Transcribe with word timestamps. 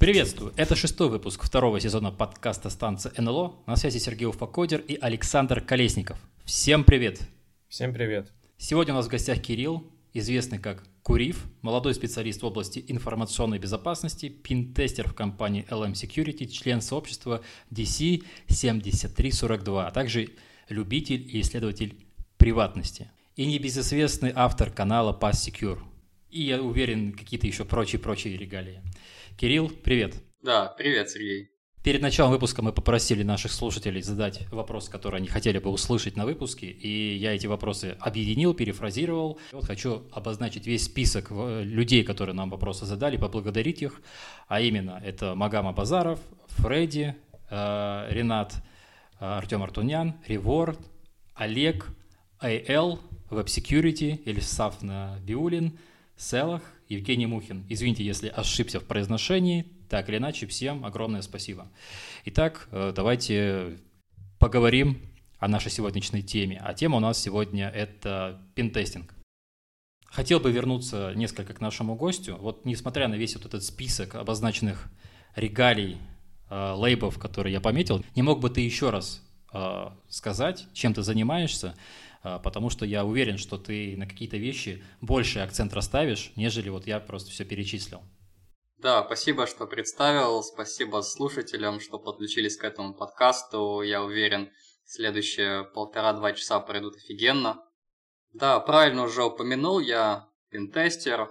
Приветствую! 0.00 0.54
Это 0.56 0.76
шестой 0.76 1.10
выпуск 1.10 1.44
второго 1.44 1.78
сезона 1.78 2.10
подкаста 2.10 2.70
станции 2.70 3.12
НЛО. 3.18 3.56
На 3.66 3.76
связи 3.76 3.98
Сергей 3.98 4.26
Уфакодер 4.26 4.80
и 4.80 4.96
Александр 4.98 5.60
Колесников. 5.60 6.18
Всем 6.46 6.84
привет! 6.84 7.20
Всем 7.68 7.92
привет! 7.92 8.32
Сегодня 8.56 8.94
у 8.94 8.96
нас 8.96 9.06
в 9.06 9.10
гостях 9.10 9.42
Кирилл, 9.42 9.84
известный 10.12 10.58
как 10.58 10.84
Курив, 11.02 11.46
молодой 11.62 11.94
специалист 11.94 12.42
в 12.42 12.46
области 12.46 12.84
информационной 12.86 13.58
безопасности, 13.58 14.28
пин-тестер 14.28 15.08
в 15.08 15.14
компании 15.14 15.66
LM 15.70 15.92
Security, 15.92 16.46
член 16.46 16.80
сообщества 16.80 17.42
DC 17.70 18.24
7342, 18.48 19.86
а 19.86 19.90
также 19.90 20.28
любитель 20.68 21.26
и 21.26 21.40
исследователь 21.40 21.96
приватности. 22.36 23.10
И 23.36 23.46
небезызвестный 23.46 24.32
автор 24.34 24.70
канала 24.70 25.18
Pass 25.18 25.32
Secure. 25.32 25.80
И 26.30 26.42
я 26.42 26.62
уверен, 26.62 27.12
какие-то 27.12 27.46
еще 27.46 27.64
прочие-прочие 27.64 28.36
регалии. 28.36 28.82
Кирилл, 29.36 29.68
привет. 29.68 30.16
Да, 30.42 30.66
привет, 30.76 31.10
Сергей. 31.10 31.50
Перед 31.82 32.02
началом 32.02 32.32
выпуска 32.32 32.60
мы 32.60 32.74
попросили 32.74 33.22
наших 33.22 33.50
слушателей 33.52 34.02
задать 34.02 34.46
вопрос, 34.50 34.90
который 34.90 35.16
они 35.16 35.28
хотели 35.28 35.58
бы 35.58 35.70
услышать 35.70 36.14
на 36.14 36.26
выпуске, 36.26 36.66
и 36.66 37.16
я 37.16 37.34
эти 37.34 37.46
вопросы 37.46 37.96
объединил, 38.00 38.52
перефразировал. 38.52 39.38
Вот 39.50 39.64
хочу 39.64 40.02
обозначить 40.12 40.66
весь 40.66 40.84
список 40.84 41.28
э, 41.30 41.62
людей, 41.64 42.04
которые 42.04 42.34
нам 42.34 42.50
вопросы 42.50 42.84
задали, 42.84 43.16
поблагодарить 43.16 43.80
их, 43.80 44.02
а 44.46 44.60
именно 44.60 45.00
это 45.02 45.34
Магама 45.34 45.72
Базаров, 45.72 46.20
Фредди, 46.48 47.16
э, 47.48 48.06
Ренат, 48.10 48.56
э, 49.18 49.24
Артем 49.24 49.62
Артунян, 49.62 50.16
Реворд, 50.26 50.78
Олег, 51.34 51.86
AL, 52.42 52.98
Web 53.30 53.46
Security, 53.46 54.22
Ильсаф 54.26 54.82
Биулин, 55.22 55.78
Селах, 56.14 56.60
Евгений 56.90 57.24
Мухин. 57.24 57.64
Извините, 57.70 58.04
если 58.04 58.28
ошибся 58.28 58.80
в 58.80 58.84
произношении. 58.84 59.79
Так 59.90 60.08
или 60.08 60.18
иначе, 60.18 60.46
всем 60.46 60.84
огромное 60.84 61.20
спасибо. 61.20 61.66
Итак, 62.24 62.68
э, 62.70 62.92
давайте 62.94 63.80
поговорим 64.38 65.02
о 65.40 65.48
нашей 65.48 65.72
сегодняшней 65.72 66.22
теме. 66.22 66.62
А 66.64 66.74
тема 66.74 66.98
у 66.98 67.00
нас 67.00 67.18
сегодня– 67.20 67.68
это 67.74 68.40
пинтестинг. 68.54 69.12
Хотел 70.04 70.38
бы 70.38 70.52
вернуться 70.52 71.12
несколько 71.16 71.54
к 71.54 71.60
нашему 71.60 71.96
гостю. 71.96 72.36
Вот 72.36 72.64
несмотря 72.64 73.08
на 73.08 73.16
весь 73.16 73.34
вот 73.34 73.46
этот 73.46 73.64
список 73.64 74.14
обозначенных 74.14 74.86
регалий, 75.34 75.98
э, 76.48 76.72
лейбов, 76.76 77.18
которые 77.18 77.52
я 77.52 77.60
пометил, 77.60 78.04
не 78.14 78.22
мог 78.22 78.38
бы 78.38 78.48
ты 78.48 78.60
еще 78.60 78.90
раз 78.90 79.20
э, 79.52 79.86
сказать, 80.08 80.68
чем 80.72 80.94
ты 80.94 81.02
занимаешься, 81.02 81.74
потому 82.22 82.70
что 82.70 82.84
я 82.84 83.04
уверен, 83.04 83.38
что 83.38 83.56
ты 83.56 83.96
на 83.96 84.06
какие-то 84.06 84.36
вещи 84.36 84.84
больше 85.00 85.40
акцент 85.40 85.72
расставишь, 85.72 86.32
нежели 86.36 86.68
вот 86.68 86.86
я 86.86 87.00
просто 87.00 87.30
все 87.30 87.44
перечислил. 87.46 88.02
Да, 88.82 89.04
спасибо, 89.04 89.46
что 89.46 89.66
представил, 89.66 90.42
спасибо 90.42 91.02
слушателям, 91.02 91.80
что 91.80 91.98
подключились 91.98 92.56
к 92.56 92.64
этому 92.64 92.94
подкасту. 92.94 93.82
Я 93.82 94.02
уверен, 94.02 94.50
следующие 94.86 95.64
полтора-два 95.64 96.32
часа 96.32 96.60
пройдут 96.60 96.96
офигенно. 96.96 97.62
Да, 98.32 98.58
правильно 98.58 99.02
уже 99.02 99.22
упомянул, 99.22 99.80
я 99.80 100.30
пинтестер, 100.48 101.30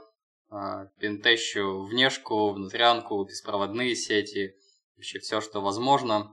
а, 0.51 0.85
пинтещу 0.99 1.85
внешку, 1.85 2.51
внутрянку, 2.51 3.25
беспроводные 3.25 3.95
сети, 3.95 4.55
вообще 4.95 5.17
все, 5.17 5.41
что 5.41 5.59
возможно. 5.59 6.31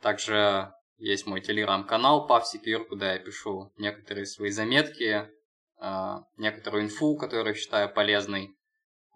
Также 0.00 0.72
есть 0.96 1.26
мой 1.26 1.42
телеграм-канал 1.42 2.26
PavSecure, 2.26 2.86
куда 2.86 3.12
я 3.12 3.18
пишу 3.18 3.70
некоторые 3.76 4.24
свои 4.24 4.48
заметки, 4.48 5.28
а, 5.76 6.24
некоторую 6.38 6.84
инфу, 6.84 7.18
которую 7.18 7.54
считаю 7.54 7.92
полезной, 7.92 8.55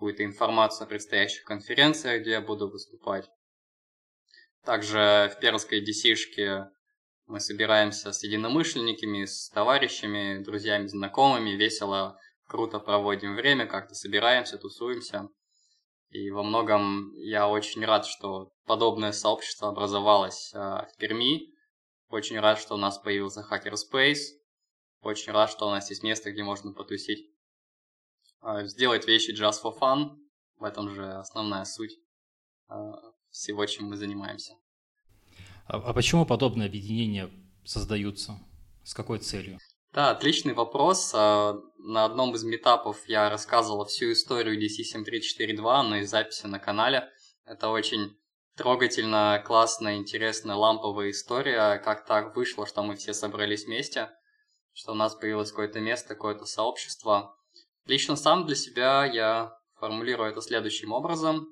какую-то 0.01 0.25
информацию 0.25 0.87
о 0.87 0.89
предстоящих 0.89 1.45
конференциях, 1.45 2.23
где 2.23 2.31
я 2.31 2.41
буду 2.41 2.71
выступать. 2.71 3.29
Также 4.65 5.31
в 5.31 5.39
Пермской 5.41 5.85
DC-шке 5.85 6.71
мы 7.27 7.39
собираемся 7.39 8.11
с 8.11 8.23
единомышленниками, 8.25 9.27
с 9.27 9.51
товарищами, 9.51 10.43
друзьями, 10.43 10.87
знакомыми, 10.87 11.51
весело, 11.51 12.19
круто 12.47 12.79
проводим 12.79 13.37
время, 13.37 13.67
как-то 13.67 13.95
собираемся, 13.95 14.57
тусуемся. 14.57 15.29
И 16.09 16.31
во 16.31 16.45
многом 16.45 17.13
я 17.17 17.47
очень 17.47 17.85
рад, 17.85 18.07
что 18.07 18.53
подобное 18.65 19.13
сообщество 19.13 19.69
образовалось 19.69 20.51
а, 20.55 20.87
в 20.87 20.97
Перми, 20.97 21.53
очень 22.09 22.41
рад, 22.41 22.59
что 22.59 22.73
у 22.73 22.79
нас 22.79 22.97
появился 22.97 23.47
Hackerspace. 23.51 24.39
Очень 25.03 25.33
рад, 25.33 25.51
что 25.51 25.69
у 25.69 25.71
нас 25.71 25.91
есть 25.91 26.03
место, 26.03 26.33
где 26.33 26.43
можно 26.43 26.73
потусить. 26.73 27.31
А, 28.41 28.65
сделать 28.65 29.07
вещи 29.07 29.33
just 29.33 29.63
for 29.63 29.77
fun. 29.79 30.17
В 30.57 30.65
этом 30.65 30.91
же 30.91 31.05
основная 31.13 31.65
суть 31.65 31.99
а, 32.69 32.95
всего, 33.31 33.67
чем 33.67 33.87
мы 33.87 33.97
занимаемся. 33.97 34.55
А, 35.67 35.77
а 35.77 35.93
почему 35.93 36.27
подобные 36.27 36.67
объединения 36.67 37.31
создаются? 37.65 38.39
С 38.85 38.95
какой 38.95 39.19
целью? 39.19 39.59
Да, 39.93 40.11
отличный 40.11 40.55
вопрос. 40.55 41.13
На 41.13 42.05
одном 42.05 42.35
из 42.35 42.45
метапов 42.45 43.09
я 43.09 43.29
рассказывал 43.29 43.85
всю 43.85 44.13
историю 44.13 44.57
DC7342, 44.57 45.83
но 45.83 45.97
и 45.97 46.05
записи 46.05 46.47
на 46.47 46.59
канале. 46.59 47.09
Это 47.45 47.69
очень 47.69 48.17
трогательно, 48.57 49.43
классная, 49.45 49.97
интересная, 49.97 50.55
ламповая 50.55 51.11
история, 51.11 51.79
как 51.79 52.05
так 52.05 52.37
вышло, 52.37 52.67
что 52.67 52.83
мы 52.83 52.97
все 52.97 53.15
собрались 53.15 53.65
вместе, 53.65 54.11
что 54.73 54.93
у 54.93 54.95
нас 54.95 55.15
появилось 55.15 55.51
какое-то 55.51 55.81
место, 55.81 56.15
какое-то 56.15 56.47
сообщество. 56.47 57.37
Лично 57.91 58.15
сам 58.15 58.47
для 58.47 58.55
себя 58.55 59.05
я 59.05 59.59
формулирую 59.81 60.31
это 60.31 60.41
следующим 60.41 60.93
образом. 60.93 61.49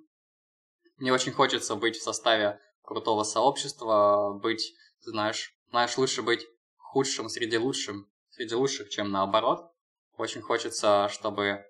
Мне 0.96 1.12
очень 1.12 1.32
хочется 1.32 1.74
быть 1.74 1.96
в 1.96 2.02
составе 2.04 2.60
крутого 2.82 3.24
сообщества, 3.24 4.38
быть, 4.40 4.72
знаешь, 5.00 5.52
знаешь, 5.70 5.98
лучше 5.98 6.22
быть 6.22 6.46
худшим 6.76 7.28
среди 7.28 7.58
лучшим, 7.58 8.06
среди 8.30 8.54
лучших, 8.54 8.88
чем 8.88 9.10
наоборот. 9.10 9.72
Очень 10.16 10.42
хочется, 10.42 11.08
чтобы 11.10 11.64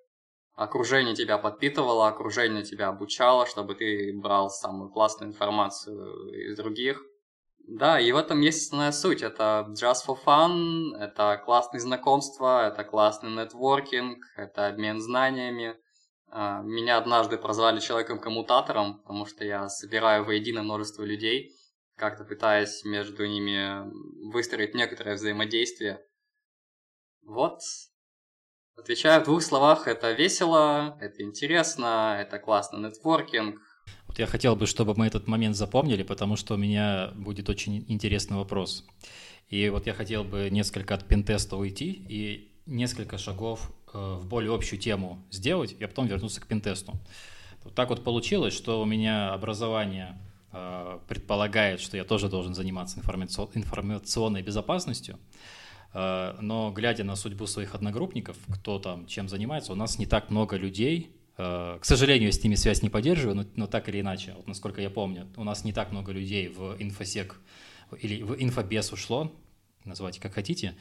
окружение 0.54 1.14
тебя 1.14 1.38
подпитывало, 1.38 2.06
окружение 2.06 2.62
тебя 2.62 2.88
обучало, 2.88 3.46
чтобы 3.46 3.74
ты 3.74 4.12
брал 4.20 4.50
самую 4.50 4.90
классную 4.90 5.30
информацию 5.30 6.28
из 6.50 6.58
других. 6.58 7.02
Да, 7.70 8.00
и 8.00 8.10
в 8.12 8.16
этом 8.16 8.40
есть 8.40 8.64
основная 8.64 8.92
суть. 8.92 9.20
Это 9.20 9.66
just 9.74 10.06
for 10.06 10.16
fun, 10.24 10.96
это 10.96 11.40
классные 11.44 11.80
знакомства, 11.80 12.66
это 12.66 12.82
классный 12.82 13.30
нетворкинг, 13.30 14.24
это 14.36 14.68
обмен 14.68 15.00
знаниями. 15.00 15.76
А, 16.30 16.62
меня 16.62 16.96
однажды 16.96 17.36
прозвали 17.36 17.80
человеком-коммутатором, 17.80 19.00
потому 19.00 19.26
что 19.26 19.44
я 19.44 19.68
собираю 19.68 20.24
воедино 20.24 20.62
множество 20.62 21.02
людей, 21.02 21.52
как-то 21.94 22.24
пытаясь 22.24 22.84
между 22.84 23.26
ними 23.26 23.84
выстроить 24.32 24.74
некоторое 24.74 25.16
взаимодействие. 25.16 26.02
Вот, 27.22 27.60
Отвечаю 28.78 29.22
в 29.22 29.24
двух 29.24 29.42
словах, 29.42 29.88
это 29.88 30.12
весело, 30.12 30.96
это 31.00 31.24
интересно, 31.24 32.16
это 32.20 32.38
классно 32.38 32.76
нетворкинг. 32.76 33.60
Я 34.18 34.26
хотел 34.26 34.56
бы, 34.56 34.66
чтобы 34.66 34.96
мы 34.96 35.06
этот 35.06 35.28
момент 35.28 35.54
запомнили, 35.54 36.02
потому 36.02 36.34
что 36.34 36.54
у 36.54 36.56
меня 36.56 37.12
будет 37.14 37.48
очень 37.48 37.84
интересный 37.86 38.36
вопрос. 38.36 38.84
И 39.48 39.68
вот 39.68 39.86
я 39.86 39.94
хотел 39.94 40.24
бы 40.24 40.48
несколько 40.50 40.96
от 40.96 41.06
пентеста 41.06 41.56
уйти 41.56 42.04
и 42.08 42.52
несколько 42.66 43.16
шагов 43.16 43.70
э, 43.94 44.18
в 44.20 44.26
более 44.26 44.52
общую 44.52 44.80
тему 44.80 45.24
сделать, 45.30 45.76
и 45.78 45.86
потом 45.86 46.08
вернуться 46.08 46.40
к 46.40 46.48
пентесту. 46.48 46.94
Вот 47.62 47.76
так 47.76 47.90
вот 47.90 48.02
получилось, 48.02 48.54
что 48.54 48.82
у 48.82 48.84
меня 48.84 49.32
образование 49.32 50.18
э, 50.52 50.98
предполагает, 51.06 51.80
что 51.80 51.96
я 51.96 52.02
тоже 52.02 52.28
должен 52.28 52.54
заниматься 52.54 52.98
информационной 52.98 54.42
безопасностью. 54.42 55.16
Э, 55.94 56.34
но 56.40 56.72
глядя 56.72 57.04
на 57.04 57.14
судьбу 57.14 57.46
своих 57.46 57.76
одногруппников, 57.76 58.36
кто 58.52 58.80
там 58.80 59.06
чем 59.06 59.28
занимается, 59.28 59.72
у 59.72 59.76
нас 59.76 59.96
не 59.96 60.06
так 60.06 60.28
много 60.28 60.56
людей. 60.56 61.14
Э, 61.38 61.78
к 61.80 61.84
сожалению, 61.84 62.32
с 62.32 62.42
ними 62.42 62.56
связь 62.56 62.82
не 62.82 62.90
поддерживаю, 62.90 63.36
но, 63.36 63.44
но 63.54 63.66
так 63.66 63.88
или 63.88 64.00
иначе, 64.00 64.34
вот 64.36 64.48
насколько 64.48 64.82
я 64.82 64.90
помню, 64.90 65.28
у 65.36 65.44
нас 65.44 65.64
не 65.64 65.72
так 65.72 65.92
много 65.92 66.12
людей 66.12 66.48
в 66.48 66.76
инфосек 66.80 67.40
или 68.00 68.22
в 68.22 68.34
инфобес 68.42 68.92
ушло, 68.92 69.32
называйте 69.84 70.20
как 70.20 70.34
хотите. 70.34 70.74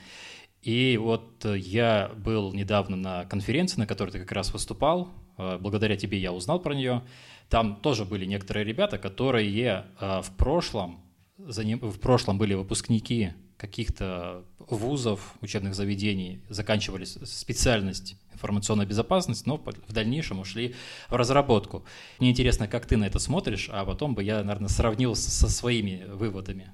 И 0.64 0.98
вот 0.98 1.46
я 1.46 2.12
был 2.18 2.52
недавно 2.54 2.98
на 2.98 3.26
конференции, 3.26 3.80
на 3.80 3.88
которой 3.88 4.10
ты 4.10 4.20
как 4.20 4.32
раз 4.32 4.52
выступал. 4.52 5.10
Э, 5.38 5.60
благодаря 5.60 5.96
тебе 5.96 6.18
я 6.18 6.34
узнал 6.34 6.60
про 6.60 6.74
нее. 6.74 7.04
Там 7.50 7.78
тоже 7.78 8.04
были 8.04 8.26
некоторые 8.26 8.66
ребята, 8.66 8.98
которые 8.98 9.86
в 10.02 10.36
прошлом, 10.36 11.00
в 11.38 11.98
прошлом 12.00 12.38
были 12.38 12.56
выпускники 12.56 13.32
каких-то 13.58 14.46
вузов, 14.60 15.34
учебных 15.42 15.76
заведений 15.76 16.44
заканчивали 16.50 17.06
специальность 17.06 18.16
информационная 18.34 18.86
безопасность, 18.86 19.48
но 19.48 19.58
в 19.58 19.94
дальнейшем 19.94 20.40
ушли 20.40 20.76
в 21.10 21.16
разработку. 21.16 21.86
Мне 22.20 22.30
интересно, 22.30 22.68
как 22.68 22.86
ты 22.86 22.96
на 22.98 23.06
это 23.06 23.20
смотришь, 23.20 23.70
а 23.72 23.84
потом 23.84 24.14
бы 24.14 24.24
я, 24.24 24.44
наверное, 24.44 24.70
сравнил 24.70 25.16
со 25.16 25.50
своими 25.50 26.06
выводами. 26.08 26.72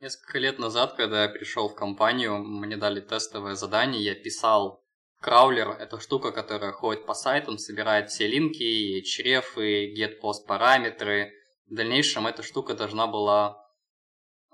Несколько 0.00 0.38
лет 0.38 0.58
назад, 0.58 0.94
когда 0.94 1.24
я 1.24 1.28
пришел 1.28 1.68
в 1.68 1.74
компанию, 1.74 2.38
мне 2.38 2.76
дали 2.76 3.00
тестовое 3.00 3.54
задание, 3.54 4.02
я 4.02 4.14
писал 4.14 4.82
краулер. 5.20 5.70
Это 5.70 6.00
штука, 6.00 6.32
которая 6.32 6.72
ходит 6.72 7.06
по 7.06 7.14
сайтам, 7.14 7.58
собирает 7.58 8.10
все 8.10 8.26
линки, 8.26 9.02
href, 9.02 9.56
get-post 9.56 10.46
параметры. 10.46 11.32
В 11.68 11.74
дальнейшем 11.74 12.26
эта 12.26 12.42
штука 12.42 12.74
должна 12.74 13.06
была 13.06 13.65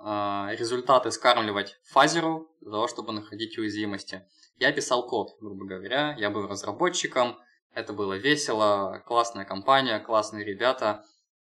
результаты 0.04 1.10
скармливать 1.12 1.78
фазеру 1.84 2.50
для 2.60 2.72
того, 2.72 2.88
чтобы 2.88 3.12
находить 3.12 3.56
уязвимости. 3.56 4.26
Я 4.58 4.72
писал 4.72 5.06
код, 5.06 5.36
грубо 5.40 5.64
говоря, 5.64 6.14
я 6.18 6.30
был 6.30 6.46
разработчиком, 6.46 7.38
это 7.74 7.92
было 7.92 8.14
весело, 8.14 9.02
классная 9.06 9.44
компания, 9.44 9.98
классные 9.98 10.44
ребята. 10.44 11.04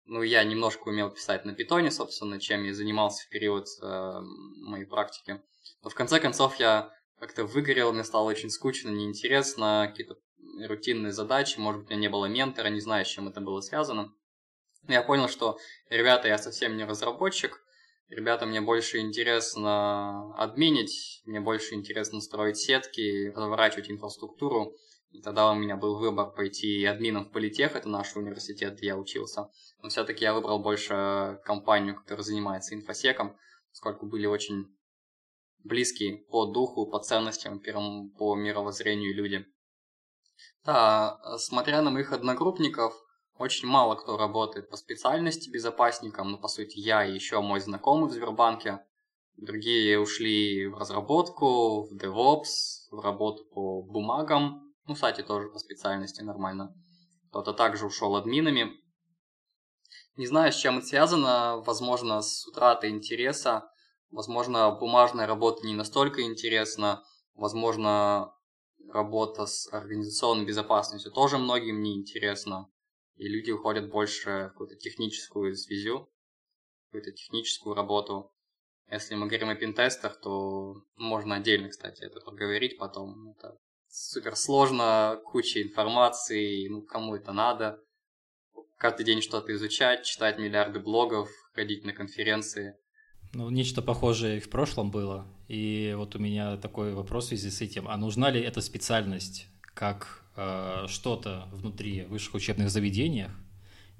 Ну, 0.05 0.23
я 0.23 0.44
немножко 0.44 0.89
умел 0.89 1.11
писать 1.11 1.44
на 1.44 1.55
питоне, 1.55 1.91
собственно, 1.91 2.41
чем 2.41 2.65
я 2.65 2.75
занимался 2.75 3.25
в 3.25 3.29
период 3.29 3.67
э, 3.81 4.21
моей 4.56 4.85
практики. 4.85 5.41
Но 5.83 5.91
в 5.91 5.95
конце 5.95 6.21
концов 6.21 6.56
я 6.56 6.91
как-то 7.19 7.45
выгорел, 7.45 7.93
мне 7.93 8.05
стало 8.05 8.29
очень 8.29 8.50
скучно, 8.50 8.91
неинтересно, 8.91 9.87
какие-то 9.88 10.17
рутинные 10.67 11.12
задачи, 11.12 11.59
может 11.59 11.83
быть, 11.83 11.91
у 11.91 11.95
меня 11.95 12.00
не 12.00 12.09
было 12.09 12.27
ментора, 12.27 12.69
не 12.69 12.81
знаю, 12.81 13.05
с 13.05 13.09
чем 13.09 13.29
это 13.29 13.41
было 13.41 13.61
связано. 13.61 14.12
Я 14.88 15.03
понял, 15.03 15.29
что, 15.29 15.59
ребята, 15.88 16.29
я 16.29 16.37
совсем 16.37 16.77
не 16.77 16.85
разработчик, 16.85 17.62
ребята, 18.12 18.47
мне 18.47 18.61
больше 18.61 18.99
интересно 18.99 20.35
админить, 20.37 21.23
мне 21.25 21.41
больше 21.41 21.75
интересно 21.75 22.20
строить 22.20 22.59
сетки, 22.59 23.32
разворачивать 23.35 23.91
инфраструктуру. 23.91 24.76
И 25.11 25.20
тогда 25.20 25.50
у 25.50 25.55
меня 25.55 25.76
был 25.76 25.99
выбор 25.99 26.31
пойти 26.32 26.85
админом 26.85 27.26
в 27.26 27.32
политех, 27.32 27.76
это 27.76 27.88
наш 27.88 28.17
университет, 28.17 28.76
где 28.76 28.88
я 28.88 28.97
учился. 28.97 29.50
Но 29.82 29.88
все-таки 29.91 30.25
я 30.25 30.32
выбрал 30.32 30.59
больше 30.59 31.38
компанию, 31.44 31.97
которая 31.97 32.25
занимается 32.25 32.75
инфосеком, 32.75 33.37
поскольку 33.70 34.06
были 34.06 34.26
очень 34.26 34.75
близкие 35.64 36.17
по 36.17 36.47
духу, 36.47 36.87
по 36.87 36.99
ценностям, 36.99 37.61
по 37.61 38.35
мировоззрению 38.35 39.14
люди. 39.14 39.47
Да, 40.64 41.19
смотря 41.38 41.82
на 41.82 41.91
моих 41.91 42.12
одногруппников, 42.12 42.94
очень 43.43 43.69
мало 43.69 43.97
кто 43.97 44.17
работает 44.17 44.71
по 44.71 44.77
специальности 44.77 45.50
безопасником, 45.50 46.31
но 46.31 46.39
по 46.39 46.49
сути 46.49 46.79
я 46.79 47.05
и 47.05 47.12
еще 47.12 47.41
мой 47.41 47.61
знакомый 47.61 48.09
в 48.09 48.12
Сбербанке. 48.12 48.79
Другие 49.37 49.99
ушли 49.99 50.69
в 50.69 50.79
разработку, 50.79 51.89
в 51.89 51.97
DevOps, 51.97 52.89
в 52.91 53.00
работу 53.00 53.44
по 53.53 53.83
бумагам. 53.83 54.73
Ну, 54.87 54.94
кстати, 54.94 55.23
тоже 55.23 55.49
по 55.49 55.59
специальности 55.59 56.23
нормально. 56.23 56.73
Кто-то 57.31 57.53
также 57.53 57.87
ушел 57.87 58.15
админами. 58.15 58.71
Не 60.17 60.27
знаю, 60.27 60.53
с 60.53 60.56
чем 60.56 60.79
это 60.79 60.87
связано. 60.87 61.62
Возможно, 61.67 62.23
с 62.23 62.47
утратой 62.47 62.91
интереса. 62.91 63.69
Возможно, 64.11 64.71
бумажная 64.71 65.27
работа 65.27 65.67
не 65.67 65.75
настолько 65.75 66.23
интересна. 66.23 67.03
Возможно, 67.35 68.33
работа 68.93 69.47
с 69.47 69.73
организационной 69.73 70.45
безопасностью 70.45 71.11
тоже 71.11 71.38
многим 71.38 71.83
не 71.83 71.97
интересна 71.97 72.72
и 73.23 73.29
люди 73.29 73.53
уходят 73.53 73.89
больше 73.89 74.31
в 74.31 74.49
какую-то 74.49 74.75
техническую 74.75 75.55
связю, 75.55 76.11
какую-то 76.87 77.13
техническую 77.13 77.77
работу. 77.77 78.33
Если 78.91 79.15
мы 79.15 79.29
говорим 79.29 79.49
о 79.49 79.55
пинтестах, 79.55 80.21
то 80.21 80.75
можно 80.97 81.37
отдельно, 81.37 81.69
кстати, 81.69 82.03
это 82.03 82.21
поговорить 82.21 82.79
потом. 82.79 83.31
Это 83.31 83.57
супер 83.89 84.35
сложно, 84.35 85.21
куча 85.25 85.63
информации, 85.63 86.67
ну, 86.67 86.83
кому 86.83 87.15
это 87.15 87.33
надо. 87.33 87.79
Каждый 88.77 89.07
день 89.07 89.23
что-то 89.23 89.55
изучать, 89.55 90.05
читать 90.05 90.41
миллиарды 90.41 90.81
блогов, 90.81 91.31
ходить 91.55 91.85
на 91.85 91.93
конференции. 91.93 92.75
Ну, 93.35 93.51
нечто 93.51 93.83
похожее 93.83 94.41
в 94.41 94.51
прошлом 94.51 94.91
было. 94.91 95.29
И 95.47 95.95
вот 95.97 96.17
у 96.17 96.19
меня 96.19 96.57
такой 96.57 96.93
вопрос 96.93 97.27
в 97.27 97.29
связи 97.29 97.51
с 97.51 97.61
этим. 97.61 97.87
А 97.87 97.97
нужна 97.97 98.31
ли 98.31 98.41
эта 98.41 98.61
специальность 98.61 99.47
как 99.75 100.22
э, 100.37 100.87
что-то 100.88 101.49
внутри 101.52 102.02
высших 102.05 102.34
учебных 102.34 102.70
заведениях, 102.70 103.32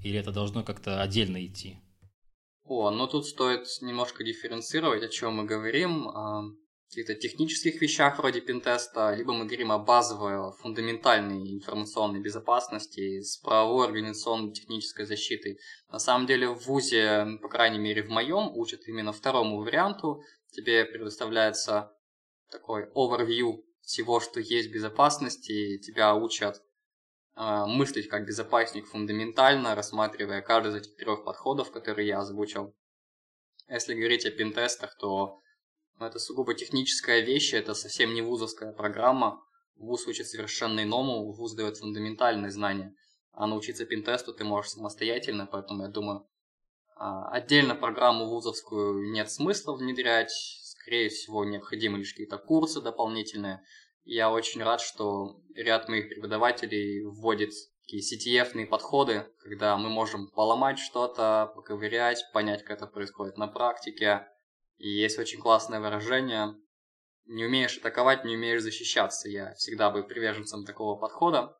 или 0.03 0.19
это 0.19 0.31
должно 0.31 0.63
как-то 0.63 1.01
отдельно 1.01 1.45
идти? 1.45 1.79
О, 2.65 2.91
ну 2.91 3.07
тут 3.07 3.25
стоит 3.25 3.67
немножко 3.81 4.23
дифференцировать, 4.23 5.03
о 5.03 5.09
чем 5.09 5.35
мы 5.35 5.45
говорим. 5.45 6.07
О 6.07 6.53
каких-то 6.93 7.15
технических 7.15 7.81
вещах 7.81 8.19
вроде 8.19 8.39
пентеста, 8.39 9.13
либо 9.15 9.33
мы 9.33 9.45
говорим 9.45 9.71
о 9.71 9.79
базовой, 9.79 10.53
фундаментальной 10.61 11.55
информационной 11.55 12.21
безопасности 12.21 13.21
с 13.21 13.37
правовой 13.37 13.87
организационной 13.87 14.53
технической 14.53 15.05
защитой. 15.05 15.57
На 15.91 15.99
самом 15.99 16.27
деле 16.27 16.49
в 16.49 16.65
ВУЗе, 16.67 17.39
по 17.41 17.49
крайней 17.49 17.79
мере 17.79 18.03
в 18.03 18.09
моем, 18.09 18.55
учат 18.55 18.87
именно 18.87 19.11
второму 19.11 19.57
варианту. 19.57 20.21
Тебе 20.51 20.85
предоставляется 20.85 21.91
такой 22.51 22.87
overview 22.91 23.63
всего, 23.83 24.19
что 24.19 24.39
есть 24.39 24.71
безопасности, 24.71 25.77
тебя 25.77 26.15
учат 26.15 26.61
э, 27.35 27.65
мыслить 27.67 28.07
как 28.07 28.25
безопасник 28.25 28.87
фундаментально, 28.87 29.75
рассматривая 29.75 30.41
каждый 30.41 30.71
из 30.71 30.75
этих 30.75 30.95
трех 30.95 31.23
подходов, 31.23 31.71
которые 31.71 32.07
я 32.07 32.19
озвучил. 32.19 32.73
Если 33.67 33.93
говорить 33.93 34.25
о 34.25 34.31
пинтестах, 34.31 34.97
то 34.97 35.39
ну, 35.99 36.05
это 36.05 36.19
сугубо 36.19 36.53
техническая 36.53 37.21
вещь, 37.21 37.53
это 37.53 37.73
совсем 37.73 38.13
не 38.13 38.21
вузовская 38.21 38.73
программа. 38.73 39.43
Вуз 39.75 40.07
учит 40.07 40.27
совершенно 40.27 40.83
иному, 40.83 41.31
вуз 41.33 41.53
дает 41.53 41.77
фундаментальные 41.77 42.51
знания. 42.51 42.95
А 43.31 43.47
научиться 43.47 43.85
пинтесту 43.85 44.33
ты 44.33 44.43
можешь 44.43 44.71
самостоятельно, 44.71 45.47
поэтому 45.47 45.83
я 45.83 45.89
думаю, 45.89 46.27
а, 46.95 47.29
отдельно 47.29 47.75
программу 47.75 48.27
вузовскую 48.27 49.11
нет 49.11 49.31
смысла 49.31 49.75
внедрять, 49.75 50.31
скорее 50.83 51.09
всего, 51.09 51.45
необходимы 51.45 51.97
лишь 51.97 52.11
какие-то 52.11 52.37
курсы 52.37 52.81
дополнительные. 52.81 53.61
Я 54.03 54.29
очень 54.29 54.61
рад, 54.61 54.81
что 54.81 55.39
ряд 55.55 55.87
моих 55.87 56.09
преподавателей 56.09 57.05
вводит 57.05 57.51
такие 57.81 58.01
CTF-ные 58.03 58.67
подходы, 58.67 59.25
когда 59.39 59.77
мы 59.77 59.89
можем 59.89 60.27
поломать 60.27 60.79
что-то, 60.79 61.51
поковырять, 61.55 62.25
понять, 62.33 62.63
как 62.63 62.77
это 62.77 62.87
происходит 62.87 63.37
на 63.37 63.47
практике. 63.47 64.27
И 64.77 64.89
есть 64.89 65.17
очень 65.17 65.39
классное 65.39 65.79
выражение 65.79 66.53
«не 67.27 67.45
умеешь 67.45 67.77
атаковать, 67.77 68.25
не 68.25 68.35
умеешь 68.35 68.61
защищаться». 68.61 69.29
Я 69.29 69.53
всегда 69.53 69.89
был 69.89 70.03
приверженцем 70.03 70.65
такого 70.65 70.99
подхода. 70.99 71.57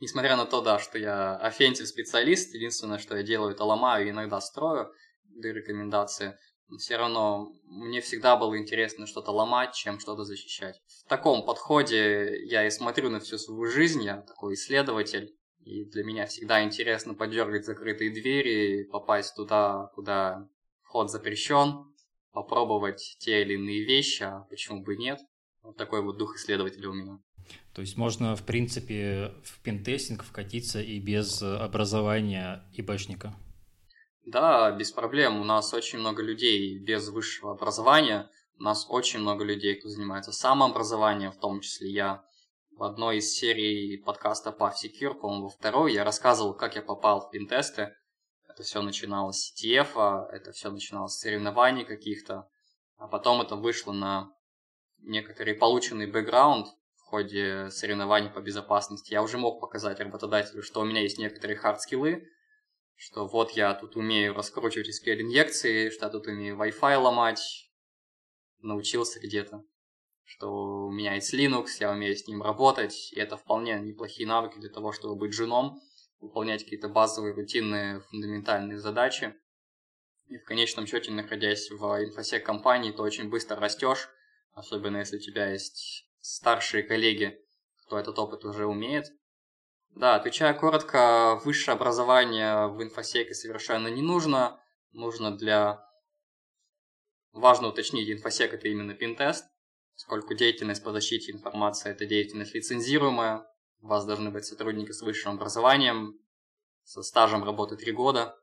Несмотря 0.00 0.36
на 0.36 0.46
то, 0.46 0.62
да, 0.62 0.78
что 0.78 0.98
я 0.98 1.38
offensive 1.44 1.84
специалист, 1.84 2.54
единственное, 2.54 2.98
что 2.98 3.16
я 3.18 3.22
делаю, 3.22 3.52
это 3.52 3.64
ломаю 3.64 4.06
и 4.06 4.10
иногда 4.10 4.40
строю, 4.40 4.90
даю 5.24 5.54
рекомендации 5.54 6.38
все 6.78 6.96
равно 6.96 7.52
мне 7.64 8.00
всегда 8.00 8.36
было 8.36 8.58
интересно 8.58 9.06
что-то 9.06 9.30
ломать, 9.30 9.74
чем 9.74 10.00
что-то 10.00 10.24
защищать. 10.24 10.80
В 11.04 11.08
таком 11.08 11.44
подходе 11.44 12.44
я 12.46 12.66
и 12.66 12.70
смотрю 12.70 13.10
на 13.10 13.20
всю 13.20 13.38
свою 13.38 13.70
жизнь, 13.70 14.02
я 14.02 14.22
такой 14.22 14.54
исследователь, 14.54 15.34
и 15.60 15.84
для 15.84 16.04
меня 16.04 16.26
всегда 16.26 16.62
интересно 16.62 17.14
подергать 17.14 17.64
закрытые 17.66 18.10
двери, 18.10 18.84
попасть 18.84 19.34
туда, 19.34 19.90
куда 19.94 20.48
вход 20.82 21.10
запрещен, 21.10 21.92
попробовать 22.32 23.16
те 23.18 23.42
или 23.42 23.54
иные 23.54 23.84
вещи, 23.84 24.22
а 24.22 24.46
почему 24.50 24.82
бы 24.82 24.96
нет. 24.96 25.20
Вот 25.62 25.76
такой 25.76 26.02
вот 26.02 26.18
дух 26.18 26.36
исследователя 26.36 26.90
у 26.90 26.92
меня. 26.92 27.18
То 27.74 27.80
есть 27.80 27.96
можно, 27.96 28.36
в 28.36 28.44
принципе, 28.44 29.32
в 29.44 29.60
пентестинг 29.62 30.22
вкатиться 30.22 30.80
и 30.80 30.98
без 31.00 31.42
образования 31.42 32.64
ИБшника? 32.74 33.34
Да, 34.26 34.72
без 34.72 34.90
проблем. 34.90 35.40
У 35.40 35.44
нас 35.44 35.72
очень 35.72 36.00
много 36.00 36.20
людей 36.20 36.76
без 36.78 37.08
высшего 37.10 37.52
образования. 37.52 38.28
У 38.58 38.64
нас 38.64 38.84
очень 38.88 39.20
много 39.20 39.44
людей, 39.44 39.76
кто 39.76 39.88
занимается 39.88 40.32
самообразованием, 40.32 41.30
в 41.30 41.38
том 41.38 41.60
числе 41.60 41.92
я. 41.92 42.24
В 42.72 42.82
одной 42.82 43.18
из 43.18 43.32
серий 43.32 43.96
подкаста 43.98 44.50
Puff 44.50 44.72
Secure, 44.82 45.14
по-моему, 45.14 45.44
во 45.44 45.50
второй, 45.50 45.92
я 45.92 46.02
рассказывал, 46.02 46.54
как 46.54 46.74
я 46.74 46.82
попал 46.82 47.20
в 47.20 47.30
пинтесты. 47.30 47.94
Это 48.48 48.64
все 48.64 48.82
начиналось 48.82 49.44
с 49.44 49.64
TF, 49.64 50.26
это 50.32 50.50
все 50.50 50.72
начиналось 50.72 51.12
с 51.12 51.20
соревнований 51.20 51.84
каких-то. 51.84 52.48
А 52.96 53.06
потом 53.06 53.42
это 53.42 53.54
вышло 53.54 53.92
на 53.92 54.32
некоторый 55.02 55.54
полученный 55.54 56.10
бэкграунд 56.10 56.66
в 56.96 57.02
ходе 57.02 57.70
соревнований 57.70 58.30
по 58.30 58.40
безопасности. 58.40 59.12
Я 59.12 59.22
уже 59.22 59.38
мог 59.38 59.60
показать 59.60 60.00
работодателю, 60.00 60.64
что 60.64 60.80
у 60.80 60.84
меня 60.84 61.02
есть 61.02 61.18
некоторые 61.18 61.56
хард-скиллы, 61.56 62.26
что 62.96 63.26
вот 63.26 63.52
я 63.52 63.74
тут 63.74 63.96
умею 63.96 64.34
раскручивать 64.34 64.88
SQL-инъекции, 64.88 65.90
что 65.90 66.06
я 66.06 66.10
тут 66.10 66.26
умею 66.26 66.56
Wi-Fi 66.56 66.96
ломать, 66.96 67.70
научился 68.60 69.20
где-то, 69.20 69.62
что 70.24 70.86
у 70.86 70.90
меня 70.90 71.14
есть 71.14 71.32
Linux, 71.32 71.66
я 71.78 71.92
умею 71.92 72.16
с 72.16 72.26
ним 72.26 72.42
работать, 72.42 73.12
и 73.12 73.20
это 73.20 73.36
вполне 73.36 73.78
неплохие 73.80 74.26
навыки 74.26 74.58
для 74.58 74.70
того, 74.70 74.92
чтобы 74.92 75.14
быть 75.14 75.34
женом, 75.34 75.80
выполнять 76.20 76.64
какие-то 76.64 76.88
базовые, 76.88 77.34
рутинные, 77.34 78.00
фундаментальные 78.00 78.78
задачи. 78.78 79.34
И 80.28 80.38
в 80.38 80.44
конечном 80.44 80.86
счете, 80.86 81.12
находясь 81.12 81.70
в 81.70 81.82
инфосек 82.02 82.44
компании, 82.44 82.90
ты 82.90 83.00
очень 83.02 83.28
быстро 83.28 83.56
растешь, 83.60 84.08
особенно 84.52 84.96
если 84.96 85.18
у 85.18 85.20
тебя 85.20 85.50
есть 85.52 86.10
старшие 86.20 86.82
коллеги, 86.82 87.38
кто 87.84 87.98
этот 87.98 88.18
опыт 88.18 88.44
уже 88.44 88.66
умеет. 88.66 89.06
Да, 89.90 90.14
отвечая 90.14 90.52
коротко, 90.54 91.40
высшее 91.44 91.74
образование 91.74 92.68
в 92.68 92.82
инфосеке 92.82 93.34
совершенно 93.34 93.88
не 93.88 94.02
нужно. 94.02 94.60
Нужно 94.92 95.36
для... 95.36 95.84
Важно 97.32 97.68
уточнить, 97.68 98.10
инфосек 98.10 98.54
это 98.54 98.68
именно 98.68 98.94
пинтест, 98.94 99.44
поскольку 99.94 100.34
деятельность 100.34 100.82
по 100.82 100.92
защите 100.92 101.32
информации 101.32 101.90
это 101.90 102.06
деятельность 102.06 102.54
лицензируемая. 102.54 103.46
У 103.80 103.88
вас 103.88 104.06
должны 104.06 104.30
быть 104.30 104.46
сотрудники 104.46 104.92
с 104.92 105.02
высшим 105.02 105.32
образованием, 105.32 106.18
со 106.82 107.02
стажем 107.02 107.44
работы 107.44 107.76
3 107.76 107.92
года. 107.92 108.38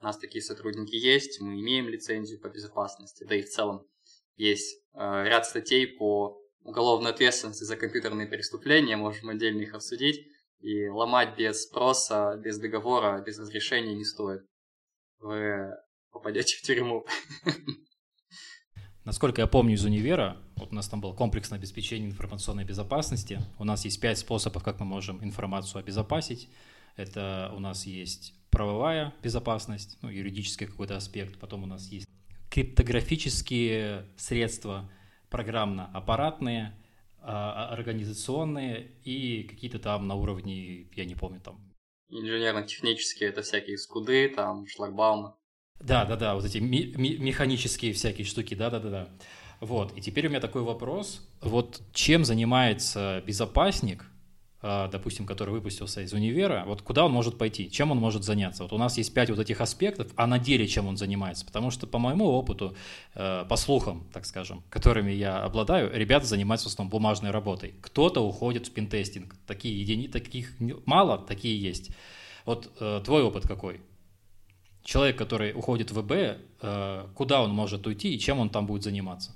У 0.00 0.04
нас 0.04 0.18
такие 0.18 0.42
сотрудники 0.42 0.94
есть, 0.94 1.40
мы 1.40 1.60
имеем 1.60 1.88
лицензию 1.88 2.40
по 2.40 2.48
безопасности, 2.48 3.24
да 3.24 3.36
и 3.36 3.42
в 3.42 3.48
целом 3.48 3.86
есть 4.36 4.82
э, 4.92 5.24
ряд 5.24 5.46
статей 5.46 5.86
по 5.86 6.40
уголовной 6.60 7.10
ответственности 7.10 7.64
за 7.64 7.76
компьютерные 7.76 8.26
преступления, 8.26 8.96
можем 8.96 9.28
отдельно 9.28 9.62
их 9.62 9.74
обсудить. 9.74 10.26
И 10.64 10.88
ломать 10.88 11.36
без 11.36 11.64
спроса, 11.64 12.40
без 12.42 12.58
договора, 12.58 13.22
без 13.22 13.38
разрешения 13.38 13.94
не 13.94 14.04
стоит. 14.04 14.46
Вы 15.18 15.74
попадете 16.10 16.56
в 16.56 16.62
тюрьму. 16.62 17.04
Насколько 19.04 19.42
я 19.42 19.46
помню 19.46 19.74
из 19.74 19.84
универа, 19.84 20.38
вот 20.56 20.72
у 20.72 20.74
нас 20.74 20.88
там 20.88 21.02
было 21.02 21.12
комплексное 21.12 21.58
обеспечение 21.58 22.08
информационной 22.08 22.64
безопасности. 22.64 23.42
У 23.58 23.64
нас 23.64 23.84
есть 23.84 24.00
пять 24.00 24.16
способов, 24.16 24.62
как 24.62 24.80
мы 24.80 24.86
можем 24.86 25.22
информацию 25.22 25.80
обезопасить. 25.80 26.48
Это 26.96 27.52
у 27.54 27.60
нас 27.60 27.84
есть 27.84 28.32
правовая 28.48 29.12
безопасность, 29.22 29.98
ну, 30.00 30.08
юридический 30.08 30.66
какой-то 30.66 30.96
аспект. 30.96 31.38
Потом 31.38 31.64
у 31.64 31.66
нас 31.66 31.88
есть 31.88 32.08
криптографические 32.48 34.06
средства, 34.16 34.90
программно-аппаратные, 35.28 36.74
организационные 37.24 38.92
и 39.02 39.44
какие-то 39.44 39.78
там 39.78 40.06
на 40.06 40.14
уровне, 40.14 40.88
я 40.94 41.04
не 41.04 41.14
помню, 41.14 41.40
там. 41.40 41.58
Инженерно-технические, 42.10 43.30
это 43.30 43.42
всякие 43.42 43.78
скуды, 43.78 44.28
там, 44.28 44.66
шлагбаумы. 44.66 45.34
Да, 45.80 46.04
да, 46.04 46.16
да, 46.16 46.34
вот 46.34 46.44
эти 46.44 46.58
механические 46.58 47.92
всякие 47.92 48.26
штуки, 48.26 48.54
да, 48.54 48.70
да, 48.70 48.78
да, 48.78 48.90
да. 48.90 49.08
Вот, 49.60 49.96
и 49.96 50.00
теперь 50.00 50.26
у 50.26 50.30
меня 50.30 50.40
такой 50.40 50.62
вопрос. 50.62 51.26
Вот 51.40 51.80
чем 51.92 52.24
занимается 52.24 53.22
безопасник, 53.26 54.04
а, 54.04 54.13
допустим, 54.64 55.26
который 55.26 55.50
выпустился 55.50 56.00
из 56.00 56.14
универа, 56.14 56.64
вот 56.66 56.80
куда 56.80 57.04
он 57.04 57.12
может 57.12 57.36
пойти, 57.36 57.70
чем 57.70 57.90
он 57.90 57.98
может 57.98 58.24
заняться? 58.24 58.62
Вот 58.62 58.72
у 58.72 58.78
нас 58.78 58.96
есть 58.96 59.12
пять 59.12 59.28
вот 59.28 59.38
этих 59.38 59.60
аспектов, 59.60 60.10
а 60.16 60.26
на 60.26 60.38
деле 60.38 60.66
чем 60.66 60.86
он 60.86 60.96
занимается? 60.96 61.44
Потому 61.44 61.70
что 61.70 61.86
по 61.86 61.98
моему 61.98 62.24
опыту, 62.24 62.74
э, 63.14 63.44
по 63.46 63.56
слухам, 63.56 64.06
так 64.10 64.24
скажем, 64.24 64.62
которыми 64.70 65.12
я 65.12 65.42
обладаю, 65.42 65.90
ребята 65.92 66.24
занимаются 66.24 66.68
в 66.68 66.72
основном 66.72 66.90
бумажной 66.90 67.30
работой. 67.30 67.74
Кто-то 67.82 68.26
уходит 68.26 68.66
в 68.68 68.72
пинтестинг. 68.72 69.36
Такие 69.46 69.78
единицы, 69.78 70.12
таких 70.12 70.54
мало, 70.86 71.18
такие 71.18 71.60
есть. 71.60 71.90
Вот 72.46 72.72
э, 72.80 73.02
твой 73.04 73.22
опыт 73.22 73.46
какой? 73.46 73.82
Человек, 74.82 75.18
который 75.18 75.52
уходит 75.52 75.90
в 75.90 76.00
ВБ, 76.00 76.40
э, 76.62 77.06
куда 77.14 77.42
он 77.42 77.50
может 77.50 77.86
уйти 77.86 78.14
и 78.14 78.18
чем 78.18 78.38
он 78.38 78.48
там 78.48 78.66
будет 78.66 78.82
заниматься? 78.82 79.34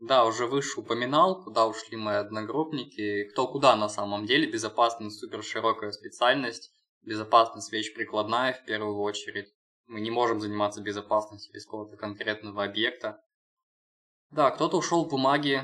Да, 0.00 0.24
уже 0.24 0.46
выше 0.46 0.80
упоминал, 0.80 1.42
куда 1.42 1.66
ушли 1.66 1.96
мои 1.96 2.16
одногруппники, 2.16 3.24
кто 3.24 3.46
куда 3.46 3.76
на 3.76 3.88
самом 3.88 4.26
деле, 4.26 4.50
безопасность 4.50 5.20
супер 5.20 5.42
широкая 5.42 5.92
специальность, 5.92 6.72
безопасность 7.02 7.72
вещь 7.72 7.94
прикладная 7.94 8.52
в 8.52 8.64
первую 8.64 8.98
очередь. 8.98 9.52
Мы 9.86 10.00
не 10.00 10.10
можем 10.10 10.40
заниматься 10.40 10.80
безопасностью 10.80 11.52
без 11.52 11.64
какого-то 11.64 11.96
конкретного 11.96 12.64
объекта. 12.64 13.22
Да, 14.30 14.50
кто-то 14.50 14.78
ушел 14.78 15.04
в 15.04 15.08
бумаги, 15.08 15.62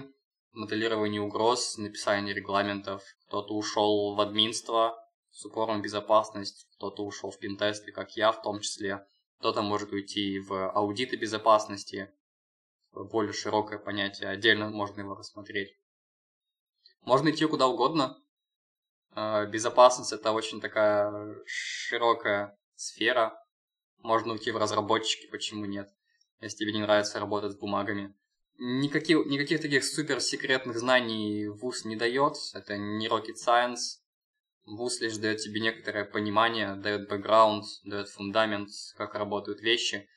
моделирование 0.52 1.20
угроз, 1.20 1.76
написание 1.78 2.34
регламентов, 2.34 3.02
кто-то 3.26 3.54
ушел 3.54 4.14
в 4.14 4.20
админство 4.20 4.96
с 5.30 5.44
упором 5.44 5.82
безопасность, 5.82 6.66
кто-то 6.76 7.04
ушел 7.04 7.30
в 7.30 7.38
пинтесты, 7.38 7.92
как 7.92 8.16
я 8.16 8.32
в 8.32 8.42
том 8.42 8.60
числе, 8.60 9.06
кто-то 9.38 9.62
может 9.62 9.92
уйти 9.92 10.38
в 10.38 10.70
аудиты 10.70 11.16
безопасности, 11.16 12.12
более 12.92 13.32
широкое 13.32 13.78
понятие, 13.78 14.28
отдельно 14.28 14.70
можно 14.70 15.00
его 15.00 15.14
рассмотреть. 15.14 15.76
Можно 17.02 17.30
идти 17.30 17.46
куда 17.46 17.66
угодно. 17.66 18.18
А, 19.12 19.46
безопасность 19.46 20.12
это 20.12 20.32
очень 20.32 20.60
такая 20.60 21.36
широкая 21.46 22.58
сфера. 22.74 23.36
Можно 23.98 24.32
уйти 24.32 24.50
в 24.50 24.56
разработчики, 24.56 25.26
почему 25.30 25.66
нет, 25.66 25.88
если 26.40 26.58
тебе 26.58 26.72
не 26.72 26.80
нравится 26.80 27.20
работать 27.20 27.52
с 27.52 27.58
бумагами. 27.58 28.14
Никаких, 28.58 29.26
никаких 29.26 29.60
таких 29.60 29.84
суперсекретных 29.84 30.78
знаний 30.78 31.48
ВУЗ 31.48 31.86
не 31.86 31.96
дает, 31.96 32.34
это 32.54 32.76
не 32.76 33.08
rocket 33.08 33.36
science. 33.36 34.00
ВУЗ 34.66 35.00
лишь 35.00 35.16
дает 35.16 35.38
тебе 35.38 35.60
некоторое 35.60 36.04
понимание, 36.04 36.76
дает 36.76 37.08
бэкграунд, 37.08 37.64
дает 37.84 38.08
фундамент, 38.08 38.68
как 38.96 39.14
работают 39.14 39.60
вещи 39.60 40.08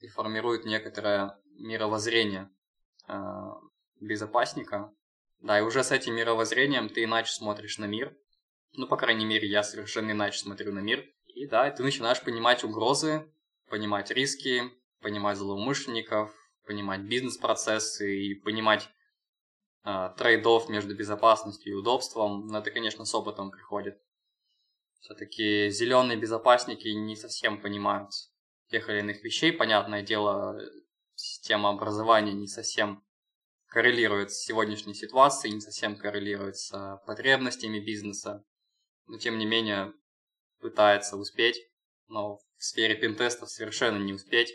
и 0.00 0.08
формирует 0.08 0.64
некоторое 0.64 1.38
мировоззрение 1.60 2.50
э, 3.08 3.14
безопасника. 4.00 4.92
Да, 5.40 5.58
и 5.58 5.62
уже 5.62 5.84
с 5.84 5.90
этим 5.90 6.14
мировоззрением 6.14 6.88
ты 6.88 7.04
иначе 7.04 7.32
смотришь 7.32 7.78
на 7.78 7.86
мир. 7.86 8.16
Ну, 8.72 8.86
по 8.86 8.96
крайней 8.96 9.24
мере, 9.24 9.48
я 9.48 9.62
совершенно 9.62 10.12
иначе 10.12 10.38
смотрю 10.38 10.72
на 10.72 10.80
мир. 10.80 11.04
И 11.26 11.46
да, 11.46 11.70
ты 11.70 11.82
начинаешь 11.82 12.20
понимать 12.22 12.64
угрозы, 12.64 13.32
понимать 13.68 14.10
риски, 14.10 14.64
понимать 15.00 15.38
злоумышленников, 15.38 16.34
понимать 16.66 17.00
бизнес-процессы 17.00 18.18
и 18.18 18.34
понимать 18.34 18.88
э, 19.84 20.10
трейдов 20.16 20.68
между 20.68 20.94
безопасностью 20.94 21.72
и 21.72 21.76
удобством. 21.76 22.46
Но 22.46 22.58
это, 22.58 22.70
конечно, 22.70 23.04
с 23.04 23.14
опытом 23.14 23.50
приходит. 23.50 23.98
Все-таки 25.00 25.70
зеленые 25.70 26.18
безопасники 26.18 26.88
не 26.88 27.16
совсем 27.16 27.60
понимают 27.60 28.10
тех 28.68 28.88
или 28.88 29.00
иных 29.00 29.24
вещей. 29.24 29.52
Понятное 29.52 30.02
дело, 30.02 30.60
система 31.20 31.70
образования 31.70 32.32
не 32.32 32.46
совсем 32.46 33.04
коррелирует 33.66 34.32
с 34.32 34.44
сегодняшней 34.44 34.94
ситуацией, 34.94 35.54
не 35.54 35.60
совсем 35.60 35.96
коррелирует 35.96 36.56
с 36.56 37.00
потребностями 37.06 37.78
бизнеса, 37.78 38.44
но 39.06 39.18
тем 39.18 39.38
не 39.38 39.46
менее 39.46 39.92
пытается 40.60 41.16
успеть, 41.16 41.56
но 42.08 42.38
в 42.56 42.64
сфере 42.64 42.94
пинтестов 42.94 43.50
совершенно 43.50 44.02
не 44.02 44.12
успеть. 44.12 44.52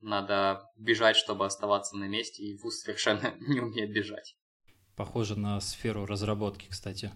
Надо 0.00 0.62
бежать, 0.76 1.16
чтобы 1.16 1.46
оставаться 1.46 1.96
на 1.96 2.04
месте, 2.04 2.42
и 2.42 2.56
ВУЗ 2.58 2.80
совершенно 2.80 3.34
не 3.40 3.60
умеет 3.60 3.92
бежать. 3.92 4.36
Похоже 4.94 5.38
на 5.38 5.60
сферу 5.60 6.06
разработки, 6.06 6.68
кстати. 6.68 7.12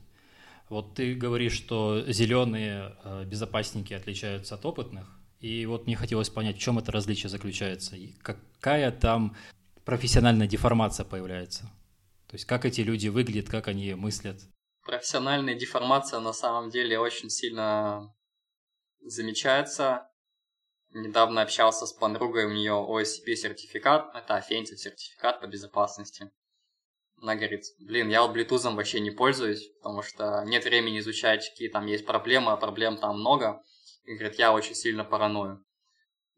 Вот 0.68 0.94
ты 0.94 1.14
говоришь, 1.14 1.54
что 1.54 2.04
зеленые 2.10 2.96
э, 3.02 3.24
безопасники 3.24 3.92
отличаются 3.92 4.54
от 4.54 4.64
опытных. 4.64 5.19
И 5.40 5.64
вот 5.64 5.86
мне 5.86 5.96
хотелось 5.96 6.28
понять, 6.28 6.56
в 6.56 6.60
чем 6.60 6.78
это 6.78 6.92
различие 6.92 7.30
заключается, 7.30 7.96
и 7.96 8.12
какая 8.22 8.92
там 8.92 9.36
профессиональная 9.84 10.46
деформация 10.46 11.04
появляется. 11.04 11.62
То 12.28 12.34
есть 12.34 12.44
как 12.44 12.66
эти 12.66 12.82
люди 12.82 13.08
выглядят, 13.08 13.48
как 13.48 13.66
они 13.66 13.94
мыслят. 13.94 14.38
Профессиональная 14.84 15.54
деформация 15.54 16.20
на 16.20 16.34
самом 16.34 16.70
деле 16.70 16.98
очень 16.98 17.30
сильно 17.30 18.14
замечается. 19.00 20.06
Недавно 20.92 21.42
общался 21.42 21.86
с 21.86 21.92
подругой, 21.92 22.44
у 22.44 22.52
нее 22.52 22.72
OSCP 22.72 23.34
сертификат, 23.34 24.14
это 24.14 24.36
offensive 24.36 24.76
сертификат 24.76 25.40
по 25.40 25.46
безопасности. 25.46 26.30
Она 27.22 27.34
говорит, 27.34 27.64
блин, 27.78 28.08
я 28.10 28.22
вот 28.22 28.36
Bluetooth 28.36 28.74
вообще 28.74 29.00
не 29.00 29.10
пользуюсь, 29.10 29.70
потому 29.78 30.02
что 30.02 30.42
нет 30.46 30.64
времени 30.64 30.98
изучать, 30.98 31.48
какие 31.48 31.68
там 31.68 31.86
есть 31.86 32.04
проблемы, 32.04 32.52
а 32.52 32.56
проблем 32.56 32.98
там 32.98 33.20
много 33.20 33.62
и 34.04 34.14
говорит, 34.14 34.38
я 34.38 34.52
очень 34.52 34.74
сильно 34.74 35.04
параною. 35.04 35.64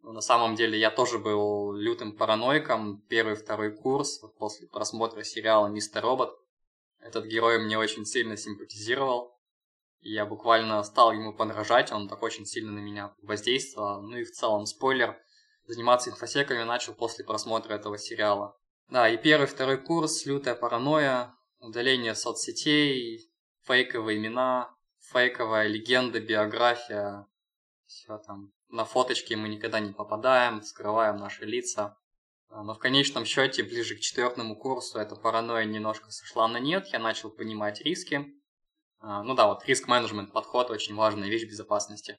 Но 0.03 0.13
на 0.13 0.21
самом 0.21 0.57
деле 0.57 0.79
я 0.79 0.91
тоже 0.91 1.19
был 1.19 1.73
лютым 1.73 2.17
параноиком. 2.17 3.03
Первый, 3.09 3.37
второй 3.37 3.71
курс, 3.71 4.19
после 4.39 4.67
просмотра 4.67 5.23
сериала 5.23 5.69
«Мистер 5.69 6.03
Робот», 6.03 6.37
этот 7.03 7.27
герой 7.27 7.59
мне 7.59 7.77
очень 7.77 8.07
сильно 8.07 8.37
симпатизировал. 8.37 9.37
Я 10.01 10.25
буквально 10.25 10.83
стал 10.85 11.13
ему 11.13 11.35
подражать, 11.35 11.91
он 11.93 12.09
так 12.09 12.23
очень 12.23 12.47
сильно 12.47 12.71
на 12.73 12.79
меня 12.79 13.15
воздействовал. 13.23 14.03
Ну 14.03 14.17
и 14.17 14.25
в 14.25 14.31
целом, 14.31 14.67
спойлер, 14.67 15.19
заниматься 15.67 16.11
инфосеками 16.11 16.63
начал 16.63 16.95
после 16.95 17.25
просмотра 17.25 17.75
этого 17.75 17.99
сериала. 17.99 18.57
Да, 18.89 19.09
и 19.09 19.17
первый, 19.17 19.47
второй 19.47 19.79
курс, 19.79 20.27
лютая 20.27 20.55
паранойя, 20.55 21.35
удаление 21.59 22.15
соцсетей, 22.15 23.33
фейковые 23.65 24.19
имена, 24.19 24.73
фейковая 25.01 25.67
легенда, 25.67 26.21
биография, 26.21 27.27
все 27.93 28.19
там. 28.19 28.53
На 28.69 28.85
фоточки 28.85 29.35
мы 29.35 29.49
никогда 29.49 29.81
не 29.81 29.93
попадаем, 29.93 30.63
скрываем 30.63 31.17
наши 31.17 31.45
лица. 31.45 31.97
А, 32.49 32.63
но 32.63 32.75
в 32.75 32.79
конечном 32.79 33.25
счете, 33.25 33.63
ближе 33.63 33.97
к 33.97 34.01
четвертому 34.01 34.57
курсу, 34.57 34.99
эта 34.99 35.17
паранойя 35.17 35.65
немножко 35.65 36.11
сошла 36.11 36.49
на 36.49 36.59
нет, 36.59 36.87
я 36.89 36.99
начал 36.99 37.31
понимать 37.31 37.81
риски. 37.83 38.27
А, 39.01 39.23
ну 39.23 39.35
да, 39.35 39.47
вот 39.47 39.65
риск-менеджмент, 39.65 40.33
подход, 40.33 40.71
очень 40.71 40.95
важная 40.95 41.29
вещь 41.29 41.45
безопасности. 41.45 42.19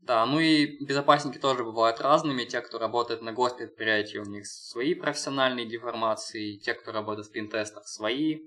Да, 0.00 0.26
ну 0.26 0.38
и 0.38 0.84
безопасники 0.84 1.38
тоже 1.38 1.64
бывают 1.64 2.00
разными. 2.00 2.44
Те, 2.44 2.60
кто 2.60 2.78
работает 2.78 3.22
на 3.22 3.32
госпредприятии, 3.32 4.18
у 4.18 4.24
них 4.24 4.46
свои 4.46 4.94
профессиональные 4.94 5.66
деформации. 5.66 6.58
Те, 6.58 6.74
кто 6.74 6.92
работает 6.92 7.28
в 7.28 7.32
пинтестах, 7.32 7.88
свои. 7.88 8.40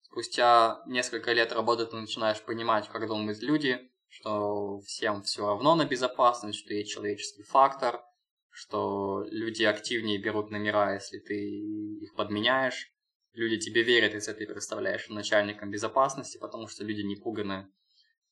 Спустя 0.00 0.82
несколько 0.86 1.32
лет 1.32 1.52
работы 1.52 1.84
ты 1.84 1.96
начинаешь 1.96 2.40
понимать, 2.42 2.88
как 2.88 3.06
думают 3.06 3.40
люди, 3.40 3.91
что 4.12 4.80
всем 4.82 5.22
все 5.22 5.46
равно 5.46 5.74
на 5.74 5.86
безопасность, 5.86 6.58
что 6.58 6.74
есть 6.74 6.92
человеческий 6.92 7.42
фактор, 7.44 8.02
что 8.50 9.24
люди 9.30 9.64
активнее 9.64 10.18
берут 10.18 10.50
номера, 10.50 10.92
если 10.92 11.18
ты 11.18 11.34
их 11.34 12.14
подменяешь. 12.14 12.92
Люди 13.32 13.58
тебе 13.58 13.82
верят, 13.82 14.12
если 14.12 14.34
ты 14.34 14.46
представляешь 14.46 15.08
начальником 15.08 15.70
безопасности, 15.70 16.36
потому 16.36 16.68
что 16.68 16.84
люди 16.84 17.00
не 17.00 17.16
пуганы. 17.16 17.72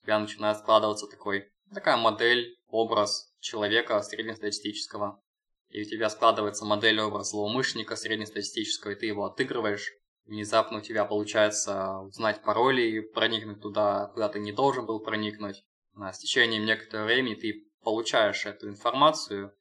У 0.03 0.05
тебя 0.05 0.19
начинает 0.19 0.59
складываться 0.59 1.07
такой, 1.07 1.51
такая 1.73 1.97
модель 1.97 2.59
образ 2.69 3.33
человека 3.41 4.03
среднестатистического, 4.03 5.23
и 5.71 5.81
у 5.81 5.85
тебя 5.87 6.11
складывается 6.11 6.67
модель 6.67 7.01
образ 7.01 7.31
злоумышленника 7.31 7.97
среднестатистического, 7.97 8.91
и 8.91 8.97
ты 8.97 9.07
его 9.07 9.25
отыгрываешь, 9.25 9.91
внезапно 10.27 10.79
у 10.79 10.83
тебя 10.83 11.07
получается 11.07 12.01
узнать 12.01 12.43
пароли, 12.43 13.01
проникнуть 13.01 13.63
туда, 13.63 14.09
куда 14.09 14.29
ты 14.29 14.41
не 14.41 14.53
должен 14.53 14.85
был 14.85 15.01
проникнуть. 15.01 15.65
А 16.01 16.13
с 16.13 16.19
течением 16.19 16.65
некоторого 16.65 17.07
времени 17.07 17.35
ты 17.35 17.71
получаешь 17.83 18.47
эту 18.47 18.69
информацию, 18.69 19.55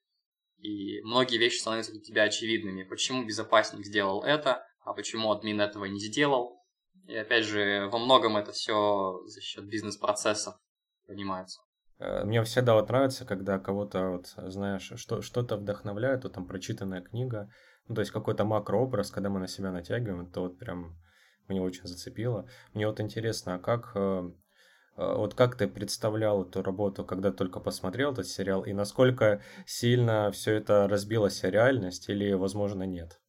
и 0.57 1.01
многие 1.01 1.37
вещи 1.37 1.59
становятся 1.59 1.91
для 1.91 2.01
тебя 2.01 2.23
очевидными. 2.23 2.83
Почему 2.83 3.25
безопасник 3.25 3.85
сделал 3.85 4.23
это, 4.23 4.65
а 4.81 4.93
почему 4.93 5.31
админ 5.31 5.61
этого 5.61 5.85
не 5.85 5.99
сделал. 5.99 6.63
И 7.07 7.15
опять 7.15 7.45
же, 7.45 7.87
во 7.91 7.97
многом 7.97 8.37
это 8.37 8.51
все 8.51 9.21
за 9.25 9.41
счет 9.41 9.65
бизнес-процессов 9.67 10.55
понимается. 11.07 11.61
Э, 11.99 12.23
мне 12.23 12.43
всегда 12.43 12.75
вот 12.75 12.89
нравится, 12.89 13.25
когда 13.25 13.59
кого-то, 13.59 14.09
вот, 14.09 14.27
знаешь, 14.51 14.91
что, 14.95 15.21
что-то 15.21 15.57
вдохновляет, 15.57 16.23
вот 16.23 16.33
там 16.33 16.45
прочитанная 16.45 17.01
книга, 17.01 17.49
ну, 17.87 17.95
то 17.95 18.01
есть 18.01 18.11
какой-то 18.11 18.45
макрообраз, 18.45 19.11
когда 19.11 19.29
мы 19.29 19.39
на 19.39 19.47
себя 19.47 19.71
натягиваем, 19.71 20.27
это 20.27 20.41
вот 20.41 20.57
прям 20.59 20.97
мне 21.47 21.61
очень 21.61 21.87
зацепило. 21.87 22.47
Мне 22.73 22.87
вот 22.87 22.99
интересно, 22.99 23.55
а 23.55 23.59
как, 23.59 23.91
э, 23.95 24.31
вот 24.99 25.33
как 25.33 25.55
ты 25.55 25.67
представлял 25.67 26.43
эту 26.43 26.61
работу, 26.61 27.05
когда 27.05 27.31
только 27.31 27.61
посмотрел 27.61 28.11
этот 28.11 28.27
сериал, 28.27 28.65
и 28.65 28.73
насколько 28.73 29.41
сильно 29.65 30.29
все 30.31 30.55
это 30.55 30.89
разбилось 30.89 31.43
о 31.45 31.49
реальность 31.49 32.09
или, 32.09 32.33
возможно, 32.33 32.83
нет? 32.83 33.21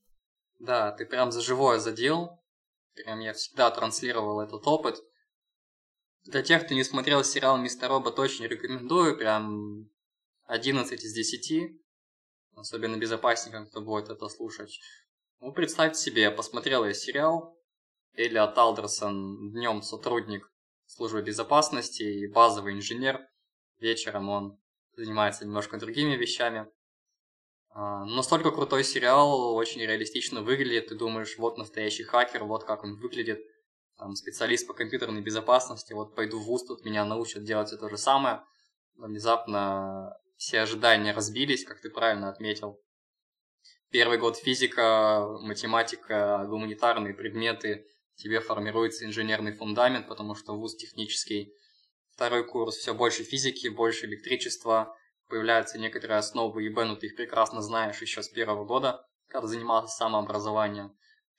Да, 0.58 0.90
ты 0.90 1.06
прям 1.06 1.30
за 1.30 1.40
живое 1.40 1.78
задел. 1.78 2.42
Прям 2.94 3.20
я 3.20 3.32
всегда 3.32 3.70
транслировал 3.70 4.40
этот 4.40 4.66
опыт. 4.66 4.96
Для 6.24 6.42
тех, 6.42 6.64
кто 6.64 6.74
не 6.74 6.82
смотрел 6.82 7.22
сериал 7.22 7.56
«Мистер 7.56 7.88
Робот», 7.88 8.18
очень 8.18 8.46
рекомендую. 8.46 9.16
Прям 9.16 9.88
11 10.46 11.04
из 11.04 11.14
10. 11.14 11.80
Особенно 12.56 12.96
безопасникам, 12.96 13.68
кто 13.68 13.80
будет 13.80 14.10
это 14.10 14.28
слушать. 14.28 14.80
Ну, 15.38 15.52
представьте 15.52 16.00
себе, 16.00 16.30
посмотрел 16.32 16.84
я 16.84 16.92
сериал. 16.92 17.56
Элиот 18.14 18.58
Алдерсон 18.58 19.52
днем 19.52 19.82
сотрудник 19.82 20.50
службы 20.90 21.22
безопасности 21.22 22.02
и 22.02 22.26
базовый 22.26 22.74
инженер. 22.74 23.20
Вечером 23.78 24.28
он 24.28 24.58
занимается 24.96 25.44
немножко 25.44 25.78
другими 25.78 26.16
вещами. 26.16 26.66
А, 27.70 28.04
настолько 28.04 28.50
крутой 28.50 28.82
сериал, 28.82 29.54
очень 29.54 29.80
реалистично 29.80 30.42
выглядит. 30.42 30.88
Ты 30.88 30.96
думаешь, 30.96 31.38
вот 31.38 31.58
настоящий 31.58 32.02
хакер, 32.02 32.44
вот 32.44 32.64
как 32.64 32.82
он 32.82 32.96
выглядит 32.96 33.40
там, 33.96 34.16
специалист 34.16 34.66
по 34.66 34.74
компьютерной 34.74 35.20
безопасности, 35.20 35.92
вот 35.92 36.16
пойду 36.16 36.40
в 36.40 36.44
ВУЗ, 36.44 36.64
тут 36.66 36.84
меня 36.84 37.04
научат 37.04 37.44
делать 37.44 37.68
все 37.68 37.76
то 37.76 37.88
же 37.88 37.96
самое. 37.96 38.42
Но 38.96 39.06
внезапно 39.06 40.18
все 40.36 40.60
ожидания 40.60 41.12
разбились, 41.12 41.64
как 41.64 41.80
ты 41.80 41.88
правильно 41.88 42.28
отметил. 42.28 42.80
Первый 43.90 44.18
год 44.18 44.36
физика, 44.36 45.24
математика, 45.40 46.44
гуманитарные 46.48 47.14
предметы, 47.14 47.86
тебе 48.20 48.40
формируется 48.40 49.04
инженерный 49.04 49.52
фундамент, 49.52 50.08
потому 50.08 50.34
что 50.34 50.54
вуз 50.54 50.76
технический. 50.76 51.54
Второй 52.14 52.46
курс 52.46 52.76
все 52.76 52.94
больше 52.94 53.24
физики, 53.24 53.68
больше 53.68 54.06
электричества, 54.06 54.94
появляются 55.28 55.78
некоторые 55.78 56.18
основы 56.18 56.66
ИБ, 56.68 56.76
но 56.76 56.96
ты 56.96 57.06
их 57.06 57.16
прекрасно 57.16 57.62
знаешь 57.62 58.00
еще 58.02 58.22
с 58.22 58.28
первого 58.28 58.64
года, 58.64 59.06
когда 59.28 59.46
занимался 59.46 59.96
самообразованием. 59.96 60.92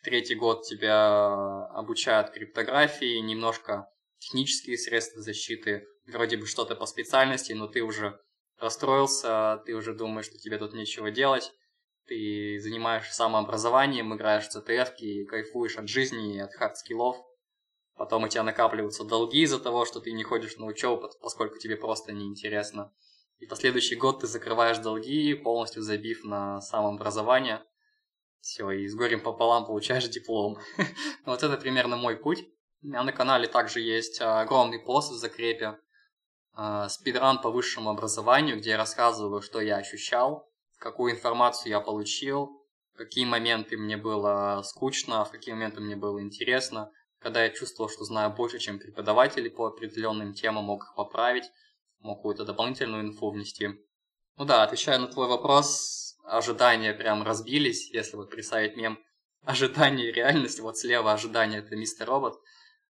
Третий 0.03 0.34
год 0.34 0.63
тебя 0.63 1.65
обучают 1.67 2.32
криптографии, 2.32 3.19
немножко 3.19 3.88
технические 4.17 4.77
средства 4.77 5.21
защиты, 5.21 5.86
вроде 6.08 6.38
бы 6.38 6.47
что-то 6.47 6.75
по 6.75 6.88
специальности, 6.88 7.53
но 7.53 7.67
ты 7.67 7.84
уже 7.84 8.19
расстроился, 8.58 9.62
ты 9.65 9.75
уже 9.75 9.93
думаешь, 9.93 10.25
что 10.25 10.38
тебе 10.38 10.58
тут 10.58 10.73
нечего 10.73 11.12
делать, 11.12 11.51
ты 12.07 12.59
занимаешься 12.59 13.13
самообразованием, 13.13 14.13
играешь 14.13 14.47
в 14.47 14.69
и 14.99 15.25
кайфуешь 15.25 15.77
от 15.77 15.87
жизни 15.87 16.35
и 16.35 16.39
от 16.39 16.53
хард-скиллов. 16.53 17.17
Потом 17.95 18.23
у 18.23 18.27
тебя 18.27 18.43
накапливаются 18.43 19.03
долги 19.03 19.43
из-за 19.43 19.59
того, 19.59 19.85
что 19.85 19.99
ты 19.99 20.11
не 20.11 20.23
ходишь 20.23 20.57
на 20.57 20.65
учебу, 20.65 21.07
поскольку 21.21 21.57
тебе 21.57 21.77
просто 21.77 22.11
неинтересно. 22.13 22.93
И 23.37 23.45
последующий 23.45 23.95
год 23.95 24.21
ты 24.21 24.27
закрываешь 24.27 24.77
долги, 24.77 25.33
полностью 25.33 25.81
забив 25.81 26.23
на 26.23 26.61
самообразование. 26.61 27.63
Все, 28.39 28.71
и 28.71 28.87
с 28.87 28.95
горем 28.95 29.21
пополам 29.21 29.65
получаешь 29.65 30.07
диплом. 30.07 30.57
вот 31.25 31.43
это 31.43 31.57
примерно 31.57 31.95
мой 31.95 32.17
путь. 32.17 32.43
У 32.81 32.87
меня 32.87 33.03
на 33.03 33.11
канале 33.11 33.47
также 33.47 33.79
есть 33.79 34.19
а, 34.19 34.41
огромный 34.41 34.79
пост 34.79 35.11
в 35.11 35.15
закрепе. 35.15 35.77
А, 36.53 36.89
спидран 36.89 37.39
по 37.39 37.51
высшему 37.51 37.91
образованию, 37.91 38.57
где 38.57 38.71
я 38.71 38.77
рассказываю, 38.77 39.41
что 39.41 39.61
я 39.61 39.77
ощущал, 39.77 40.50
какую 40.81 41.13
информацию 41.13 41.69
я 41.69 41.79
получил, 41.79 42.65
какие 42.95 43.25
моменты 43.25 43.77
мне 43.77 43.97
было 43.97 44.61
скучно, 44.65 45.23
в 45.23 45.31
какие 45.31 45.53
моменты 45.53 45.79
мне 45.79 45.95
было 45.95 46.19
интересно, 46.19 46.91
когда 47.19 47.43
я 47.43 47.51
чувствовал, 47.51 47.89
что 47.89 48.03
знаю 48.03 48.33
больше, 48.33 48.57
чем 48.57 48.79
преподаватели 48.79 49.47
по 49.47 49.67
определенным 49.67 50.33
темам, 50.33 50.65
мог 50.65 50.83
их 50.83 50.95
поправить, 50.95 51.45
мог 51.99 52.17
какую-то 52.17 52.45
дополнительную 52.45 53.03
инфу 53.03 53.29
внести. 53.29 53.69
Ну 54.37 54.45
да, 54.45 54.63
отвечая 54.63 54.97
на 54.97 55.07
твой 55.07 55.27
вопрос, 55.27 56.17
ожидания 56.23 56.93
прям 56.93 57.21
разбились, 57.21 57.91
если 57.91 58.17
вот 58.17 58.31
представить 58.31 58.75
мем 58.75 58.97
ожидания 59.43 60.09
и 60.09 60.11
реальность, 60.11 60.61
вот 60.61 60.79
слева 60.79 61.13
ожидание 61.13 61.59
это 61.59 61.75
мистер 61.75 62.07
робот, 62.07 62.39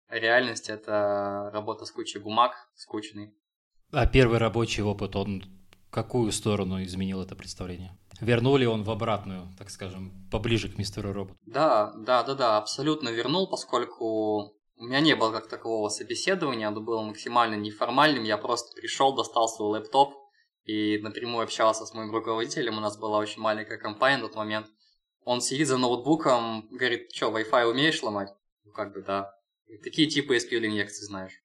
а 0.07 0.19
реальность 0.19 0.69
это 0.69 1.49
работа 1.51 1.85
с 1.85 1.91
кучей 1.91 2.19
бумаг, 2.19 2.53
скучный. 2.75 3.33
А 3.91 4.05
первый 4.05 4.37
рабочий 4.37 4.83
опыт, 4.83 5.15
он 5.15 5.58
какую 5.89 6.31
сторону 6.31 6.83
изменил 6.83 7.21
это 7.21 7.35
представление? 7.35 7.97
Вернул 8.21 8.57
ли 8.57 8.67
он 8.67 8.83
в 8.83 8.91
обратную, 8.91 9.47
так 9.57 9.69
скажем, 9.69 10.27
поближе 10.29 10.69
к 10.69 10.77
мистеру 10.77 11.13
роботу? 11.13 11.37
Да, 11.45 11.93
да, 11.95 12.23
да, 12.23 12.35
да, 12.35 12.57
абсолютно 12.57 13.09
вернул, 13.09 13.49
поскольку 13.49 14.53
у 14.75 14.83
меня 14.83 14.99
не 14.99 15.15
было 15.15 15.31
как 15.31 15.47
такового 15.47 15.89
собеседования, 15.89 16.67
оно 16.67 16.81
было 16.81 17.01
максимально 17.01 17.55
неформальным, 17.55 18.23
я 18.23 18.37
просто 18.37 18.73
пришел, 18.75 19.15
достал 19.15 19.47
свой 19.47 19.79
лэптоп, 19.79 20.13
и 20.65 20.99
напрямую 20.99 21.43
общался 21.43 21.85
с 21.85 21.93
моим 21.93 22.11
руководителем, 22.11 22.77
у 22.77 22.81
нас 22.81 22.97
была 22.97 23.17
очень 23.17 23.41
маленькая 23.41 23.77
компания 23.77 24.17
на 24.17 24.27
тот 24.27 24.35
момент. 24.35 24.67
Он 25.23 25.41
сидит 25.41 25.67
за 25.67 25.77
ноутбуком, 25.77 26.67
говорит, 26.69 27.11
что, 27.11 27.31
Wi-Fi 27.31 27.65
умеешь 27.65 28.03
ломать? 28.03 28.29
Ну, 28.63 28.71
как 28.71 28.93
бы, 28.93 29.01
да. 29.01 29.33
Какие 29.83 30.07
типы 30.07 30.37
SQL-инъекций 30.37 31.05
знаешь? 31.05 31.41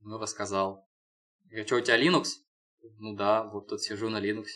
Ну, 0.00 0.18
рассказал. 0.18 0.86
Говорит, 1.46 1.66
что, 1.66 1.76
у 1.76 1.80
тебя 1.80 1.98
Linux? 1.98 2.26
Ну 2.98 3.14
да, 3.14 3.44
вот 3.44 3.68
тут 3.68 3.82
сижу 3.82 4.08
на 4.08 4.20
Linux. 4.20 4.46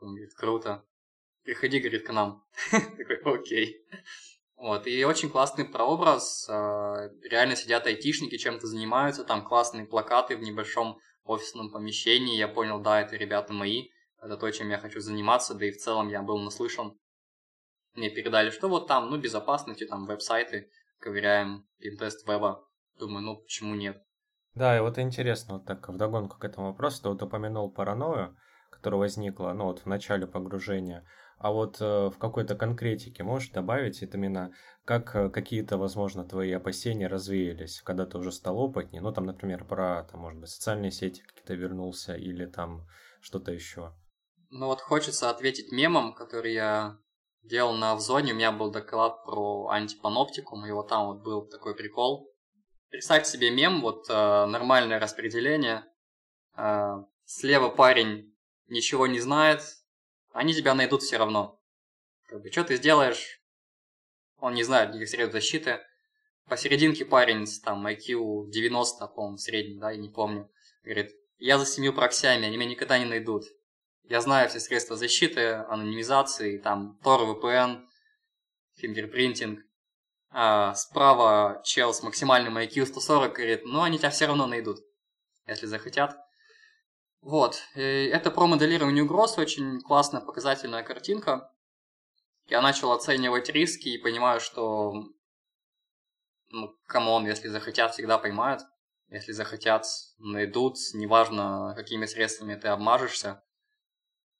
Он 0.00 0.14
говорит, 0.14 0.34
круто. 0.34 0.84
Приходи, 1.42 1.80
говорит, 1.80 2.06
к 2.06 2.12
нам. 2.12 2.44
Такой, 2.70 3.20
окей. 3.24 3.86
Вот, 4.56 4.86
и 4.86 5.04
очень 5.04 5.30
классный 5.30 5.64
прообраз. 5.64 6.48
А, 6.48 7.08
реально 7.22 7.56
сидят 7.56 7.86
айтишники, 7.86 8.36
чем-то 8.36 8.66
занимаются, 8.66 9.24
там 9.24 9.44
классные 9.44 9.86
плакаты 9.86 10.36
в 10.36 10.40
небольшом 10.40 10.98
офисном 11.24 11.70
помещении, 11.70 12.36
я 12.36 12.48
понял, 12.48 12.80
да, 12.80 13.00
это 13.00 13.16
ребята 13.16 13.52
мои, 13.52 13.90
это 14.20 14.36
то, 14.36 14.50
чем 14.50 14.70
я 14.70 14.78
хочу 14.78 15.00
заниматься, 15.00 15.54
да 15.54 15.66
и 15.66 15.70
в 15.70 15.76
целом 15.76 16.08
я 16.08 16.22
был 16.22 16.38
наслышан. 16.38 16.98
Мне 17.94 18.10
передали, 18.10 18.50
что 18.50 18.68
вот 18.68 18.86
там, 18.86 19.10
ну, 19.10 19.18
безопасности, 19.18 19.86
там, 19.86 20.06
веб-сайты, 20.06 20.70
ковыряем, 20.98 21.68
пинтест 21.78 22.26
веба. 22.26 22.66
Думаю, 22.98 23.24
ну, 23.24 23.36
почему 23.36 23.74
нет? 23.74 24.02
Да, 24.58 24.76
и 24.76 24.80
вот 24.80 24.98
интересно, 24.98 25.54
вот 25.54 25.66
так, 25.66 25.88
вдогонку 25.88 26.36
к 26.36 26.44
этому 26.44 26.68
вопросу, 26.68 27.02
ты 27.02 27.08
вот 27.10 27.22
упомянул 27.22 27.70
паранойю, 27.70 28.36
которая 28.70 28.98
возникла, 28.98 29.52
ну, 29.52 29.66
вот 29.66 29.78
в 29.78 29.86
начале 29.86 30.26
погружения. 30.26 31.06
А 31.38 31.52
вот 31.52 31.80
э, 31.80 32.08
в 32.08 32.18
какой-то 32.18 32.56
конкретике 32.56 33.22
можешь 33.22 33.50
добавить 33.50 34.02
это 34.02 34.16
именно, 34.16 34.50
как 34.84 35.14
э, 35.14 35.30
какие-то, 35.30 35.78
возможно, 35.78 36.24
твои 36.24 36.50
опасения 36.50 37.06
развеялись, 37.06 37.80
когда 37.82 38.04
ты 38.04 38.18
уже 38.18 38.32
стал 38.32 38.58
опытнее? 38.58 39.00
Ну, 39.00 39.12
там, 39.12 39.26
например, 39.26 39.64
про, 39.64 40.02
там, 40.10 40.22
может 40.22 40.40
быть, 40.40 40.50
социальные 40.50 40.90
сети 40.90 41.22
какие-то 41.22 41.54
вернулся 41.54 42.16
или 42.16 42.44
там 42.44 42.84
что-то 43.20 43.52
еще. 43.52 43.94
Ну 44.50 44.66
вот 44.66 44.80
хочется 44.80 45.30
ответить 45.30 45.70
мемом, 45.70 46.14
который 46.14 46.52
я 46.52 46.98
делал 47.44 47.74
на 47.74 47.92
Авзоне. 47.92 48.32
У 48.32 48.36
меня 48.36 48.50
был 48.50 48.72
доклад 48.72 49.24
про 49.24 49.68
антипаноптикум, 49.68 50.66
и 50.66 50.72
вот 50.72 50.88
там 50.88 51.06
вот 51.06 51.22
был 51.22 51.46
такой 51.46 51.76
прикол. 51.76 52.34
Представьте 52.90 53.30
себе 53.30 53.50
мем, 53.50 53.82
вот 53.82 54.08
э, 54.08 54.12
нормальное 54.12 54.98
распределение. 54.98 55.84
Э, 56.56 57.04
слева 57.26 57.68
парень 57.68 58.34
ничего 58.66 59.06
не 59.06 59.20
знает, 59.20 59.62
они 60.32 60.54
тебя 60.54 60.74
найдут 60.74 61.02
все 61.02 61.18
равно. 61.18 61.60
Как 62.28 62.40
бы, 62.40 62.50
что 62.50 62.64
ты 62.64 62.76
сделаешь, 62.76 63.42
он 64.38 64.54
не 64.54 64.62
знает 64.62 64.90
никаких 64.90 65.10
средств 65.10 65.32
защиты. 65.32 65.80
Посерединке 66.46 67.04
парень 67.04 67.46
с 67.46 67.60
там 67.60 67.86
IQ 67.86 68.50
90, 68.50 69.06
по-моему, 69.08 69.36
средний, 69.36 69.78
да, 69.78 69.90
я 69.90 69.98
не 69.98 70.08
помню. 70.08 70.50
Говорит, 70.82 71.14
я 71.36 71.58
за 71.58 71.66
семью 71.66 71.92
проксями, 71.92 72.46
они 72.46 72.56
меня 72.56 72.70
никогда 72.70 72.98
не 72.98 73.04
найдут. 73.04 73.44
Я 74.04 74.22
знаю 74.22 74.48
все 74.48 74.60
средства 74.60 74.96
защиты, 74.96 75.50
анонимизации, 75.68 76.56
там, 76.56 76.98
Tor 77.04 77.26
VPN, 77.26 77.86
фингерпринтинг. 78.76 79.60
А 80.30 80.74
справа 80.74 81.62
чел 81.64 81.94
с 81.94 82.02
максимальным 82.02 82.58
IQ 82.58 82.86
140 82.86 83.32
говорит, 83.32 83.64
ну 83.64 83.82
они 83.82 83.98
тебя 83.98 84.10
все 84.10 84.26
равно 84.26 84.46
найдут, 84.46 84.78
если 85.46 85.66
захотят. 85.66 86.16
Вот, 87.20 87.60
это 87.74 88.30
про 88.30 88.46
моделирование 88.46 89.02
угроз, 89.04 89.38
очень 89.38 89.80
классная 89.80 90.20
показательная 90.20 90.82
картинка. 90.82 91.52
Я 92.46 92.62
начал 92.62 92.92
оценивать 92.92 93.48
риски 93.48 93.88
и 93.88 93.98
понимаю, 93.98 94.40
что, 94.40 95.04
ну, 96.50 96.76
come 96.86 97.09
on, 97.09 97.26
если 97.26 97.48
захотят, 97.48 97.92
всегда 97.92 98.18
поймают. 98.18 98.62
Если 99.08 99.32
захотят, 99.32 99.86
найдут, 100.18 100.76
неважно, 100.94 101.72
какими 101.74 102.04
средствами 102.04 102.54
ты 102.54 102.68
обмажешься. 102.68 103.42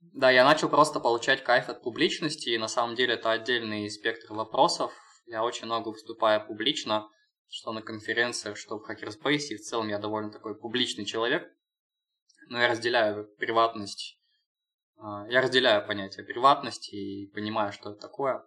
Да, 0.01 0.31
я 0.31 0.45
начал 0.45 0.69
просто 0.69 1.01
получать 1.01 1.43
кайф 1.43 1.69
от 1.71 1.83
публичности, 1.83 2.51
и 2.51 2.59
на 2.59 2.69
самом 2.69 2.95
деле 2.95 3.15
это 3.15 3.31
отдельный 3.31 3.91
спектр 3.91 4.35
вопросов. 4.35 4.93
Я 5.29 5.45
очень 5.45 5.67
много 5.67 5.91
выступаю 5.91 6.47
публично, 6.47 7.09
что 7.49 7.73
на 7.73 7.83
конференциях, 7.83 8.57
что 8.57 8.79
в 8.79 8.91
Hackerspace, 8.91 9.49
и 9.51 9.57
в 9.57 9.61
целом 9.61 9.89
я 9.89 9.99
довольно 9.99 10.31
такой 10.31 10.59
публичный 10.59 11.05
человек. 11.05 11.51
Но 12.49 12.61
я 12.61 12.69
разделяю 12.69 13.27
приватность, 13.37 14.19
а, 14.97 15.27
я 15.29 15.43
разделяю 15.43 15.87
понятие 15.87 16.25
приватности 16.25 16.95
и 16.95 17.31
понимаю, 17.31 17.73
что 17.73 17.91
это 17.91 18.01
такое. 18.01 18.45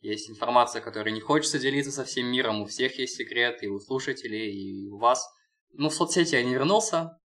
Есть 0.00 0.28
информация, 0.28 0.82
которой 0.82 1.12
не 1.12 1.20
хочется 1.20 1.60
делиться 1.60 1.92
со 1.92 2.04
всем 2.04 2.26
миром, 2.26 2.62
у 2.62 2.66
всех 2.66 2.98
есть 2.98 3.14
секрет, 3.14 3.62
и 3.62 3.68
у 3.68 3.78
слушателей, 3.78 4.50
и 4.52 4.88
у 4.88 4.98
вас. 4.98 5.24
Ну, 5.70 5.88
в 5.88 5.94
соцсети 5.94 6.34
я 6.34 6.42
не 6.42 6.52
вернулся, 6.52 7.20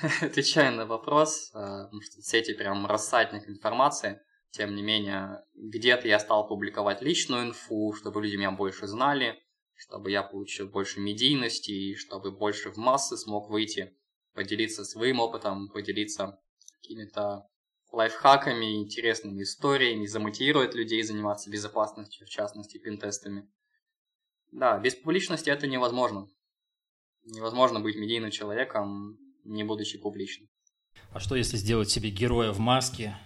отвечаю 0.22 0.74
на 0.74 0.86
вопрос, 0.86 1.50
э, 1.50 1.52
потому 1.52 2.00
что 2.00 2.22
сети 2.22 2.54
прям 2.54 2.86
рассадник 2.86 3.46
информации. 3.48 4.20
Тем 4.54 4.76
не 4.76 4.82
менее, 4.82 5.42
где-то 5.56 6.06
я 6.06 6.20
стал 6.20 6.46
публиковать 6.46 7.02
личную 7.02 7.48
инфу, 7.48 7.92
чтобы 7.92 8.22
люди 8.22 8.36
меня 8.36 8.52
больше 8.52 8.86
знали, 8.86 9.42
чтобы 9.74 10.12
я 10.12 10.22
получил 10.22 10.68
больше 10.68 11.00
медийности, 11.00 11.72
и 11.72 11.96
чтобы 11.96 12.30
больше 12.30 12.70
в 12.70 12.76
массы 12.76 13.16
смог 13.16 13.50
выйти, 13.50 13.96
поделиться 14.32 14.84
своим 14.84 15.18
опытом, 15.18 15.68
поделиться 15.70 16.38
какими-то 16.76 17.48
лайфхаками, 17.90 18.76
интересными 18.76 19.42
историями, 19.42 20.06
замотивировать 20.06 20.76
людей 20.76 21.02
заниматься 21.02 21.50
безопасностью, 21.50 22.24
в 22.24 22.30
частности, 22.30 22.78
пинтестами. 22.78 23.50
Да, 24.52 24.78
без 24.78 24.94
публичности 24.94 25.50
это 25.50 25.66
невозможно. 25.66 26.28
Невозможно 27.24 27.80
быть 27.80 27.96
медийным 27.96 28.30
человеком, 28.30 29.18
не 29.42 29.64
будучи 29.64 29.98
публичным. 29.98 30.48
А 31.10 31.18
что 31.18 31.34
если 31.34 31.56
сделать 31.56 31.90
себе 31.90 32.10
героя 32.10 32.52
в 32.52 32.60
маске, 32.60 33.16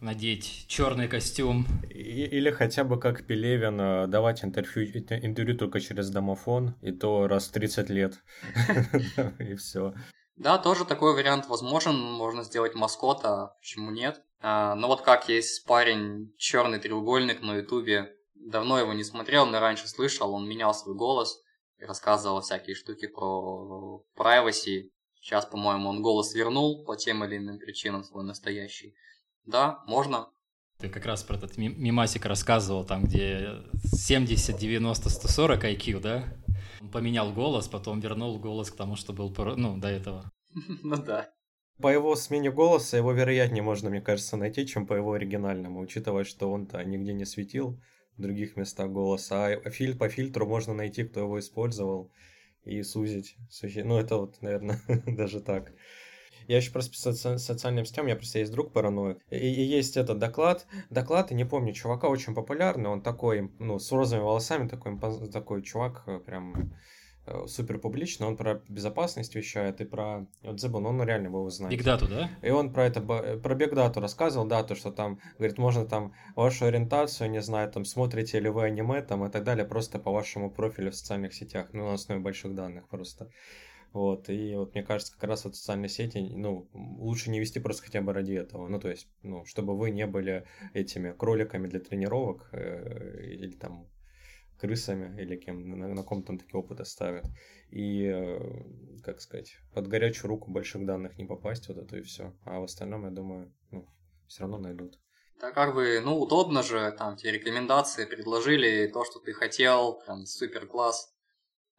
надеть 0.00 0.66
черный 0.68 1.08
костюм? 1.08 1.66
Или 1.90 2.50
хотя 2.50 2.84
бы 2.84 2.98
как 2.98 3.26
Пелевин 3.26 3.80
э, 3.80 4.06
давать 4.06 4.44
интервью, 4.44 4.86
интервью 4.86 5.56
только 5.56 5.80
через 5.80 6.10
домофон, 6.10 6.74
и 6.82 6.92
то 6.92 7.26
раз 7.28 7.48
в 7.48 7.52
30 7.52 7.90
лет. 7.90 8.14
И 9.38 9.54
все. 9.54 9.94
Да, 10.36 10.58
тоже 10.58 10.84
такой 10.84 11.14
вариант 11.14 11.48
возможен. 11.48 11.96
Можно 11.96 12.44
сделать 12.44 12.74
маскота, 12.74 13.56
почему 13.58 13.90
нет? 13.90 14.22
А, 14.40 14.74
но 14.76 14.86
вот 14.86 15.02
как 15.02 15.28
есть 15.28 15.66
парень 15.66 16.32
черный 16.38 16.78
треугольник 16.78 17.42
на 17.42 17.56
ютубе. 17.56 18.14
Давно 18.34 18.78
его 18.78 18.92
не 18.92 19.02
смотрел, 19.02 19.46
но 19.46 19.58
раньше 19.58 19.88
слышал. 19.88 20.32
Он 20.32 20.48
менял 20.48 20.72
свой 20.74 20.94
голос 20.94 21.42
и 21.78 21.84
рассказывал 21.84 22.40
всякие 22.40 22.76
штуки 22.76 23.08
про 23.08 24.04
privacy. 24.16 24.90
Сейчас, 25.20 25.44
по-моему, 25.44 25.88
он 25.88 26.02
голос 26.02 26.34
вернул 26.34 26.84
по 26.84 26.96
тем 26.96 27.24
или 27.24 27.36
иным 27.36 27.58
причинам 27.58 28.04
свой 28.04 28.22
настоящий. 28.24 28.94
Да, 29.48 29.82
можно. 29.86 30.28
Ты 30.78 30.90
как 30.90 31.06
раз 31.06 31.24
про 31.24 31.36
этот 31.36 31.56
мимасик 31.56 32.26
рассказывал, 32.26 32.84
там, 32.84 33.04
где 33.04 33.56
70, 33.82 34.56
90, 34.56 35.08
140 35.08 35.64
IQ, 35.64 36.00
да? 36.00 36.24
Он 36.82 36.90
поменял 36.90 37.32
голос, 37.32 37.66
потом 37.66 37.98
вернул 37.98 38.38
голос 38.38 38.70
к 38.70 38.76
тому, 38.76 38.94
что 38.94 39.14
был, 39.14 39.34
ну, 39.56 39.78
до 39.78 39.88
этого. 39.88 40.30
Ну 40.82 40.96
да. 40.96 41.30
По 41.80 41.88
его 41.88 42.14
смене 42.14 42.50
голоса 42.50 42.96
его 42.96 43.12
вероятнее 43.12 43.62
можно, 43.62 43.88
мне 43.88 44.00
кажется, 44.02 44.36
найти, 44.36 44.66
чем 44.66 44.86
по 44.86 44.94
его 44.94 45.12
оригинальному, 45.12 45.80
учитывая, 45.80 46.24
что 46.24 46.50
он-то 46.50 46.84
нигде 46.84 47.14
не 47.14 47.24
светил 47.24 47.80
в 48.16 48.20
других 48.22 48.56
местах 48.56 48.90
голоса, 48.90 49.46
а 49.46 49.70
филь 49.70 49.96
по 49.96 50.08
фильтру 50.08 50.46
можно 50.46 50.74
найти, 50.74 51.04
кто 51.04 51.20
его 51.20 51.38
использовал, 51.38 52.10
и 52.64 52.82
сузить. 52.82 53.36
Ну, 53.76 53.96
это 53.96 54.18
вот, 54.18 54.42
наверное, 54.42 54.82
даже 55.06 55.40
так. 55.40 55.72
Я 56.48 56.56
еще 56.56 56.72
просто 56.72 56.90
по 56.90 56.96
соци- 56.96 57.38
социальным 57.38 57.84
сетям, 57.84 58.06
меня 58.06 58.16
просто 58.16 58.40
есть 58.40 58.50
друг 58.50 58.72
параноик. 58.72 59.18
И, 59.30 59.36
и 59.36 59.62
есть 59.62 59.96
этот 59.96 60.18
доклад. 60.18 60.66
Доклад, 60.90 61.30
и 61.30 61.34
не 61.34 61.44
помню, 61.44 61.72
чувака 61.72 62.08
очень 62.08 62.34
популярный. 62.34 62.90
Он 62.90 63.02
такой, 63.02 63.52
ну, 63.60 63.78
с 63.78 63.92
розовыми 63.92 64.24
волосами, 64.24 64.66
такой, 64.66 64.98
такой 65.30 65.62
чувак, 65.62 66.02
э, 66.06 66.18
прям 66.18 66.72
Э, 67.28 67.46
супер 67.46 67.78
публично, 67.78 68.26
он 68.26 68.36
про 68.36 68.62
безопасность 68.68 69.34
вещает 69.34 69.80
и 69.80 69.84
про, 69.84 70.26
вот 70.42 70.60
забыл, 70.60 70.80
но 70.80 70.88
он 70.90 71.02
реально 71.02 71.26
его 71.26 71.48
знает. 71.50 71.76
Бигдату, 71.76 72.08
да? 72.08 72.30
И 72.42 72.50
он 72.50 72.72
про 72.72 72.86
это, 72.86 73.00
про 73.02 73.54
бигдату 73.54 74.00
рассказывал, 74.00 74.46
да, 74.46 74.62
то, 74.62 74.74
что 74.74 74.90
там, 74.90 75.20
говорит, 75.36 75.58
можно 75.58 75.84
там 75.84 76.14
вашу 76.36 76.64
ориентацию, 76.64 77.30
не 77.30 77.42
знаю, 77.42 77.70
там, 77.70 77.84
смотрите 77.84 78.40
ли 78.40 78.48
вы 78.48 78.64
аниме, 78.64 79.02
там, 79.02 79.26
и 79.26 79.30
так 79.30 79.44
далее, 79.44 79.66
просто 79.66 79.98
по 79.98 80.10
вашему 80.10 80.50
профилю 80.50 80.90
в 80.90 80.94
социальных 80.94 81.34
сетях, 81.34 81.68
ну, 81.72 81.88
на 81.88 81.94
основе 81.94 82.20
больших 82.20 82.54
данных 82.54 82.88
просто. 82.88 83.30
Вот, 83.92 84.28
и 84.28 84.54
вот 84.54 84.74
мне 84.74 84.82
кажется, 84.82 85.12
как 85.14 85.24
раз 85.24 85.44
вот 85.44 85.56
социальные 85.56 85.88
сети, 85.88 86.18
ну, 86.18 86.68
лучше 86.74 87.30
не 87.30 87.40
вести 87.40 87.58
просто 87.58 87.84
хотя 87.84 88.02
бы 88.02 88.12
ради 88.12 88.32
этого. 88.34 88.68
Ну, 88.68 88.78
то 88.78 88.90
есть, 88.90 89.08
ну, 89.22 89.44
чтобы 89.46 89.76
вы 89.76 89.90
не 89.90 90.06
были 90.06 90.46
этими 90.74 91.12
кроликами 91.12 91.68
для 91.68 91.80
тренировок 91.80 92.48
э, 92.52 93.22
или 93.22 93.52
там 93.52 93.88
крысами 94.58 95.20
или 95.20 95.36
кем, 95.36 95.78
на, 95.78 95.88
на 95.88 96.02
ком 96.02 96.22
там 96.22 96.38
такие 96.38 96.60
опыты 96.60 96.84
ставят. 96.84 97.24
И, 97.70 98.04
э, 98.04 98.38
как 99.02 99.20
сказать, 99.20 99.56
под 99.72 99.88
горячую 99.88 100.28
руку 100.28 100.50
больших 100.50 100.84
данных 100.84 101.16
не 101.16 101.24
попасть, 101.24 101.68
вот 101.68 101.78
это 101.78 101.96
и 101.96 102.02
все. 102.02 102.34
А 102.44 102.60
в 102.60 102.64
остальном, 102.64 103.04
я 103.04 103.10
думаю, 103.10 103.52
ну, 103.70 103.88
все 104.26 104.42
равно 104.42 104.58
найдут. 104.58 104.98
Да 105.40 105.52
как 105.52 105.74
бы, 105.74 106.00
ну, 106.04 106.18
удобно 106.18 106.62
же, 106.62 106.92
там 106.98 107.16
тебе 107.16 107.32
рекомендации 107.32 108.04
предложили, 108.04 108.88
то, 108.88 109.04
что 109.04 109.20
ты 109.20 109.32
хотел, 109.32 110.00
прям 110.00 110.26
супер 110.26 110.66
класс. 110.66 111.14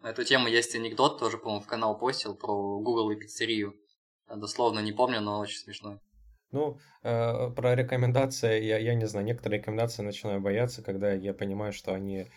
На 0.02 0.12
эту 0.12 0.24
тему 0.24 0.48
есть 0.48 0.76
анекдот, 0.76 1.20
тоже, 1.20 1.38
по-моему, 1.38 1.62
в 1.62 1.68
канал 1.68 1.98
постил 1.98 2.36
про 2.36 2.80
Google 2.80 3.12
и 3.12 3.18
пиццерию. 3.18 3.76
Дословно 4.28 4.80
не 4.80 4.94
помню, 4.94 5.20
но 5.20 5.40
очень 5.40 5.58
смешной. 5.58 6.00
Ну, 6.52 6.80
э, 7.04 7.52
про 7.52 7.76
рекомендации, 7.76 8.64
я, 8.64 8.80
я 8.80 8.96
не 8.96 9.06
знаю, 9.06 9.26
некоторые 9.26 9.60
рекомендации 9.60 10.02
начинаю 10.02 10.42
бояться, 10.42 10.82
когда 10.82 11.12
я 11.12 11.34
понимаю, 11.34 11.74
что 11.74 11.94
они 11.94 12.28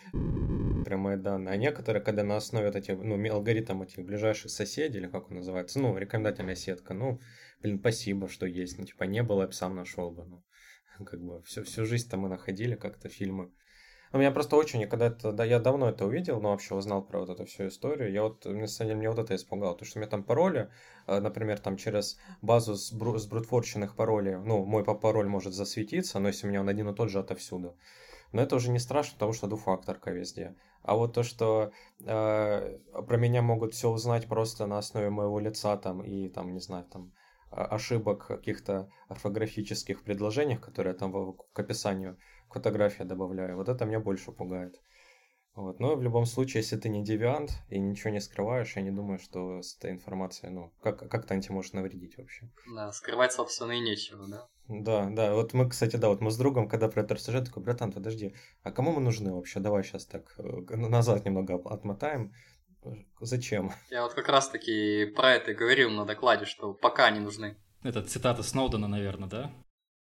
прямые 0.85 1.17
данные, 1.17 1.55
а 1.55 1.57
некоторые, 1.57 2.03
когда 2.03 2.23
на 2.23 2.37
основе 2.37 2.69
этих, 2.69 2.99
ну, 2.99 3.15
алгоритм 3.33 3.83
этих 3.83 4.05
ближайших 4.05 4.51
соседей, 4.51 4.99
или 4.99 5.07
как 5.07 5.31
он 5.31 5.37
называется, 5.37 5.79
ну, 5.79 5.97
рекомендательная 5.97 6.57
сетка, 6.57 6.93
ну, 6.93 7.21
блин, 7.63 7.79
спасибо, 7.79 8.29
что 8.29 8.45
есть, 8.45 8.79
ну, 8.79 8.85
типа, 8.85 9.05
не 9.05 9.23
было, 9.23 9.43
я 9.43 9.47
бы 9.47 9.53
сам 9.55 9.75
нашел 9.75 10.11
бы, 10.11 10.25
ну, 10.27 10.45
как 11.07 11.21
бы, 11.23 11.43
всю, 11.45 11.63
всю 11.63 11.87
жизнь-то 11.87 12.19
мы 12.19 12.29
находили 12.29 12.75
как-то 12.75 13.09
фильмы, 13.09 13.51
у 14.13 14.19
меня 14.19 14.31
просто 14.31 14.57
очень, 14.57 14.87
когда 14.87 15.07
это, 15.07 15.33
да, 15.33 15.45
я 15.45 15.59
давно 15.59 15.89
это 15.89 16.05
увидел, 16.05 16.41
но 16.41 16.51
вообще 16.51 16.75
узнал 16.75 17.03
про 17.03 17.21
вот 17.21 17.31
эту 17.31 17.47
всю 17.47 17.69
историю. 17.69 18.13
Я 18.13 18.25
вот, 18.25 18.45
на 18.45 18.67
самом 18.67 18.89
деле, 18.89 18.99
мне 18.99 19.11
вот 19.11 19.19
это 19.19 19.35
испугало, 19.35 19.75
то, 19.77 19.85
что 19.85 19.99
у 19.99 20.01
меня 20.01 20.11
там 20.11 20.23
пароли, 20.23 20.71
э, 21.07 21.21
например, 21.21 21.59
там 21.59 21.77
через 21.77 22.19
базу 22.43 22.75
с, 22.75 22.93
бру, 22.93 23.19
с 23.19 23.27
брутфорченных 23.27 23.97
паролей, 23.97 24.37
ну, 24.37 24.65
мой 24.65 24.85
пароль 24.85 25.29
может 25.29 25.55
засветиться, 25.55 26.19
но 26.19 26.29
если 26.29 26.47
у 26.47 26.51
меня 26.51 26.61
он 26.61 26.69
один 26.69 26.89
и 26.89 26.95
тот 26.95 27.11
же 27.11 27.21
отовсюду. 27.21 27.77
Но 28.33 28.43
это 28.43 28.57
уже 28.57 28.71
не 28.71 28.79
страшно, 28.79 29.15
потому 29.15 29.33
что 29.33 29.47
двухфакторка 29.47 30.11
везде. 30.11 30.57
А 30.83 30.97
вот 30.97 31.15
то, 31.15 31.23
что 31.23 31.73
э, 32.01 32.79
про 33.07 33.17
меня 33.17 33.43
могут 33.43 33.73
все 33.75 33.89
узнать 33.89 34.27
просто 34.27 34.67
на 34.67 34.79
основе 34.79 35.11
моего 35.11 35.39
лица 35.39 35.77
там 35.77 36.03
и 36.03 36.29
там, 36.29 36.53
не 36.53 36.61
знаю, 36.61 36.85
там 36.85 37.13
ошибок 37.53 38.27
каких-то 38.27 38.89
орфографических 39.09 40.03
предложениях, 40.03 40.61
которые 40.61 40.95
там 40.95 41.13
в, 41.13 41.37
к 41.53 41.59
описанию 41.59 42.17
фотография 42.53 43.05
добавляю. 43.05 43.57
Вот 43.57 43.69
это 43.69 43.85
меня 43.85 44.01
больше 44.01 44.33
пугает. 44.33 44.81
Вот. 45.55 45.81
Но 45.81 45.97
в 45.97 46.03
любом 46.03 46.25
случае, 46.25 46.63
если 46.63 46.79
ты 46.79 46.89
не 46.89 47.05
девиант 47.05 47.51
и 47.69 47.79
ничего 47.79 48.11
не 48.11 48.21
скрываешь, 48.21 48.75
я 48.75 48.83
не 48.83 48.91
думаю, 48.91 49.19
что 49.19 49.61
с 49.61 49.77
этой 49.77 49.91
информацией, 49.91 50.51
ну, 50.51 50.73
как, 50.81 51.11
как-то 51.11 51.39
тебе 51.39 51.55
может 51.55 51.75
навредить 51.75 52.17
вообще. 52.17 52.49
Да, 52.75 52.91
скрывать, 52.93 53.33
собственно, 53.33 53.73
и 53.73 53.81
нечего, 53.81 54.27
да? 54.27 54.49
Да, 54.69 55.11
да. 55.11 55.35
Вот 55.35 55.53
мы, 55.53 55.69
кстати, 55.69 55.97
да, 55.97 56.09
вот 56.09 56.23
мы 56.23 56.31
с 56.31 56.39
другом, 56.39 56.69
когда 56.69 56.89
про 56.89 57.03
это 57.03 57.15
рассуждали, 57.15 57.45
такой, 57.45 57.63
братан, 57.63 57.93
подожди, 57.93 58.35
а 58.63 58.73
кому 58.73 58.93
мы 58.93 59.03
нужны 59.03 59.33
вообще? 59.33 59.61
Давай 59.61 59.85
сейчас 59.85 60.07
так 60.07 60.35
э, 60.39 60.77
назад 60.77 61.27
немного 61.27 61.57
отмотаем. 61.71 62.33
Зачем? 63.21 63.73
Я 63.91 64.03
вот 64.03 64.15
как 64.15 64.29
раз-таки 64.29 65.07
про 65.15 65.35
это 65.35 65.55
говорил 65.55 65.91
на 65.91 66.07
докладе, 66.07 66.47
что 66.47 66.73
пока 66.73 67.11
не 67.11 67.21
нужны. 67.21 67.57
Это 67.83 68.03
цитата 68.03 68.43
Сноудена, 68.43 68.89
наверное, 68.89 69.29
да? 69.29 69.53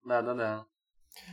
Да-да-да. 0.03 0.65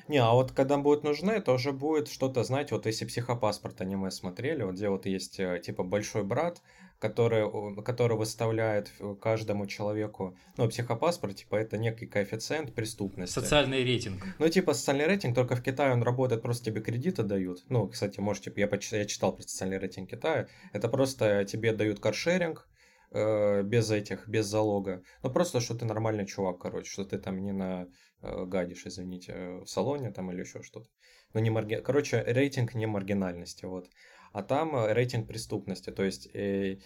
Не, 0.08 0.18
а 0.18 0.32
вот 0.32 0.52
когда 0.52 0.76
будет 0.76 1.02
нужны, 1.04 1.32
это 1.32 1.52
уже 1.52 1.72
будет 1.72 2.08
что-то, 2.08 2.44
знаете, 2.44 2.74
вот 2.74 2.86
если 2.86 3.04
психопаспорт 3.04 3.80
аниме 3.80 4.10
смотрели, 4.10 4.62
вот 4.62 4.74
где 4.74 4.88
вот 4.88 5.06
есть 5.06 5.40
э, 5.40 5.60
типа 5.64 5.82
большой 5.82 6.22
брат, 6.24 6.62
который, 6.98 7.82
который 7.82 8.16
выставляет 8.16 8.90
каждому 9.20 9.66
человеку, 9.66 10.36
ну, 10.56 10.68
психопаспорт, 10.68 11.36
типа, 11.36 11.56
это 11.56 11.76
некий 11.76 12.06
коэффициент 12.06 12.74
преступности. 12.74 13.34
Социальный 13.34 13.84
рейтинг. 13.84 14.24
Ну, 14.38 14.48
типа, 14.48 14.72
социальный 14.72 15.06
рейтинг, 15.06 15.34
только 15.34 15.56
в 15.56 15.62
Китае 15.62 15.92
он 15.92 16.02
работает, 16.02 16.42
просто 16.42 16.66
тебе 16.66 16.80
кредиты 16.80 17.22
дают. 17.22 17.64
Ну, 17.68 17.88
кстати, 17.88 18.20
может, 18.20 18.44
типа, 18.44 18.60
я, 18.60 18.70
я 18.92 19.04
читал 19.04 19.34
про 19.34 19.42
социальный 19.42 19.78
рейтинг 19.78 20.10
Китая, 20.10 20.48
это 20.72 20.88
просто 20.88 21.44
тебе 21.44 21.72
дают 21.72 22.00
каршеринг, 22.00 22.66
э, 23.10 23.62
без 23.62 23.90
этих, 23.90 24.26
без 24.26 24.46
залога. 24.46 25.02
Ну, 25.22 25.30
просто, 25.30 25.60
что 25.60 25.74
ты 25.74 25.84
нормальный 25.84 26.26
чувак, 26.26 26.58
короче, 26.58 26.90
что 26.90 27.04
ты 27.04 27.18
там 27.18 27.42
не 27.42 27.52
на 27.52 27.82
э, 27.82 27.86
гадишь, 28.22 28.86
извините, 28.86 29.32
э, 29.32 29.60
в 29.60 29.66
салоне 29.66 30.10
там 30.10 30.30
или 30.32 30.40
еще 30.40 30.62
что-то. 30.62 30.88
Ну, 31.34 31.40
не 31.40 31.50
марги... 31.50 31.76
Короче, 31.76 32.22
рейтинг 32.26 32.74
не 32.74 32.86
маргинальности, 32.86 33.64
вот 33.64 33.88
а 34.36 34.42
там 34.42 34.76
э, 34.76 34.92
рейтинг 34.92 35.28
преступности, 35.28 35.90
то 35.90 36.04
есть 36.04 36.28
э, 36.34 36.78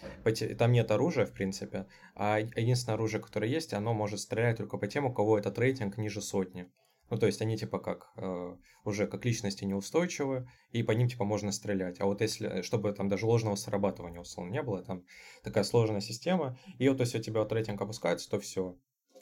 там 0.57 0.71
нет 0.71 0.89
оружия, 0.89 1.25
в 1.25 1.33
принципе, 1.33 1.85
а 2.15 2.39
единственное 2.39 2.95
оружие, 2.95 3.21
которое 3.21 3.51
есть, 3.51 3.73
оно 3.73 3.93
может 3.93 4.21
стрелять 4.21 4.57
только 4.57 4.77
по 4.77 4.87
тем, 4.87 5.05
у 5.05 5.13
кого 5.13 5.37
этот 5.37 5.59
рейтинг 5.59 5.97
ниже 5.97 6.21
сотни. 6.21 6.71
Ну, 7.09 7.17
то 7.17 7.25
есть 7.25 7.41
они 7.41 7.57
типа 7.57 7.79
как 7.79 8.13
э, 8.15 8.55
уже 8.85 9.05
как 9.05 9.25
личности 9.25 9.65
неустойчивы, 9.65 10.49
и 10.71 10.81
по 10.81 10.93
ним 10.93 11.09
типа 11.09 11.25
можно 11.25 11.51
стрелять. 11.51 11.99
А 11.99 12.05
вот 12.05 12.21
если, 12.21 12.59
э, 12.59 12.63
чтобы 12.63 12.93
там 12.93 13.09
даже 13.09 13.25
ложного 13.25 13.55
срабатывания 13.55 14.21
условно 14.21 14.53
не 14.53 14.61
было, 14.61 14.81
там 14.81 15.03
такая 15.43 15.65
сложная 15.65 15.99
система, 15.99 16.57
и 16.79 16.87
вот 16.87 17.01
если 17.01 17.19
у 17.19 17.21
тебя 17.21 17.41
вот 17.41 17.51
рейтинг 17.51 17.81
опускается, 17.81 18.29
то 18.29 18.39
все, 18.39 18.77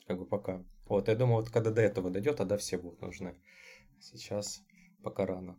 как 0.09 0.17
бы 0.17 0.25
пока. 0.25 0.63
Вот, 0.87 1.07
я 1.07 1.15
думаю, 1.15 1.41
вот 1.41 1.51
когда 1.51 1.69
до 1.69 1.81
этого 1.81 2.09
дойдет, 2.09 2.37
тогда 2.37 2.57
все 2.57 2.79
будут 2.79 2.99
нужны. 2.99 3.35
Сейчас 3.99 4.63
пока 5.03 5.27
рано. 5.27 5.55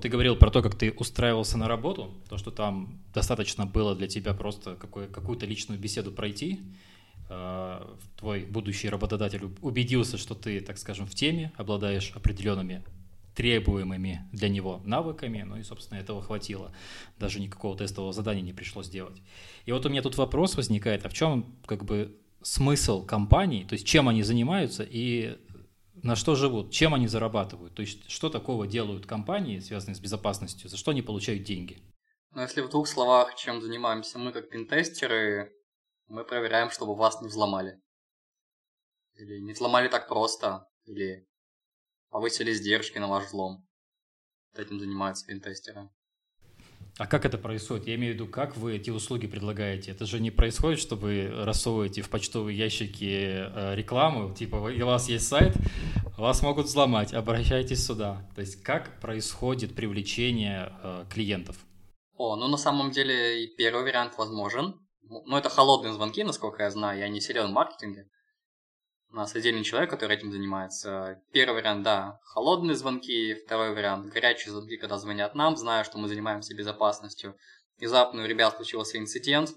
ты 0.00 0.08
говорил 0.08 0.34
про 0.34 0.50
то, 0.50 0.62
как 0.62 0.76
ты 0.76 0.92
устраивался 0.92 1.58
на 1.58 1.68
работу, 1.68 2.14
то, 2.30 2.38
что 2.38 2.50
там 2.50 3.02
достаточно 3.12 3.66
было 3.66 3.94
для 3.94 4.08
тебя 4.08 4.32
просто 4.32 4.76
какую-то 4.76 5.44
личную 5.44 5.78
беседу 5.78 6.10
пройти. 6.10 6.60
Э, 7.28 7.82
твой 8.16 8.46
будущий 8.46 8.88
работодатель 8.88 9.42
убедился, 9.60 10.16
что 10.16 10.34
ты, 10.34 10.62
так 10.62 10.78
скажем, 10.78 11.06
в 11.06 11.14
теме, 11.14 11.52
обладаешь 11.58 12.12
определенными 12.14 12.82
требуемыми 13.40 14.28
для 14.32 14.50
него 14.50 14.82
навыками, 14.84 15.40
ну 15.40 15.56
и, 15.56 15.62
собственно, 15.62 15.98
этого 15.98 16.20
хватило. 16.20 16.74
Даже 17.18 17.40
никакого 17.40 17.74
тестового 17.74 18.12
задания 18.12 18.42
не 18.42 18.52
пришлось 18.52 18.90
делать. 18.90 19.22
И 19.64 19.72
вот 19.72 19.86
у 19.86 19.88
меня 19.88 20.02
тут 20.02 20.18
вопрос 20.18 20.56
возникает, 20.56 21.06
а 21.06 21.08
в 21.08 21.14
чем 21.14 21.56
как 21.64 21.86
бы 21.86 22.20
смысл 22.42 23.06
компании, 23.06 23.64
то 23.64 23.72
есть 23.72 23.86
чем 23.86 24.10
они 24.10 24.22
занимаются 24.22 24.82
и 24.82 25.38
на 26.02 26.16
что 26.16 26.34
живут, 26.34 26.70
чем 26.70 26.92
они 26.92 27.08
зарабатывают, 27.08 27.74
то 27.74 27.80
есть 27.80 28.10
что 28.10 28.28
такого 28.28 28.66
делают 28.66 29.06
компании, 29.06 29.58
связанные 29.60 29.94
с 29.94 30.00
безопасностью, 30.00 30.68
за 30.68 30.76
что 30.76 30.90
они 30.90 31.00
получают 31.00 31.42
деньги. 31.42 31.82
Ну, 32.32 32.42
если 32.42 32.60
в 32.60 32.68
двух 32.68 32.88
словах, 32.88 33.36
чем 33.36 33.62
занимаемся 33.62 34.18
мы 34.18 34.32
как 34.32 34.50
пинтестеры, 34.50 35.50
мы 36.08 36.24
проверяем, 36.24 36.70
чтобы 36.70 36.94
вас 36.94 37.22
не 37.22 37.28
взломали. 37.28 37.80
Или 39.14 39.40
не 39.40 39.54
взломали 39.54 39.88
так 39.88 40.08
просто, 40.08 40.66
или 40.84 41.26
повысили 42.10 42.52
издержки 42.52 42.98
на 42.98 43.08
ваш 43.08 43.26
взлом. 43.26 43.66
Вот 44.52 44.66
этим 44.66 44.80
занимаются 44.80 45.26
пинтестеры. 45.26 45.88
А 46.98 47.06
как 47.06 47.24
это 47.24 47.38
происходит? 47.38 47.86
Я 47.86 47.94
имею 47.94 48.12
в 48.12 48.14
виду, 48.16 48.26
как 48.26 48.56
вы 48.56 48.76
эти 48.76 48.90
услуги 48.90 49.26
предлагаете? 49.26 49.92
Это 49.92 50.04
же 50.04 50.20
не 50.20 50.30
происходит, 50.30 50.80
что 50.80 50.96
вы 50.96 51.30
рассовываете 51.30 52.02
в 52.02 52.10
почтовые 52.10 52.58
ящики 52.58 53.48
э, 53.48 53.74
рекламу, 53.74 54.34
типа 54.34 54.56
у 54.56 54.86
вас 54.86 55.08
есть 55.08 55.26
сайт, 55.26 55.54
вас 56.18 56.42
могут 56.42 56.66
взломать, 56.66 57.14
обращайтесь 57.14 57.86
сюда. 57.86 58.28
То 58.34 58.42
есть 58.42 58.62
как 58.62 59.00
происходит 59.00 59.74
привлечение 59.74 60.72
э, 60.82 61.04
клиентов? 61.08 61.56
О, 62.16 62.36
ну 62.36 62.48
на 62.48 62.58
самом 62.58 62.90
деле 62.90 63.44
и 63.44 63.56
первый 63.56 63.82
вариант 63.84 64.18
возможен. 64.18 64.78
Ну 65.02 65.36
это 65.36 65.48
холодные 65.48 65.94
звонки, 65.94 66.22
насколько 66.22 66.62
я 66.64 66.70
знаю, 66.70 66.98
я 66.98 67.08
не 67.08 67.20
силен 67.20 67.48
в 67.48 67.52
маркетинге. 67.52 68.08
У 69.12 69.16
нас 69.16 69.34
отдельный 69.34 69.64
человек, 69.64 69.90
который 69.90 70.16
этим 70.16 70.30
занимается. 70.30 71.20
Первый 71.32 71.56
вариант, 71.56 71.82
да, 71.82 72.20
холодные 72.22 72.76
звонки. 72.76 73.34
Второй 73.34 73.74
вариант, 73.74 74.06
горячие 74.12 74.52
звонки, 74.52 74.76
когда 74.76 74.98
звонят 74.98 75.34
нам, 75.34 75.56
зная, 75.56 75.82
что 75.82 75.98
мы 75.98 76.06
занимаемся 76.06 76.54
безопасностью. 76.54 77.36
Внезапно 77.78 78.22
у 78.22 78.26
ребят 78.26 78.54
случился 78.54 78.98
инцидент, 78.98 79.50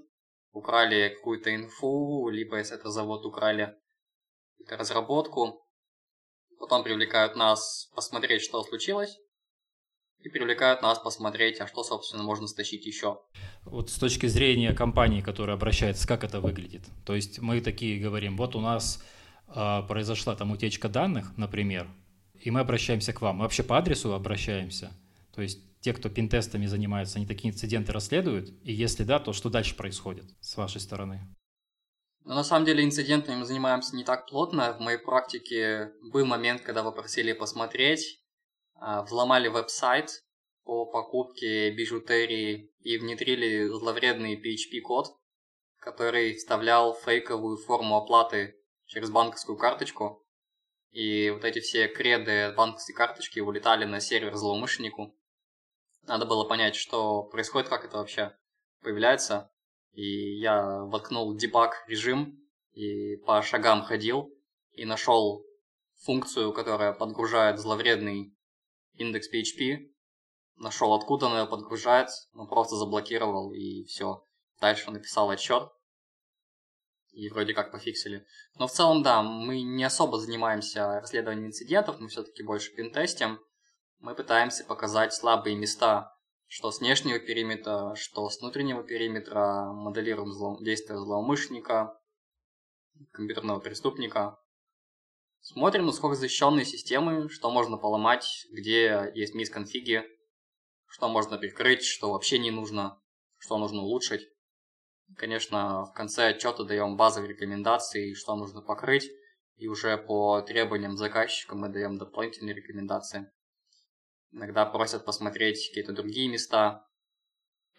украли 0.54 1.10
какую-то 1.10 1.54
инфу, 1.54 2.30
либо 2.30 2.58
если 2.58 2.78
это 2.78 2.90
завод, 2.90 3.26
украли 3.26 3.76
разработку. 4.68 5.68
Потом 6.58 6.84
привлекают 6.84 7.36
нас 7.36 7.92
посмотреть, 7.96 8.42
что 8.42 8.64
случилось, 8.64 9.20
и 10.20 10.30
привлекают 10.30 10.82
нас 10.82 10.98
посмотреть, 10.98 11.60
а 11.60 11.68
что, 11.68 11.84
собственно, 11.84 12.24
можно 12.24 12.48
стащить 12.48 12.86
еще. 12.86 13.22
Вот 13.66 13.90
с 13.92 14.00
точки 14.00 14.26
зрения 14.26 14.74
компании, 14.74 15.22
которая 15.22 15.58
обращается, 15.58 16.08
как 16.08 16.24
это 16.24 16.40
выглядит? 16.40 16.84
То 17.06 17.14
есть 17.14 17.40
мы 17.40 17.62
такие 17.62 18.00
говорим, 18.00 18.38
вот 18.38 18.56
у 18.56 18.62
нас 18.62 19.04
произошла 19.54 20.36
там 20.36 20.52
утечка 20.52 20.90
данных, 20.90 21.38
например, 21.38 21.88
и 22.44 22.52
мы 22.52 22.60
обращаемся 22.60 23.14
к 23.14 23.22
вам. 23.22 23.38
Мы 23.38 23.44
вообще 23.44 23.64
по 23.64 23.78
адресу 23.78 24.14
обращаемся. 24.14 24.92
То 25.34 25.42
есть 25.42 25.60
те, 25.80 25.94
кто 25.94 26.10
пинтестами 26.10 26.66
занимаются, 26.66 27.18
они 27.18 27.26
такие 27.26 27.54
инциденты 27.54 27.92
расследуют? 27.92 28.50
И 28.64 28.74
если 28.74 29.04
да, 29.04 29.20
то 29.20 29.34
что 29.34 29.50
дальше 29.50 29.76
происходит 29.76 30.26
с 30.42 30.56
вашей 30.58 30.82
стороны? 30.82 31.22
Но 32.26 32.36
на 32.36 32.44
самом 32.44 32.66
деле 32.66 32.84
инцидентами 32.84 33.38
мы 33.38 33.46
занимаемся 33.46 33.96
не 33.96 34.04
так 34.04 34.28
плотно. 34.28 34.74
В 34.74 34.80
моей 34.80 34.98
практике 34.98 35.92
был 36.02 36.26
момент, 36.26 36.62
когда 36.62 36.84
вы 36.84 36.94
просили 36.94 37.34
посмотреть, 37.34 38.22
а, 38.76 39.04
взломали 39.04 39.50
веб-сайт 39.50 40.24
по 40.64 40.86
покупке 40.86 41.72
бижутерии 41.72 42.72
и 42.80 42.98
внедрили 42.98 43.68
зловредный 43.68 44.36
PHP-код, 44.36 45.08
который 45.80 46.36
вставлял 46.36 46.94
фейковую 46.94 47.58
форму 47.58 47.98
оплаты 47.98 48.56
через 48.94 49.10
банковскую 49.10 49.58
карточку. 49.58 50.24
И 50.92 51.32
вот 51.32 51.44
эти 51.44 51.60
все 51.60 51.88
креды 51.88 52.54
банковской 52.56 52.94
карточки 52.94 53.40
улетали 53.40 53.86
на 53.86 54.00
сервер 54.00 54.36
злоумышленнику. 54.36 55.18
Надо 56.04 56.26
было 56.26 56.48
понять, 56.48 56.76
что 56.76 57.24
происходит, 57.24 57.70
как 57.70 57.86
это 57.86 57.98
вообще 57.98 58.38
появляется. 58.82 59.52
И 59.94 60.38
я 60.38 60.84
воткнул 60.84 61.36
дебаг 61.36 61.84
режим 61.88 62.40
и 62.74 63.16
по 63.18 63.42
шагам 63.42 63.82
ходил 63.82 64.32
и 64.74 64.86
нашел 64.86 65.44
функцию, 66.04 66.54
которая 66.54 66.94
подгружает 66.94 67.60
зловредный 67.60 68.36
индекс 68.94 69.28
PHP. 69.34 69.92
Нашел, 70.58 70.94
откуда 70.94 71.28
она 71.28 71.48
подгружает, 71.48 72.10
ну 72.34 72.48
просто 72.48 72.76
заблокировал 72.76 73.54
и 73.54 73.86
все. 73.86 74.24
Дальше 74.62 74.92
написал 74.92 75.32
отчет, 75.32 75.72
и 77.14 77.30
вроде 77.30 77.54
как 77.54 77.72
пофиксили. 77.72 78.26
Но 78.58 78.68
в 78.68 78.72
целом, 78.72 79.04
да, 79.04 79.22
мы 79.22 79.62
не 79.62 79.84
особо 79.84 80.20
занимаемся 80.20 81.00
расследованием 81.00 81.48
инцидентов, 81.48 82.00
мы 82.00 82.08
все-таки 82.08 82.44
больше 82.44 82.74
пинтестим. 82.74 83.40
Мы 84.00 84.16
пытаемся 84.16 84.66
показать 84.66 85.14
слабые 85.14 85.56
места, 85.56 86.12
что 86.48 86.72
с 86.72 86.80
внешнего 86.80 87.20
периметра, 87.20 87.96
что 87.96 88.30
с 88.30 88.40
внутреннего 88.42 88.84
периметра, 88.84 89.72
моделируем 89.74 90.32
зло... 90.32 90.58
действия 90.60 90.98
злоумышленника, 90.98 91.98
компьютерного 93.12 93.60
преступника. 93.60 94.40
Смотрим, 95.40 95.86
насколько 95.86 96.16
защищенные 96.16 96.66
системы, 96.66 97.30
что 97.30 97.52
можно 97.52 97.78
поломать, 97.78 98.48
где 98.52 99.12
есть 99.14 99.36
мисконфиги, 99.36 100.04
что 100.88 101.10
можно 101.10 101.38
прикрыть, 101.38 101.84
что 101.84 102.12
вообще 102.12 102.40
не 102.40 102.52
нужно, 102.52 103.02
что 103.38 103.58
нужно 103.58 103.82
улучшить. 103.82 104.22
Конечно, 105.18 105.86
в 105.86 105.94
конце 105.94 106.30
отчета 106.30 106.64
даем 106.64 106.98
базовые 106.98 107.30
рекомендации, 107.30 108.14
что 108.14 108.36
нужно 108.36 108.62
покрыть, 108.62 109.10
и 109.58 109.68
уже 109.68 109.98
по 109.98 110.42
требованиям 110.42 110.98
заказчика 110.98 111.56
мы 111.56 111.70
даем 111.70 111.98
дополнительные 111.98 112.56
рекомендации. 112.56 113.32
Иногда 114.32 114.66
просят 114.66 115.06
посмотреть 115.06 115.68
какие-то 115.68 115.94
другие 115.94 116.30
места, 116.30 116.88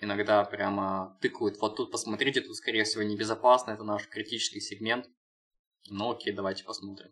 иногда 0.01 0.45
прямо 0.45 1.19
тыкают, 1.21 1.59
вот 1.61 1.77
тут 1.77 1.91
посмотрите, 1.91 2.41
тут 2.41 2.57
скорее 2.57 2.85
всего 2.85 3.03
небезопасно, 3.03 3.73
это 3.73 3.83
наш 3.83 4.09
критический 4.09 4.61
сегмент. 4.61 5.09
Ну 5.91 6.13
окей, 6.13 6.33
давайте 6.33 6.65
посмотрим. 6.65 7.11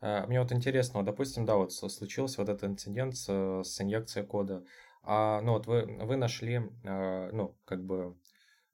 А, 0.00 0.26
мне 0.26 0.40
вот 0.40 0.52
интересно, 0.52 1.00
вот, 1.00 1.06
допустим, 1.06 1.46
да, 1.46 1.56
вот 1.56 1.72
случился 1.72 2.40
вот 2.40 2.50
этот 2.50 2.64
инцидент 2.64 3.16
с, 3.16 3.28
с 3.64 3.80
инъекцией 3.80 4.26
кода. 4.26 4.64
А, 5.02 5.40
ну 5.40 5.52
вот 5.52 5.66
вы, 5.66 5.86
вы 6.04 6.16
нашли, 6.16 6.60
а, 6.84 7.30
ну, 7.32 7.56
как 7.64 7.82
бы 7.82 8.16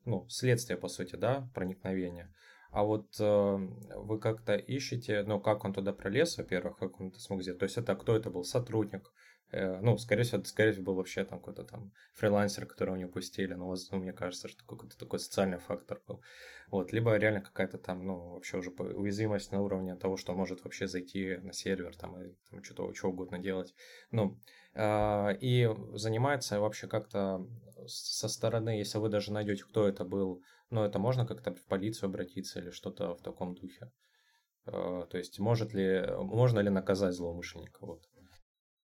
ну, 0.06 0.26
следствие, 0.28 0.78
по 0.78 0.88
сути, 0.88 1.16
да, 1.16 1.48
проникновения. 1.54 2.32
А 2.70 2.82
вот 2.82 3.14
э, 3.20 3.56
вы 3.96 4.18
как-то 4.18 4.56
ищете, 4.56 5.22
ну, 5.22 5.40
как 5.40 5.64
он 5.64 5.72
туда 5.72 5.92
пролез, 5.92 6.38
во-первых, 6.38 6.78
как 6.78 7.00
он 7.00 7.08
это 7.08 7.20
смог 7.20 7.42
сделать. 7.42 7.60
То 7.60 7.64
есть 7.64 7.78
это 7.78 7.94
кто 7.94 8.16
это 8.16 8.30
был, 8.30 8.44
сотрудник, 8.44 9.12
Э, 9.52 9.78
ну, 9.80 9.96
скорее 9.96 10.24
всего, 10.24 10.38
это, 10.40 10.48
скорее 10.48 10.72
всего, 10.72 10.86
был 10.86 10.94
вообще 10.94 11.24
там 11.24 11.38
какой-то 11.38 11.64
там 11.64 11.92
фрилансер, 12.14 12.66
которого 12.66 12.96
не 12.96 13.04
упустили, 13.04 13.54
но 13.54 13.74
ну, 13.90 13.98
мне 13.98 14.12
кажется, 14.12 14.48
что 14.48 14.64
какой-то 14.64 14.98
такой 14.98 15.18
социальный 15.20 15.58
фактор 15.58 16.00
был. 16.06 16.20
Вот, 16.68 16.92
либо 16.92 17.16
реально 17.16 17.40
какая-то 17.42 17.78
там, 17.78 18.04
ну, 18.04 18.34
вообще 18.34 18.58
уже 18.58 18.70
уязвимость 18.70 19.52
на 19.52 19.62
уровне 19.62 19.94
того, 19.94 20.16
что 20.16 20.34
может 20.34 20.64
вообще 20.64 20.88
зайти 20.88 21.36
на 21.36 21.52
сервер 21.52 21.96
там 21.96 22.20
и 22.20 22.34
там 22.50 22.64
что-то, 22.64 22.92
что 22.94 23.08
угодно 23.08 23.38
делать. 23.38 23.74
Ну, 24.10 24.36
э, 24.74 25.36
и 25.40 25.68
занимается 25.94 26.58
вообще 26.60 26.88
как-то 26.88 27.46
со 27.88 28.28
стороны, 28.28 28.78
если 28.78 28.98
вы 28.98 29.08
даже 29.08 29.32
найдете, 29.32 29.64
кто 29.64 29.86
это 29.86 30.04
был, 30.04 30.42
ну, 30.70 30.84
это 30.84 30.98
можно 30.98 31.26
как-то 31.26 31.54
в 31.54 31.64
полицию 31.66 32.08
обратиться 32.08 32.60
или 32.60 32.70
что-то 32.70 33.14
в 33.14 33.22
таком 33.22 33.54
духе. 33.54 33.90
Э, 34.66 35.06
то 35.08 35.18
есть, 35.18 35.38
может 35.38 35.72
ли, 35.72 36.04
можно 36.18 36.60
ли 36.60 36.70
наказать 36.70 37.14
злоумышленника, 37.14 37.84
вот. 37.84 38.02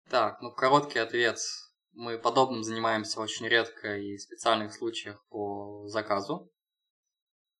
Так, 0.10 0.42
ну 0.42 0.52
короткий 0.52 1.00
ответ. 1.00 1.40
Мы 1.94 2.18
подобным 2.18 2.64
занимаемся 2.64 3.20
очень 3.20 3.48
редко 3.48 3.98
и 3.98 4.18
в 4.18 4.22
специальных 4.22 4.74
случаях 4.74 5.26
по 5.30 5.88
заказу. 5.88 6.52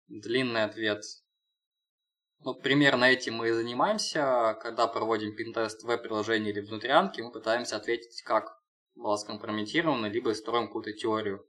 Длинный 0.08 0.63
ответ. 0.63 1.04
Ну, 2.43 2.56
примерно 2.56 3.06
этим 3.06 3.36
мы 3.36 3.49
и 3.49 3.54
занимаемся. 3.54 4.58
Когда 4.62 4.88
проводим 4.88 5.36
пинтест 5.36 5.84
веб-приложения 5.84 6.51
или 6.51 6.62
внутрянки, 6.62 7.21
мы 7.21 7.32
пытаемся 7.32 7.77
ответить, 7.77 8.21
как 8.23 8.61
было 9.01 9.15
скомпрометировано, 9.17 10.05
либо 10.05 10.33
строим 10.33 10.67
какую-то 10.67 10.93
теорию, 10.93 11.45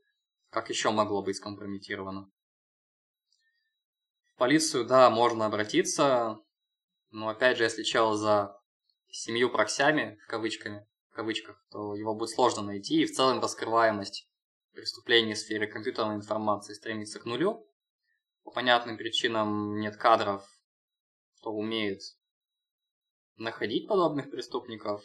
как 0.51 0.71
еще 0.71 0.91
могло 0.91 1.23
быть 1.23 1.37
скомпрометировано. 1.37 2.31
В 4.25 4.37
полицию, 4.37 4.87
да, 4.87 5.11
можно 5.11 5.47
обратиться, 5.47 6.41
но 7.11 7.29
опять 7.29 7.59
же, 7.59 7.65
если 7.65 7.83
чел 7.83 8.15
за 8.15 8.59
семью 9.09 9.51
проксями, 9.51 10.19
в 10.25 10.27
кавычками, 10.27 10.87
в 11.11 11.15
кавычках, 11.15 11.65
то 11.71 11.95
его 11.95 12.15
будет 12.15 12.31
сложно 12.31 12.63
найти, 12.63 13.03
и 13.03 13.07
в 13.07 13.13
целом 13.15 13.41
раскрываемость 13.41 14.29
преступлений 14.73 15.35
в 15.35 15.39
сфере 15.39 15.67
компьютерной 15.67 16.17
информации 16.17 16.73
стремится 16.73 17.21
к 17.21 17.27
нулю. 17.27 17.69
По 18.43 18.51
понятным 18.51 18.97
причинам 18.97 19.79
нет 19.79 19.97
кадров, 19.97 20.45
кто 21.37 21.53
умеет 21.53 22.01
находить 23.37 23.87
подобных 23.87 24.31
преступников, 24.31 25.05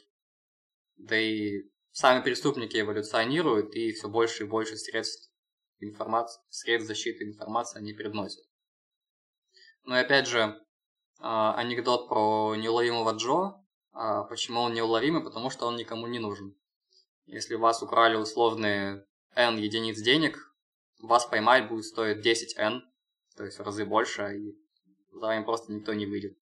да 0.95 1.19
и 1.19 1.69
сами 1.97 2.21
преступники 2.21 2.79
эволюционируют, 2.79 3.73
и 3.73 3.91
все 3.91 4.07
больше 4.07 4.43
и 4.43 4.47
больше 4.47 4.77
средств 4.77 5.31
информации, 5.79 6.39
средств 6.49 6.89
защиты 6.89 7.23
информации 7.23 7.79
они 7.79 7.93
привносят. 7.93 8.45
Ну 9.83 9.95
и 9.95 9.97
опять 9.97 10.27
же, 10.27 10.61
а, 11.19 11.55
анекдот 11.55 12.07
про 12.07 12.55
неуловимого 12.55 13.15
Джо, 13.15 13.55
а 13.93 14.25
почему 14.25 14.61
он 14.61 14.75
неуловимый? 14.75 15.23
Потому 15.23 15.49
что 15.49 15.65
он 15.65 15.75
никому 15.75 16.05
не 16.05 16.19
нужен. 16.19 16.55
Если 17.25 17.55
у 17.55 17.59
вас 17.59 17.81
украли 17.81 18.15
условные 18.15 19.07
n 19.33 19.57
единиц 19.57 19.99
денег, 19.99 20.37
вас 20.99 21.25
поймать 21.25 21.67
будет 21.67 21.85
стоить 21.85 22.23
10n, 22.23 22.81
то 23.35 23.43
есть 23.43 23.57
в 23.57 23.63
разы 23.63 23.85
больше, 23.85 24.37
и 24.37 24.55
за 25.13 25.25
вами 25.25 25.43
просто 25.43 25.71
никто 25.71 25.95
не 25.95 26.05
выйдет. 26.05 26.37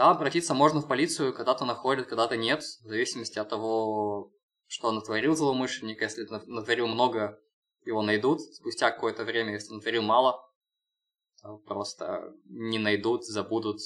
Да, 0.00 0.12
обратиться 0.12 0.54
можно 0.54 0.80
в 0.80 0.88
полицию, 0.88 1.34
когда-то 1.34 1.66
находят, 1.66 2.06
когда-то 2.06 2.34
нет, 2.34 2.62
в 2.62 2.88
зависимости 2.88 3.38
от 3.38 3.50
того, 3.50 4.32
что 4.66 4.92
натворил 4.92 5.36
злоумышленник. 5.36 6.00
Если 6.00 6.26
натворил 6.46 6.86
много, 6.86 7.38
его 7.84 8.00
найдут. 8.00 8.40
Спустя 8.40 8.92
какое-то 8.92 9.24
время, 9.24 9.52
если 9.52 9.74
натворил 9.74 10.00
мало, 10.00 10.40
просто 11.66 12.32
не 12.46 12.78
найдут, 12.78 13.26
забудут, 13.26 13.76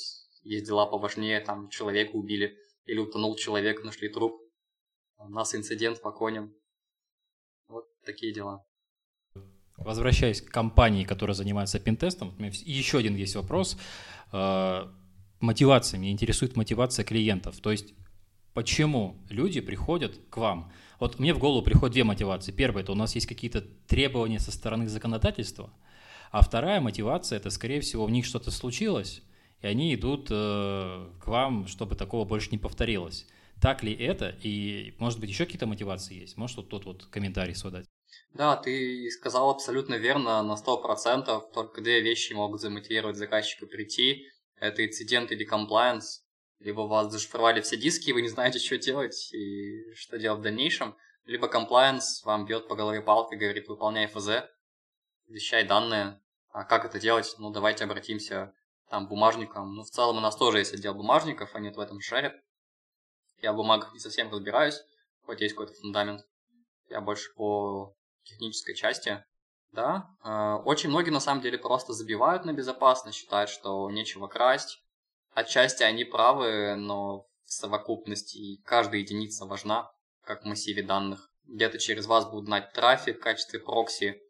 есть 0.45 0.67
дела 0.67 0.87
поважнее, 0.87 1.41
там 1.41 1.69
человека 1.69 2.15
убили, 2.15 2.57
или 2.85 3.01
утонул 3.01 3.35
человек, 3.35 3.83
нашли 3.83 4.09
труп, 4.09 4.41
у 5.17 5.29
нас 5.29 5.53
инцидент 5.57 6.01
по 6.01 6.13
коням. 6.13 6.55
Вот 7.67 7.87
такие 8.07 8.33
дела. 8.33 8.65
Возвращаясь 9.79 10.43
к 10.43 10.49
компании, 10.49 11.03
которая 11.03 11.35
занимается 11.35 11.81
пентестом, 11.81 12.37
еще 12.39 12.99
один 12.99 13.17
есть 13.17 13.35
вопрос. 13.35 13.77
Мотивация, 15.45 16.01
меня 16.01 16.11
интересует 16.11 16.57
мотивация 16.57 17.05
клиентов. 17.05 17.61
То 17.61 17.71
есть 17.71 17.93
почему 18.55 19.23
люди 19.29 19.61
приходят 19.61 20.19
к 20.31 20.39
вам? 20.39 20.73
Вот 20.99 21.19
мне 21.19 21.35
в 21.35 21.39
голову 21.39 21.63
приходят 21.63 21.93
две 21.93 22.03
мотивации. 22.03 22.51
Первая– 22.51 22.83
это 22.85 22.93
у 22.93 22.95
нас 22.95 23.15
есть 23.15 23.27
какие-то 23.27 23.61
требования 23.87 24.41
со 24.41 24.51
стороны 24.53 24.89
законодательства, 24.89 25.71
а 26.31 26.43
вторая 26.43 26.81
мотивация– 26.81 27.37
это, 27.39 27.51
скорее 27.51 27.83
всего, 27.83 28.05
у 28.05 28.09
них 28.09 28.25
что-то 28.25 28.51
случилось, 28.51 29.23
и 29.61 29.67
они 29.67 29.95
идут 29.95 30.29
э, 30.31 31.11
к 31.21 31.27
вам, 31.27 31.67
чтобы 31.67 31.95
такого 31.95 32.25
больше 32.25 32.49
не 32.51 32.59
повторилось. 32.59 33.27
Так 33.61 33.83
ли 33.83 33.93
это? 33.93 34.35
И, 34.43 34.95
может 34.99 35.21
быть, 35.21 35.29
еще 35.29 35.45
какие-то 35.45 35.67
мотивации 35.67 36.21
есть? 36.21 36.39
Может, 36.39 36.57
вот 36.57 36.69
тут 36.71 36.87
вот 36.87 37.05
комментарий 37.07 37.55
свой 37.55 37.73
дать? 37.73 37.85
Да, 38.33 38.57
ты 38.57 39.11
сказал 39.11 39.51
абсолютно 39.51 39.97
верно, 39.97 40.43
на 40.43 40.55
100%. 40.55 41.53
Только 41.53 41.83
две 41.83 42.01
вещи 42.01 42.33
могут 42.33 42.63
замотивировать 42.63 43.17
заказчика 43.17 43.67
прийти. 43.67 44.27
Это 44.57 44.85
инцидент 44.85 45.33
или 45.33 45.45
комплайенс. 45.45 46.25
Либо 46.61 46.83
вас 46.83 47.13
зашифровали 47.13 47.61
все 47.61 47.77
диски, 47.77 48.11
и 48.11 48.13
вы 48.13 48.23
не 48.23 48.29
знаете, 48.29 48.59
что 48.59 48.79
делать 48.79 49.33
и 49.35 49.93
что 49.95 50.19
делать 50.19 50.41
в 50.41 50.43
дальнейшем. 50.43 50.97
Либо 51.25 51.49
комплайенс 51.49 52.23
вам 52.25 52.47
бьет 52.47 52.69
по 52.69 52.75
голове 52.75 53.03
палкой, 53.03 53.39
говорит, 53.39 53.69
выполняй 53.69 54.07
ФЗ, 54.07 54.49
защищай 55.27 55.65
данные. 55.65 56.21
А 56.51 56.65
как 56.65 56.85
это 56.85 57.01
делать? 57.01 57.35
Ну, 57.39 57.51
давайте 57.51 57.85
обратимся 57.85 58.55
там, 58.89 59.09
бумажникам. 59.09 59.75
Ну, 59.75 59.83
в 59.83 59.91
целом 59.91 60.19
у 60.19 60.21
нас 60.21 60.37
тоже 60.37 60.59
есть 60.59 60.73
отдел 60.73 60.95
бумажников, 60.95 61.55
они 61.55 61.71
в 61.71 61.81
этом 61.81 62.01
шарят. 62.01 62.35
Я 63.43 63.53
в 63.53 63.57
бумагах 63.57 63.93
не 63.93 63.99
совсем 63.99 64.31
разбираюсь, 64.31 64.81
хоть 65.23 65.41
есть 65.41 65.55
какой-то 65.55 65.75
фундамент. 65.75 66.25
Я 66.89 67.01
больше 67.01 67.33
по 67.35 67.97
технической 68.23 68.75
части. 68.75 69.25
Да, 69.75 70.09
э, 70.25 70.63
очень 70.65 70.91
многие 70.91 71.11
на 71.11 71.19
самом 71.19 71.43
деле 71.43 71.59
просто 71.59 71.93
забивают 71.93 72.45
на 72.45 72.53
безопасность, 72.53 73.19
считают, 73.19 73.51
что 73.51 73.91
нечего 73.91 74.29
красть. 74.29 74.81
Отчасти 75.33 75.83
они 75.83 76.05
правы, 76.05 76.77
но 76.77 77.27
в 77.45 77.53
совокупности 77.53 78.63
каждая 78.65 79.01
единица 79.01 79.47
важна, 79.47 79.91
как 80.23 80.43
в 80.43 80.47
массиве 80.47 80.85
данных. 80.85 81.29
Где-то 81.47 81.81
через 81.81 82.07
вас 82.07 82.25
будут 82.25 82.47
знать 82.47 82.73
трафик 82.73 83.19
в 83.19 83.23
качестве 83.23 83.59
прокси, 83.59 84.23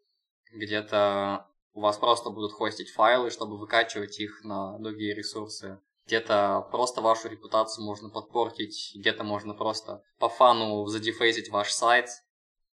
где-то 0.51 1.47
у 1.73 1.81
вас 1.81 1.99
просто 1.99 2.31
будут 2.31 2.51
хостить 2.51 2.89
файлы, 2.89 3.29
чтобы 3.29 3.59
выкачивать 3.59 4.19
их 4.19 4.43
на 4.43 4.79
другие 4.79 5.13
ресурсы. 5.13 5.79
Где-то 6.07 6.67
просто 6.71 7.01
вашу 7.01 7.29
репутацию 7.29 7.85
можно 7.85 8.09
подпортить, 8.09 8.93
где-то 8.95 9.23
можно 9.23 9.53
просто 9.53 10.03
по 10.17 10.27
фану 10.27 10.87
задефейзить 10.87 11.49
ваш 11.49 11.71
сайт, 11.71 12.09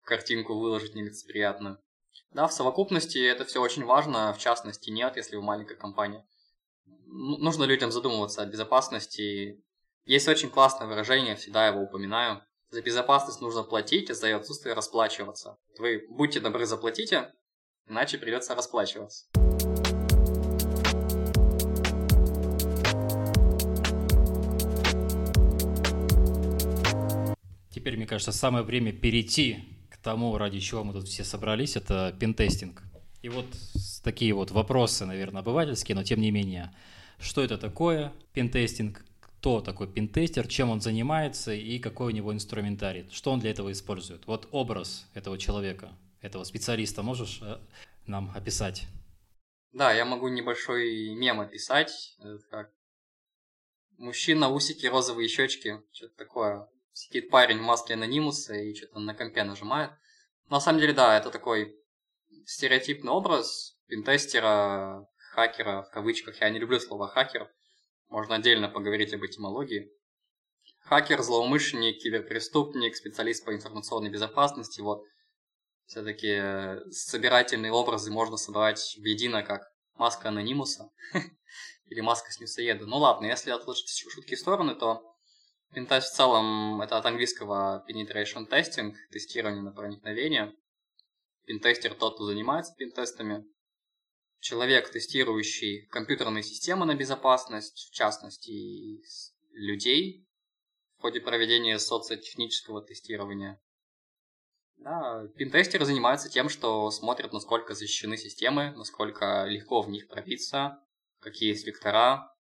картинку 0.03 0.57
выложить 0.57 0.95
нелицеприятную. 0.95 1.77
Да, 2.33 2.47
в 2.47 2.53
совокупности 2.53 3.19
это 3.19 3.45
все 3.45 3.61
очень 3.61 3.85
важно, 3.85 4.33
в 4.33 4.39
частности 4.39 4.89
нет, 4.89 5.17
если 5.17 5.35
вы 5.35 5.43
маленькая 5.43 5.75
компания. 5.75 6.25
Нужно 7.05 7.65
людям 7.65 7.91
задумываться 7.91 8.41
о 8.41 8.45
безопасности. 8.45 9.63
Есть 10.05 10.27
очень 10.27 10.49
классное 10.49 10.87
выражение, 10.87 11.35
всегда 11.35 11.67
его 11.67 11.81
упоминаю. 11.81 12.43
За 12.71 12.81
безопасность 12.81 13.41
нужно 13.41 13.63
платить, 13.63 14.09
а 14.09 14.15
за 14.15 14.35
отсутствие 14.35 14.73
расплачиваться. 14.73 15.57
Вы 15.77 16.07
будьте 16.09 16.39
добры, 16.39 16.65
заплатите, 16.65 17.31
Иначе 17.89 18.17
придется 18.17 18.55
расплачиваться. 18.55 19.25
Теперь, 27.69 27.97
мне 27.97 28.07
кажется, 28.07 28.31
самое 28.31 28.63
время 28.63 28.93
перейти 28.93 29.72
тому, 30.03 30.37
ради 30.37 30.59
чего 30.59 30.83
мы 30.83 30.93
тут 30.93 31.07
все 31.07 31.23
собрались, 31.23 31.75
это 31.75 32.15
пентестинг. 32.19 32.83
И 33.21 33.29
вот 33.29 33.45
такие 34.03 34.33
вот 34.33 34.51
вопросы, 34.51 35.05
наверное, 35.05 35.41
обывательские, 35.41 35.95
но 35.95 36.03
тем 36.03 36.19
не 36.19 36.29
менее. 36.29 36.75
Что 37.19 37.41
это 37.41 37.57
такое 37.57 38.13
пентестинг? 38.33 39.05
Кто 39.21 39.61
такой 39.61 39.87
пентестер? 39.87 40.47
Чем 40.47 40.69
он 40.69 40.81
занимается 40.81 41.53
и 41.53 41.79
какой 41.79 42.11
у 42.11 42.15
него 42.15 42.33
инструментарий? 42.33 43.09
Что 43.11 43.31
он 43.31 43.39
для 43.39 43.51
этого 43.51 43.71
использует? 43.71 44.27
Вот 44.27 44.47
образ 44.51 45.07
этого 45.13 45.37
человека, 45.37 45.97
этого 46.21 46.43
специалиста 46.43 47.01
можешь 47.01 47.39
э, 47.41 47.57
нам 48.05 48.31
описать? 48.35 48.87
Да, 49.71 49.91
я 49.93 50.05
могу 50.05 50.27
небольшой 50.27 51.15
мем 51.15 51.39
описать, 51.39 52.17
как 52.51 52.71
мужчина, 53.97 54.49
усики, 54.49 54.85
розовые 54.85 55.27
щечки, 55.27 55.81
что-то 55.91 56.15
такое. 56.17 56.67
Сидит 56.93 57.29
парень 57.29 57.57
в 57.57 57.63
маске 57.63 57.95
анонимуса 57.95 58.53
и 58.53 58.75
что-то 58.75 58.99
на 58.99 59.15
компе 59.15 59.43
нажимает. 59.43 59.91
На 60.49 60.59
самом 60.59 60.79
деле, 60.79 60.93
да, 60.93 61.17
это 61.17 61.29
такой 61.29 61.75
стереотипный 62.45 63.11
образ 63.11 63.77
пентестера, 63.87 65.07
хакера, 65.31 65.83
в 65.83 65.91
кавычках. 65.91 66.39
Я 66.41 66.49
не 66.49 66.59
люблю 66.59 66.79
слово 66.79 67.07
хакер. 67.07 67.49
Можно 68.09 68.35
отдельно 68.35 68.69
поговорить 68.69 69.13
об 69.13 69.23
этимологии. 69.23 69.91
Хакер, 70.81 71.21
злоумышленник, 71.21 72.01
киберпреступник, 72.01 72.95
специалист 72.95 73.45
по 73.45 73.53
информационной 73.53 74.09
безопасности. 74.09 74.81
Вот 74.81 75.03
все-таки 75.85 76.27
э, 76.27 76.79
собирательные 76.91 77.71
образы 77.71 78.11
можно 78.11 78.37
собрать 78.37 78.95
воедино, 78.99 79.43
как 79.43 79.63
маска 79.95 80.29
анонимуса 80.29 80.89
или 81.85 82.01
маска 82.01 82.31
снюсоеда. 82.31 82.85
Ну 82.85 82.97
ладно, 82.97 83.25
если 83.25 83.51
отложить 83.51 83.89
шутки 83.89 84.35
в 84.35 84.39
сторону, 84.39 84.75
то 84.75 85.12
Пентест 85.73 86.13
в 86.13 86.15
целом 86.15 86.81
это 86.83 86.97
от 86.97 87.05
английского 87.07 87.83
penetration 87.89 88.47
testing, 88.47 88.93
тестирование 89.11 89.63
на 89.63 89.71
проникновение. 89.71 90.53
Пентестер 91.45 91.95
тот, 91.95 92.15
кто 92.15 92.25
занимается 92.25 92.75
пентестами. 92.77 93.43
Человек, 94.39 94.91
тестирующий 94.91 95.87
компьютерные 95.87 96.43
системы 96.43 96.85
на 96.85 96.93
безопасность, 96.93 97.89
в 97.89 97.93
частности, 97.95 99.01
людей 99.51 100.27
в 100.97 101.01
ходе 101.01 101.21
проведения 101.21 101.79
социотехнического 101.79 102.83
тестирования. 102.83 103.59
Да, 104.77 105.27
пентестеры 105.37 105.85
занимаются 105.85 106.29
тем, 106.29 106.49
что 106.49 106.91
смотрят, 106.91 107.33
насколько 107.33 107.73
защищены 107.73 108.17
системы, 108.17 108.73
насколько 108.75 109.45
легко 109.45 109.81
в 109.81 109.89
них 109.89 110.07
пробиться, 110.07 110.77
какие 111.19 111.49
есть 111.49 111.65
вектора, 111.65 112.32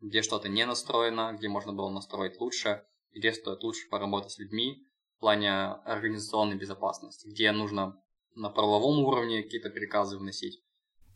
где 0.00 0.22
что-то 0.22 0.48
не 0.48 0.64
настроено, 0.66 1.34
где 1.36 1.48
можно 1.48 1.72
было 1.72 1.90
настроить 1.90 2.40
лучше, 2.40 2.82
где 3.14 3.32
стоит 3.32 3.62
лучше 3.62 3.88
поработать 3.88 4.32
с 4.32 4.38
людьми 4.38 4.86
в 5.16 5.20
плане 5.20 5.50
организационной 5.50 6.56
безопасности, 6.56 7.28
где 7.28 7.52
нужно 7.52 8.00
на 8.34 8.48
правовом 8.48 9.04
уровне 9.04 9.42
какие-то 9.42 9.70
приказы 9.70 10.16
вносить. 10.16 10.62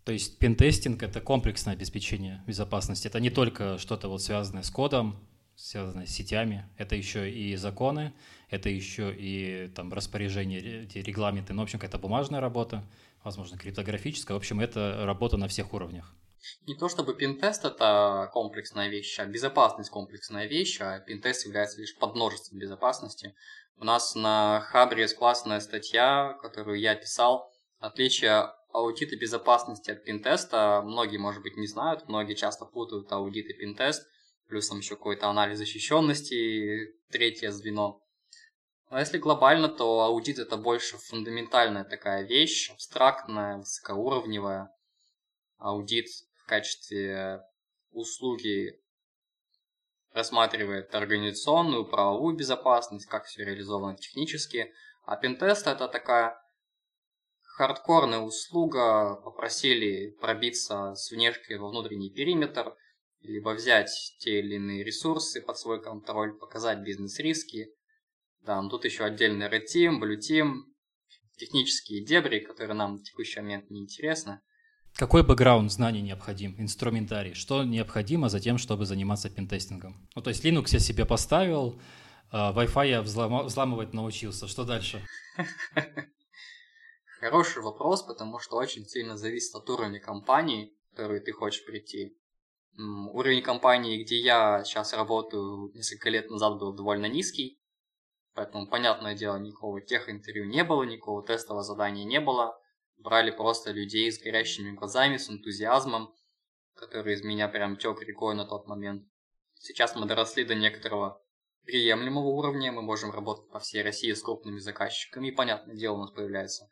То 0.04 0.12
есть 0.12 0.38
пентестинг— 0.38 1.02
это 1.04 1.20
комплексное 1.20 1.72
обеспечение 1.72 2.44
безопасности. 2.46 3.06
Это 3.06 3.20
не 3.20 3.30
только 3.30 3.78
что-то 3.78 4.08
вот 4.08 4.22
связанное 4.22 4.62
с 4.62 4.70
кодом, 4.70 5.16
связанное 5.56 6.06
с 6.06 6.10
сетями. 6.10 6.68
Это 6.76 6.94
еще 6.94 7.30
и 7.30 7.56
законы, 7.56 8.12
это 8.50 8.68
еще 8.68 9.14
и 9.16 9.68
там 9.68 9.92
распоряжение, 9.92 10.84
эти 10.84 10.98
регламенты. 10.98 11.54
Ну, 11.54 11.62
в 11.62 11.64
общем, 11.64 11.78
какая-то 11.78 11.98
бумажная 11.98 12.40
работа, 12.40 12.84
возможно, 13.22 13.56
криптографическая. 13.56 14.34
В 14.34 14.38
общем, 14.38 14.60
это 14.60 15.04
работа 15.06 15.38
на 15.38 15.48
всех 15.48 15.72
уровнях. 15.72 16.14
Не 16.66 16.74
то 16.74 16.88
чтобы 16.88 17.14
пинтест 17.14 17.64
это 17.64 18.30
комплексная 18.32 18.88
вещь, 18.88 19.18
а 19.18 19.26
безопасность 19.26 19.90
комплексная 19.90 20.46
вещь, 20.46 20.80
а 20.80 21.00
пинтест 21.00 21.46
является 21.46 21.80
лишь 21.80 21.96
подмножеством 21.96 22.58
безопасности. 22.58 23.34
У 23.76 23.84
нас 23.84 24.14
на 24.14 24.60
Хабре 24.60 25.02
есть 25.02 25.16
классная 25.16 25.60
статья, 25.60 26.38
которую 26.42 26.78
я 26.80 26.94
писал. 26.94 27.52
Отличие 27.78 28.50
аудита 28.72 29.16
безопасности 29.16 29.90
от 29.90 30.04
пинтеста 30.04 30.82
многие, 30.84 31.18
может 31.18 31.42
быть, 31.42 31.56
не 31.56 31.66
знают, 31.66 32.08
многие 32.08 32.34
часто 32.34 32.64
путают 32.64 33.10
аудит 33.12 33.46
и 33.46 33.54
пинтест, 33.54 34.06
плюс 34.48 34.68
там 34.68 34.78
еще 34.78 34.96
какой-то 34.96 35.28
анализ 35.28 35.58
защищенности, 35.58 36.94
третье 37.10 37.50
звено. 37.50 38.00
Но 38.90 38.98
если 38.98 39.18
глобально, 39.18 39.68
то 39.68 40.02
аудит 40.02 40.38
это 40.38 40.56
больше 40.56 40.98
фундаментальная 40.98 41.84
такая 41.84 42.24
вещь, 42.24 42.70
абстрактная, 42.70 43.58
высокоуровневая. 43.58 44.70
Аудит 45.58 46.06
в 46.44 46.46
качестве 46.46 47.40
услуги 47.90 48.78
рассматривает 50.12 50.94
организационную, 50.94 51.86
правовую 51.86 52.36
безопасность, 52.36 53.06
как 53.06 53.24
все 53.24 53.44
реализовано 53.44 53.96
технически, 53.96 54.72
а 55.06 55.16
пентест 55.16 55.66
это 55.66 55.88
такая 55.88 56.38
хардкорная 57.56 58.18
услуга, 58.18 59.16
попросили 59.24 60.10
пробиться 60.20 60.94
с 60.94 61.10
внешки 61.10 61.54
во 61.54 61.70
внутренний 61.70 62.10
периметр, 62.10 62.76
либо 63.20 63.50
взять 63.50 63.90
те 64.18 64.40
или 64.40 64.56
иные 64.56 64.84
ресурсы 64.84 65.40
под 65.40 65.58
свой 65.58 65.82
контроль, 65.82 66.36
показать 66.36 66.80
бизнес-риски. 66.80 67.74
Да, 68.40 68.60
но 68.60 68.68
тут 68.68 68.84
еще 68.84 69.04
отдельный 69.04 69.46
Red 69.46 69.64
Team, 69.74 69.98
Blue 69.98 70.18
Team, 70.18 70.56
технические 71.38 72.04
дебри, 72.04 72.40
которые 72.40 72.74
нам 72.74 72.98
в 72.98 73.02
текущий 73.02 73.40
момент 73.40 73.70
не 73.70 73.80
интересны. 73.80 74.42
Какой 74.96 75.24
бэкграунд 75.24 75.72
знаний 75.72 76.02
необходим, 76.02 76.54
инструментарий? 76.56 77.34
Что 77.34 77.64
необходимо 77.64 78.28
за 78.28 78.38
тем, 78.38 78.58
чтобы 78.58 78.86
заниматься 78.86 79.28
пентестингом? 79.28 80.08
Ну, 80.14 80.22
то 80.22 80.30
есть 80.30 80.44
Linux 80.44 80.68
я 80.68 80.78
себе 80.78 81.04
поставил, 81.04 81.80
а, 82.30 82.52
Wi-Fi 82.52 82.88
я 82.88 83.02
взламывать 83.02 83.92
научился. 83.92 84.46
Что 84.46 84.64
дальше? 84.64 85.04
Хороший 87.20 87.60
вопрос, 87.62 88.04
потому 88.04 88.38
что 88.38 88.54
очень 88.54 88.86
сильно 88.86 89.16
зависит 89.16 89.52
от 89.56 89.68
уровня 89.68 89.98
компании, 89.98 90.72
в 90.92 90.96
которую 90.96 91.20
ты 91.22 91.32
хочешь 91.32 91.64
прийти. 91.66 92.16
Уровень 92.76 93.42
компании, 93.42 94.04
где 94.04 94.20
я 94.20 94.62
сейчас 94.64 94.92
работаю, 94.92 95.72
несколько 95.74 96.08
лет 96.08 96.30
назад 96.30 96.60
был 96.60 96.72
довольно 96.72 97.06
низкий, 97.06 97.58
поэтому, 98.32 98.68
понятное 98.68 99.16
дело, 99.16 99.38
никакого 99.38 99.80
тех 99.80 100.08
интервью 100.08 100.44
не 100.44 100.62
было, 100.62 100.84
никакого 100.84 101.24
тестового 101.24 101.64
задания 101.64 102.04
не 102.04 102.20
было 102.20 102.56
брали 102.98 103.30
просто 103.30 103.70
людей 103.70 104.10
с 104.10 104.18
горящими 104.18 104.72
глазами, 104.72 105.16
с 105.16 105.28
энтузиазмом, 105.30 106.14
который 106.74 107.14
из 107.14 107.22
меня 107.22 107.48
прям 107.48 107.76
тек 107.76 108.02
рекой 108.02 108.34
на 108.34 108.44
тот 108.44 108.66
момент. 108.66 109.06
Сейчас 109.54 109.94
мы 109.96 110.06
доросли 110.06 110.44
до 110.44 110.54
некоторого 110.54 111.22
приемлемого 111.64 112.28
уровня, 112.28 112.72
мы 112.72 112.82
можем 112.82 113.10
работать 113.10 113.50
по 113.50 113.58
всей 113.58 113.82
России 113.82 114.12
с 114.12 114.22
крупными 114.22 114.58
заказчиками, 114.58 115.28
и, 115.28 115.32
понятное 115.32 115.74
дело, 115.74 115.94
у 115.94 116.00
нас 116.00 116.10
появляются 116.10 116.68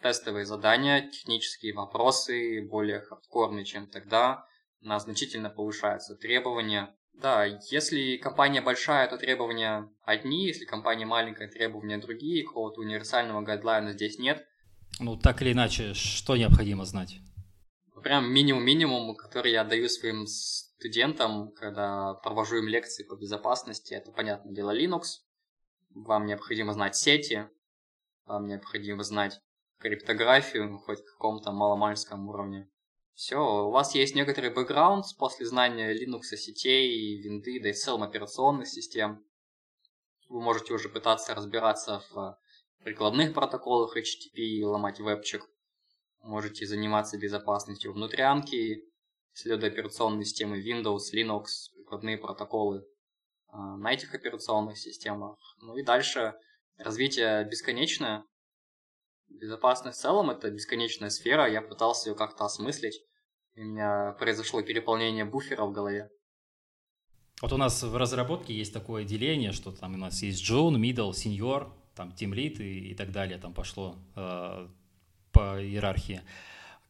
тестовые 0.00 0.44
задания, 0.44 1.08
технические 1.08 1.74
вопросы, 1.74 2.66
более 2.68 3.00
хардкорные, 3.00 3.64
чем 3.64 3.86
тогда, 3.86 4.44
у 4.80 4.86
нас 4.86 5.04
значительно 5.04 5.48
повышаются 5.48 6.16
требования. 6.16 6.94
Да, 7.12 7.44
если 7.44 8.16
компания 8.16 8.60
большая, 8.60 9.08
то 9.08 9.16
требования 9.16 9.88
одни, 10.02 10.46
если 10.46 10.64
компания 10.64 11.06
маленькая, 11.06 11.48
требования 11.48 11.98
другие, 11.98 12.44
какого-то 12.44 12.80
универсального 12.80 13.42
гайдлайна 13.42 13.92
здесь 13.92 14.18
нет. 14.18 14.44
Ну, 15.00 15.16
так 15.16 15.42
или 15.42 15.52
иначе, 15.52 15.94
что 15.94 16.36
необходимо 16.36 16.84
знать? 16.84 17.18
Прям 18.02 18.32
минимум-минимум, 18.32 19.14
который 19.16 19.52
я 19.52 19.64
даю 19.64 19.88
своим 19.88 20.26
студентам, 20.26 21.52
когда 21.52 22.14
провожу 22.14 22.56
им 22.58 22.68
лекции 22.68 23.04
по 23.04 23.14
безопасности, 23.14 23.94
это, 23.94 24.10
понятное 24.10 24.52
дело, 24.52 24.76
Linux. 24.76 25.20
Вам 25.94 26.26
необходимо 26.26 26.72
знать 26.72 26.96
сети, 26.96 27.48
вам 28.24 28.46
необходимо 28.46 29.02
знать 29.04 29.40
криптографию, 29.78 30.78
хоть 30.78 31.00
в 31.00 31.04
каком-то 31.04 31.52
маломальском 31.52 32.28
уровне. 32.28 32.68
Все, 33.14 33.36
у 33.36 33.70
вас 33.70 33.94
есть 33.94 34.14
некоторый 34.14 34.50
бэкграунд 34.50 35.04
после 35.18 35.46
знания 35.46 35.92
Linux, 35.92 36.36
сетей, 36.36 37.20
винды, 37.20 37.60
да 37.62 37.70
и 37.70 37.72
целом 37.72 38.02
операционных 38.02 38.68
систем. 38.68 39.24
Вы 40.28 40.40
можете 40.40 40.72
уже 40.72 40.88
пытаться 40.88 41.34
разбираться 41.34 42.02
в 42.10 42.38
прикладных 42.82 43.34
протоколах 43.34 43.96
HTTP 43.96 44.64
ломать 44.64 45.00
вебчик. 45.00 45.48
Можете 46.20 46.66
заниматься 46.66 47.18
безопасностью 47.18 47.92
внутрянки, 47.92 48.84
исследуя 49.34 49.70
операционные 49.70 50.24
системы 50.24 50.60
Windows, 50.60 51.12
Linux, 51.14 51.72
прикладные 51.74 52.18
протоколы 52.18 52.84
а, 53.48 53.76
на 53.76 53.92
этих 53.92 54.14
операционных 54.14 54.78
системах. 54.78 55.36
Ну 55.60 55.76
и 55.76 55.82
дальше 55.82 56.34
развитие 56.76 57.44
бесконечное. 57.44 58.24
Безопасность 59.28 59.98
в 59.98 60.02
целом 60.02 60.30
это 60.30 60.50
бесконечная 60.50 61.10
сфера, 61.10 61.50
я 61.50 61.62
пытался 61.62 62.10
ее 62.10 62.16
как-то 62.16 62.44
осмыслить. 62.44 63.00
У 63.54 63.60
меня 63.60 64.12
произошло 64.18 64.62
переполнение 64.62 65.24
буфера 65.24 65.64
в 65.64 65.72
голове. 65.72 66.10
Вот 67.40 67.52
у 67.52 67.56
нас 67.56 67.82
в 67.82 67.96
разработке 67.96 68.54
есть 68.54 68.72
такое 68.72 69.04
деление, 69.04 69.52
что 69.52 69.72
там 69.72 69.94
у 69.94 69.96
нас 69.96 70.22
есть 70.22 70.42
Джун, 70.42 70.80
Middle, 70.80 71.10
Senior, 71.10 71.72
там 71.94 72.12
тимлит 72.12 72.60
и, 72.60 72.90
и 72.90 72.94
так 72.94 73.12
далее, 73.12 73.38
там 73.38 73.54
пошло 73.54 73.96
э, 74.16 74.68
по 75.32 75.62
иерархии. 75.62 76.22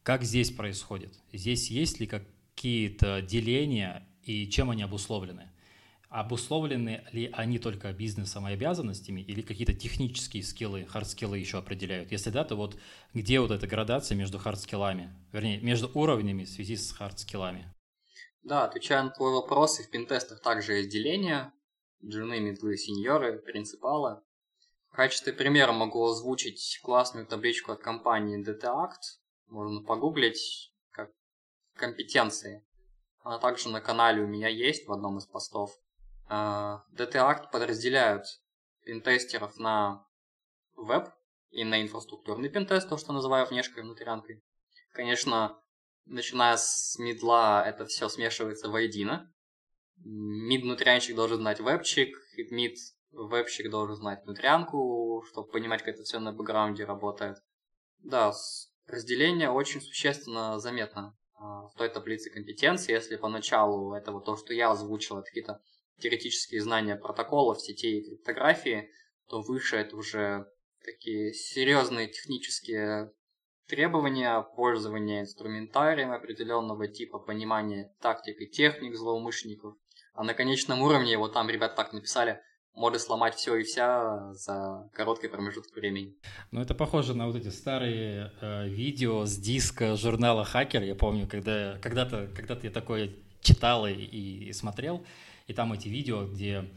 Как 0.02 0.24
здесь 0.24 0.50
происходит? 0.50 1.14
Здесь 1.32 1.70
есть 1.70 2.00
ли 2.00 2.06
какие-то 2.06 3.22
деления 3.22 4.06
и 4.24 4.48
чем 4.48 4.70
они 4.70 4.82
обусловлены? 4.82 5.48
Обусловлены 6.08 7.04
ли 7.12 7.30
они 7.32 7.58
только 7.58 7.90
бизнесом 7.92 8.46
и 8.46 8.52
обязанностями 8.52 9.22
или 9.22 9.40
какие-то 9.40 9.72
технические 9.72 10.42
скиллы, 10.42 10.84
хардскиллы 10.84 11.38
еще 11.38 11.58
определяют? 11.58 12.12
Если 12.12 12.30
да, 12.30 12.44
то 12.44 12.54
вот 12.54 12.78
где 13.14 13.40
вот 13.40 13.50
эта 13.50 13.66
градация 13.66 14.16
между 14.16 14.38
хардскиллами, 14.38 15.08
вернее, 15.32 15.58
между 15.60 15.90
уровнями 15.94 16.44
в 16.44 16.50
связи 16.50 16.76
с 16.76 16.92
хардскиллами? 16.92 17.72
Да, 18.42 18.64
отвечая 18.64 19.04
на 19.04 19.10
твой 19.10 19.32
вопрос, 19.32 19.80
и 19.80 19.84
в 19.84 19.90
пентестах 19.90 20.40
также 20.40 20.74
есть 20.74 20.90
деление, 20.90 21.52
джуны, 22.04 22.40
мидлы, 22.40 22.76
сеньоры, 22.76 23.38
принципалы. 23.38 24.20
В 24.92 24.96
качестве 24.96 25.32
примера 25.32 25.72
могу 25.72 26.06
озвучить 26.06 26.78
классную 26.82 27.26
табличку 27.26 27.72
от 27.72 27.80
компании 27.80 28.38
DeteAct. 28.38 29.20
Можно 29.46 29.82
погуглить 29.82 30.70
как 30.90 31.10
компетенции. 31.74 32.62
Она 33.22 33.38
также 33.38 33.70
на 33.70 33.80
канале 33.80 34.22
у 34.22 34.26
меня 34.26 34.48
есть 34.48 34.86
в 34.86 34.92
одном 34.92 35.16
из 35.16 35.24
постов. 35.24 35.72
DTAct 36.28 36.28
а, 36.28 37.48
подразделяют 37.50 38.26
пентестеров 38.84 39.56
на 39.56 40.06
веб 40.76 41.08
и 41.50 41.64
на 41.64 41.80
инфраструктурный 41.80 42.50
пентест, 42.50 42.90
то, 42.90 42.98
что 42.98 43.14
называю 43.14 43.46
внешкой 43.46 43.82
и 43.82 43.86
внутрянкой. 43.86 44.44
Конечно, 44.92 45.58
начиная 46.04 46.58
с 46.58 46.98
мидла, 46.98 47.64
это 47.66 47.86
все 47.86 48.10
смешивается 48.10 48.68
воедино. 48.68 49.32
Мид 49.96 50.64
внутрянщик 50.64 51.16
должен 51.16 51.38
знать 51.38 51.60
вебчик, 51.60 52.14
мид 52.50 52.76
вебщик 53.12 53.70
должен 53.70 53.96
знать 53.96 54.24
внутрянку, 54.24 55.24
чтобы 55.28 55.50
понимать, 55.50 55.82
как 55.82 55.94
это 55.94 56.02
все 56.02 56.18
на 56.18 56.32
бэкграунде 56.32 56.84
работает. 56.84 57.38
Да, 58.00 58.32
разделение 58.86 59.50
очень 59.50 59.80
существенно 59.80 60.58
заметно 60.58 61.16
а, 61.34 61.68
в 61.68 61.74
той 61.76 61.88
таблице 61.88 62.30
компетенций. 62.30 62.94
Если 62.94 63.16
поначалу 63.16 63.94
это 63.94 64.12
вот 64.12 64.24
то, 64.24 64.36
что 64.36 64.54
я 64.54 64.70
озвучил, 64.70 65.18
это 65.18 65.26
какие-то 65.26 65.60
теоретические 65.98 66.62
знания 66.62 66.96
протоколов, 66.96 67.60
сетей 67.60 68.00
и 68.00 68.04
криптографии, 68.08 68.90
то 69.28 69.40
выше 69.40 69.76
это 69.76 69.96
уже 69.96 70.46
такие 70.84 71.32
серьезные 71.32 72.08
технические 72.08 73.12
требования, 73.68 74.42
пользования 74.56 75.20
инструментарием 75.20 76.12
определенного 76.12 76.88
типа, 76.88 77.18
понимание 77.18 77.94
тактик 78.00 78.40
и 78.40 78.48
техник 78.48 78.96
злоумышленников. 78.96 79.76
А 80.14 80.24
на 80.24 80.34
конечном 80.34 80.82
уровне, 80.82 81.16
вот 81.16 81.32
там 81.32 81.48
ребята 81.48 81.76
так 81.76 81.92
написали, 81.92 82.42
может 82.74 83.02
сломать 83.02 83.34
все 83.34 83.56
и 83.56 83.64
вся 83.64 84.32
за 84.34 84.88
короткий 84.92 85.28
промежуток 85.28 85.74
времени. 85.74 86.14
Ну, 86.50 86.60
это 86.60 86.74
похоже 86.74 87.14
на 87.14 87.26
вот 87.26 87.36
эти 87.36 87.48
старые 87.48 88.32
э, 88.40 88.68
видео 88.68 89.24
с 89.26 89.36
диска 89.36 89.96
журнала 89.96 90.44
«Хакер». 90.44 90.82
Я 90.82 90.94
помню, 90.94 91.26
когда 91.26 91.78
когда-то 91.82 92.28
когда 92.34 92.58
я 92.62 92.70
такое 92.70 93.10
читал 93.40 93.86
и, 93.86 93.92
и 93.92 94.52
смотрел, 94.52 95.04
и 95.46 95.52
там 95.52 95.72
эти 95.72 95.88
видео, 95.88 96.26
где 96.26 96.68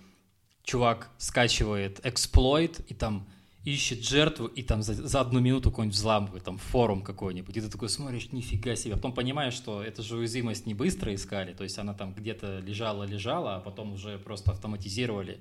чувак 0.64 1.12
скачивает 1.18 2.06
эксплойт, 2.06 2.80
и 2.90 2.94
там 2.94 3.28
ищет 3.66 4.04
жертву 4.04 4.46
и 4.46 4.62
там 4.62 4.84
за, 4.84 4.94
за 4.94 5.22
одну 5.22 5.40
минуту 5.40 5.72
какой-нибудь 5.72 5.98
взламывает, 5.98 6.44
там 6.44 6.58
форум 6.58 7.02
какой-нибудь, 7.02 7.58
и 7.58 7.62
ты 7.62 7.70
такой 7.70 7.90
смотришь, 7.90 8.32
нифига 8.32 8.76
себе, 8.76 8.94
а 8.94 8.98
потом 8.98 9.14
понимаешь, 9.14 9.56
что 9.56 9.82
это 9.84 10.04
же 10.04 10.18
уязвимость 10.18 10.68
не 10.68 10.76
быстро 10.76 11.14
искали, 11.14 11.54
то 11.54 11.64
есть 11.64 11.78
она 11.80 11.96
там 11.96 12.14
где-то 12.14 12.60
лежала-лежала, 12.60 13.56
а 13.56 13.60
потом 13.60 13.94
уже 13.94 14.20
просто 14.20 14.52
автоматизировали 14.52 15.40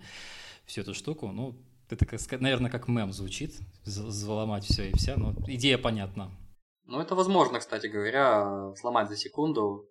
всю 0.66 0.82
эту 0.82 0.94
штуку, 0.94 1.28
ну, 1.28 1.54
это, 1.90 2.06
как, 2.06 2.40
наверное, 2.40 2.70
как 2.70 2.88
мем 2.88 3.12
звучит, 3.12 3.54
взломать 3.84 4.64
все 4.64 4.90
и 4.90 4.96
вся, 4.96 5.16
но 5.16 5.34
идея 5.46 5.78
понятна. 5.78 6.30
Ну, 6.86 7.00
это 7.00 7.14
возможно, 7.14 7.60
кстати 7.60 7.86
говоря, 7.86 8.70
взломать 8.70 9.08
за 9.08 9.16
секунду, 9.16 9.88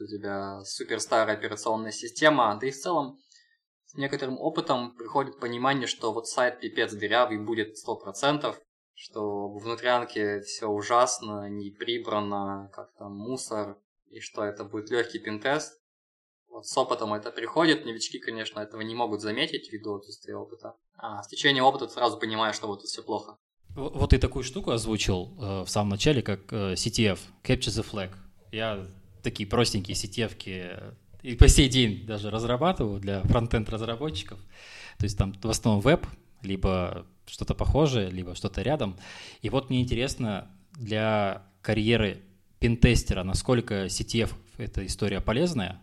у 0.00 0.06
тебя 0.06 0.60
супер 0.64 1.00
старая 1.00 1.36
операционная 1.36 1.92
система, 1.92 2.58
да 2.60 2.66
и 2.66 2.70
в 2.70 2.78
целом 2.78 3.18
с 3.84 3.94
некоторым 3.94 4.38
опытом 4.38 4.96
приходит 4.96 5.38
понимание, 5.38 5.86
что 5.86 6.12
вот 6.12 6.26
сайт 6.26 6.60
пипец 6.60 6.92
дырявый 6.92 7.38
будет 7.38 7.76
100%, 7.76 8.56
что 8.94 9.48
в 9.48 9.62
внутрянке 9.62 10.40
все 10.40 10.66
ужасно, 10.66 11.48
не 11.48 11.70
прибрано, 11.70 12.70
как 12.72 12.94
там 12.94 13.14
мусор, 13.14 13.78
и 14.10 14.20
что 14.20 14.44
это 14.44 14.64
будет 14.64 14.90
легкий 14.90 15.18
пинтест. 15.18 15.81
Вот 16.52 16.66
с 16.66 16.76
опытом 16.76 17.14
это 17.14 17.30
приходит, 17.30 17.86
новички, 17.86 18.18
конечно, 18.18 18.60
этого 18.60 18.82
не 18.82 18.94
могут 18.94 19.22
заметить 19.22 19.72
ввиду 19.72 19.94
отсутствия 19.94 20.36
опыта. 20.36 20.74
А 20.98 21.22
с 21.22 21.28
течением 21.28 21.64
опыта 21.64 21.88
сразу 21.88 22.18
понимаешь, 22.18 22.56
что 22.56 22.66
вот 22.66 22.80
тут 22.80 22.88
все 22.90 23.02
плохо. 23.02 23.38
Вот 23.74 24.10
ты 24.10 24.18
такую 24.18 24.44
штуку 24.44 24.70
озвучил 24.70 25.34
э, 25.40 25.62
в 25.62 25.68
самом 25.70 25.88
начале, 25.90 26.20
как 26.20 26.52
э, 26.52 26.74
CTF, 26.74 27.18
Capture 27.42 27.70
the 27.70 27.90
Flag. 27.90 28.10
Я 28.50 28.86
такие 29.22 29.48
простенькие 29.48 29.96
CTF 29.96 30.94
и 31.22 31.36
по 31.36 31.48
сей 31.48 31.68
день 31.68 32.04
даже 32.04 32.30
разрабатываю 32.30 33.00
для 33.00 33.22
фронтенд 33.22 33.70
разработчиков. 33.70 34.38
То 34.98 35.04
есть 35.04 35.16
там 35.16 35.32
в 35.32 35.48
основном 35.48 35.80
веб, 35.80 36.06
либо 36.42 37.06
что-то 37.26 37.54
похожее, 37.54 38.10
либо 38.10 38.34
что-то 38.34 38.60
рядом. 38.60 38.98
И 39.40 39.48
вот 39.48 39.70
мне 39.70 39.80
интересно 39.80 40.50
для 40.72 41.46
карьеры 41.62 42.20
пентестера, 42.58 43.22
насколько 43.22 43.86
CTF 43.86 44.32
эта 44.58 44.84
история 44.84 45.20
полезная, 45.20 45.80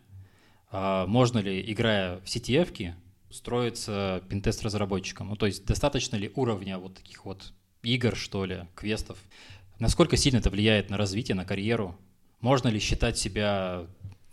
а 0.72 1.06
можно 1.08 1.40
ли, 1.40 1.62
играя 1.72 2.20
в 2.20 2.26
CTF, 2.26 2.94
строиться 3.30 4.24
пентест 4.30 4.64
разработчиком? 4.64 5.30
Ну, 5.30 5.36
то 5.36 5.46
есть 5.46 5.66
достаточно 5.66 6.16
ли 6.16 6.32
уровня 6.36 6.78
вот 6.78 6.96
таких 6.96 7.26
вот 7.26 7.54
игр, 7.84 8.16
что 8.16 8.46
ли, 8.46 8.68
квестов? 8.76 9.18
Насколько 9.80 10.18
сильно 10.18 10.38
это 10.38 10.50
влияет 10.50 10.90
на 10.90 10.98
развитие, 10.98 11.36
на 11.36 11.46
карьеру? 11.46 11.96
Можно 12.42 12.68
ли 12.70 12.80
считать 12.80 13.18
себя 13.18 13.88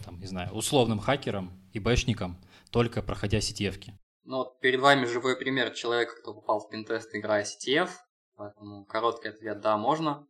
там, 0.05 0.21
не 0.21 0.27
знаю, 0.27 0.53
условным 0.53 0.99
хакером 0.99 1.51
и 1.73 1.79
бэшником, 1.79 2.37
только 2.71 3.03
проходя 3.03 3.39
CTF-ки. 3.39 3.99
Ну 4.25 4.39
вот 4.39 4.61
перед 4.61 4.81
вами 4.81 5.07
живой 5.07 5.37
пример 5.37 5.71
человека, 5.71 6.15
кто 6.21 6.35
попал 6.35 6.61
в 6.61 6.69
пинтест, 6.69 7.15
играя 7.15 7.45
CTF, 7.45 7.91
поэтому 8.37 8.85
короткий 8.85 9.29
ответ– 9.29 9.61
да, 9.63 9.77
можно. 9.77 10.27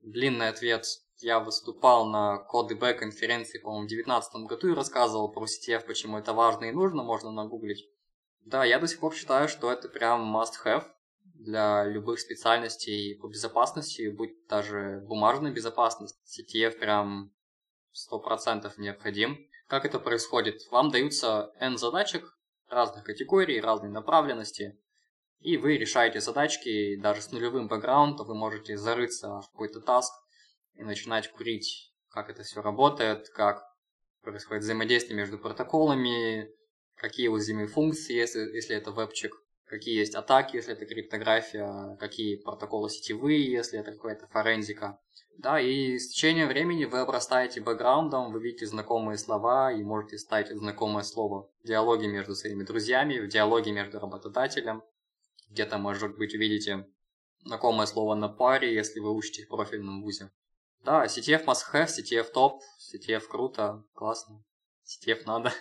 Длинный 0.00 0.48
ответ– 0.48 0.84
я 1.20 1.40
выступал 1.40 2.06
на 2.06 2.44
CodeB 2.52 2.94
конференции, 2.94 3.58
по-моему, 3.58 3.86
в 3.86 3.88
2019 3.88 4.34
году 4.48 4.68
и 4.68 4.74
рассказывал 4.74 5.30
про 5.30 5.44
CTF, 5.44 5.86
почему 5.86 6.18
это 6.18 6.32
важно 6.32 6.66
и 6.66 6.72
нужно, 6.72 7.02
можно 7.02 7.30
нагуглить. 7.30 7.88
Да, 8.44 8.64
я 8.64 8.78
до 8.78 8.86
сих 8.86 9.00
пор 9.00 9.14
считаю, 9.14 9.48
что 9.48 9.70
это 9.70 9.88
прям 9.88 10.34
must-have 10.36 10.84
для 11.34 11.84
любых 11.84 12.20
специальностей 12.20 13.16
по 13.16 13.28
безопасности, 13.28 14.08
будь 14.08 14.46
даже 14.48 15.02
бумажная 15.06 15.52
безопасность. 15.52 16.18
CTF 16.24 16.78
прям 16.78 17.32
100% 18.12 18.72
необходим. 18.78 19.38
Как 19.66 19.84
это 19.84 19.98
происходит? 19.98 20.62
Вам 20.70 20.90
даются 20.90 21.52
N 21.60 21.76
задачек 21.76 22.38
разных 22.68 23.04
категорий, 23.04 23.60
разной 23.60 23.90
направленности, 23.90 24.78
и 25.40 25.56
вы 25.56 25.76
решаете 25.76 26.20
задачки, 26.20 26.96
даже 26.96 27.22
с 27.22 27.30
нулевым 27.30 27.68
бэкграундом 27.68 28.26
вы 28.26 28.34
можете 28.34 28.76
зарыться 28.76 29.40
в 29.40 29.50
какой-то 29.52 29.80
таск 29.80 30.12
и 30.78 30.84
начинать 30.84 31.30
курить, 31.30 31.92
как 32.08 32.30
это 32.30 32.42
все 32.42 32.62
работает, 32.62 33.28
как 33.30 33.62
происходит 34.22 34.62
взаимодействие 34.62 35.16
между 35.16 35.38
протоколами, 35.38 36.50
какие 36.94 37.28
уязвимые 37.28 37.66
функции, 37.66 38.14
если, 38.14 38.40
если 38.54 38.76
это 38.76 38.90
вебчик, 38.92 39.34
какие 39.64 39.98
есть 39.98 40.14
атаки, 40.14 40.56
если 40.56 40.72
это 40.72 40.86
криптография, 40.86 41.96
какие 41.96 42.36
протоколы 42.36 42.90
сетевые, 42.90 43.50
если 43.50 43.78
это 43.78 43.92
какая-то 43.92 44.28
форензика. 44.28 45.00
Да, 45.36 45.60
и 45.60 45.98
с 45.98 46.08
течением 46.08 46.48
времени 46.48 46.84
вы 46.84 46.98
обрастаете 46.98 47.60
бэкграундом, 47.60 48.32
вы 48.32 48.40
видите 48.40 48.66
знакомые 48.66 49.18
слова 49.18 49.72
и 49.72 49.82
можете 49.84 50.18
ставить 50.18 50.48
знакомое 50.48 51.04
слово 51.04 51.48
в 51.62 51.66
диалоге 51.66 52.08
между 52.08 52.34
своими 52.34 52.64
друзьями, 52.64 53.20
в 53.20 53.28
диалоге 53.28 53.70
между 53.70 54.00
работодателем. 54.00 54.82
Где-то, 55.48 55.78
может 55.78 56.16
быть, 56.16 56.34
увидите 56.34 56.88
знакомое 57.44 57.86
слово 57.86 58.14
на 58.16 58.28
паре, 58.28 58.74
если 58.74 58.98
вы 58.98 59.14
учитесь 59.14 59.46
в 59.46 59.48
профильном 59.48 60.02
вузе. 60.02 60.30
Да, 60.84 61.04
CTF 61.06 61.44
must 61.44 61.72
have, 61.72 61.88
CTF 61.88 62.32
топ, 62.32 62.62
CTF 62.78 63.22
круто, 63.30 63.84
классно, 63.94 64.44
CTF 64.84 65.22
надо. 65.26 65.52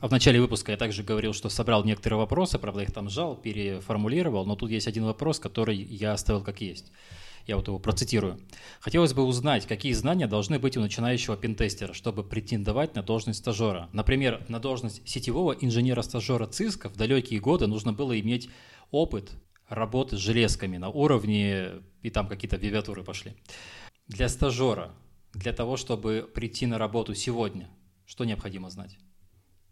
А 0.00 0.08
в 0.08 0.10
начале 0.10 0.40
выпуска 0.40 0.72
я 0.72 0.78
также 0.78 1.02
говорил, 1.02 1.32
что 1.32 1.48
собрал 1.48 1.84
некоторые 1.84 2.18
вопросы, 2.18 2.58
правда, 2.58 2.82
их 2.82 2.92
там 2.92 3.08
сжал, 3.08 3.36
переформулировал, 3.36 4.44
но 4.44 4.56
тут 4.56 4.70
есть 4.70 4.88
один 4.88 5.04
вопрос, 5.04 5.38
который 5.38 5.76
я 5.76 6.12
оставил 6.12 6.42
как 6.42 6.60
есть. 6.60 6.92
Я 7.46 7.56
вот 7.56 7.68
его 7.68 7.78
процитирую. 7.78 8.40
Хотелось 8.80 9.12
бы 9.12 9.22
узнать, 9.22 9.66
какие 9.66 9.92
знания 9.92 10.26
должны 10.26 10.58
быть 10.58 10.76
у 10.76 10.80
начинающего 10.80 11.36
пентестера, 11.36 11.92
чтобы 11.92 12.24
претендовать 12.24 12.94
на 12.94 13.02
должность 13.02 13.40
стажера. 13.40 13.88
Например, 13.92 14.44
на 14.48 14.58
должность 14.58 15.06
сетевого 15.06 15.52
инженера-стажера 15.52 16.46
ЦИСКа 16.46 16.88
в 16.88 16.96
далекие 16.96 17.40
годы 17.40 17.66
нужно 17.66 17.92
было 17.92 18.18
иметь 18.18 18.48
опыт 18.90 19.30
работы 19.68 20.16
с 20.16 20.20
железками 20.20 20.78
на 20.78 20.88
уровне, 20.88 21.82
и 22.02 22.10
там 22.10 22.28
какие-то 22.28 22.56
аббревиатуры 22.56 23.04
пошли. 23.04 23.34
Для 24.06 24.28
стажера, 24.28 24.94
для 25.32 25.54
того, 25.54 25.78
чтобы 25.78 26.30
прийти 26.34 26.66
на 26.66 26.76
работу 26.76 27.14
сегодня, 27.14 27.70
что 28.04 28.26
необходимо 28.26 28.68
знать? 28.68 28.98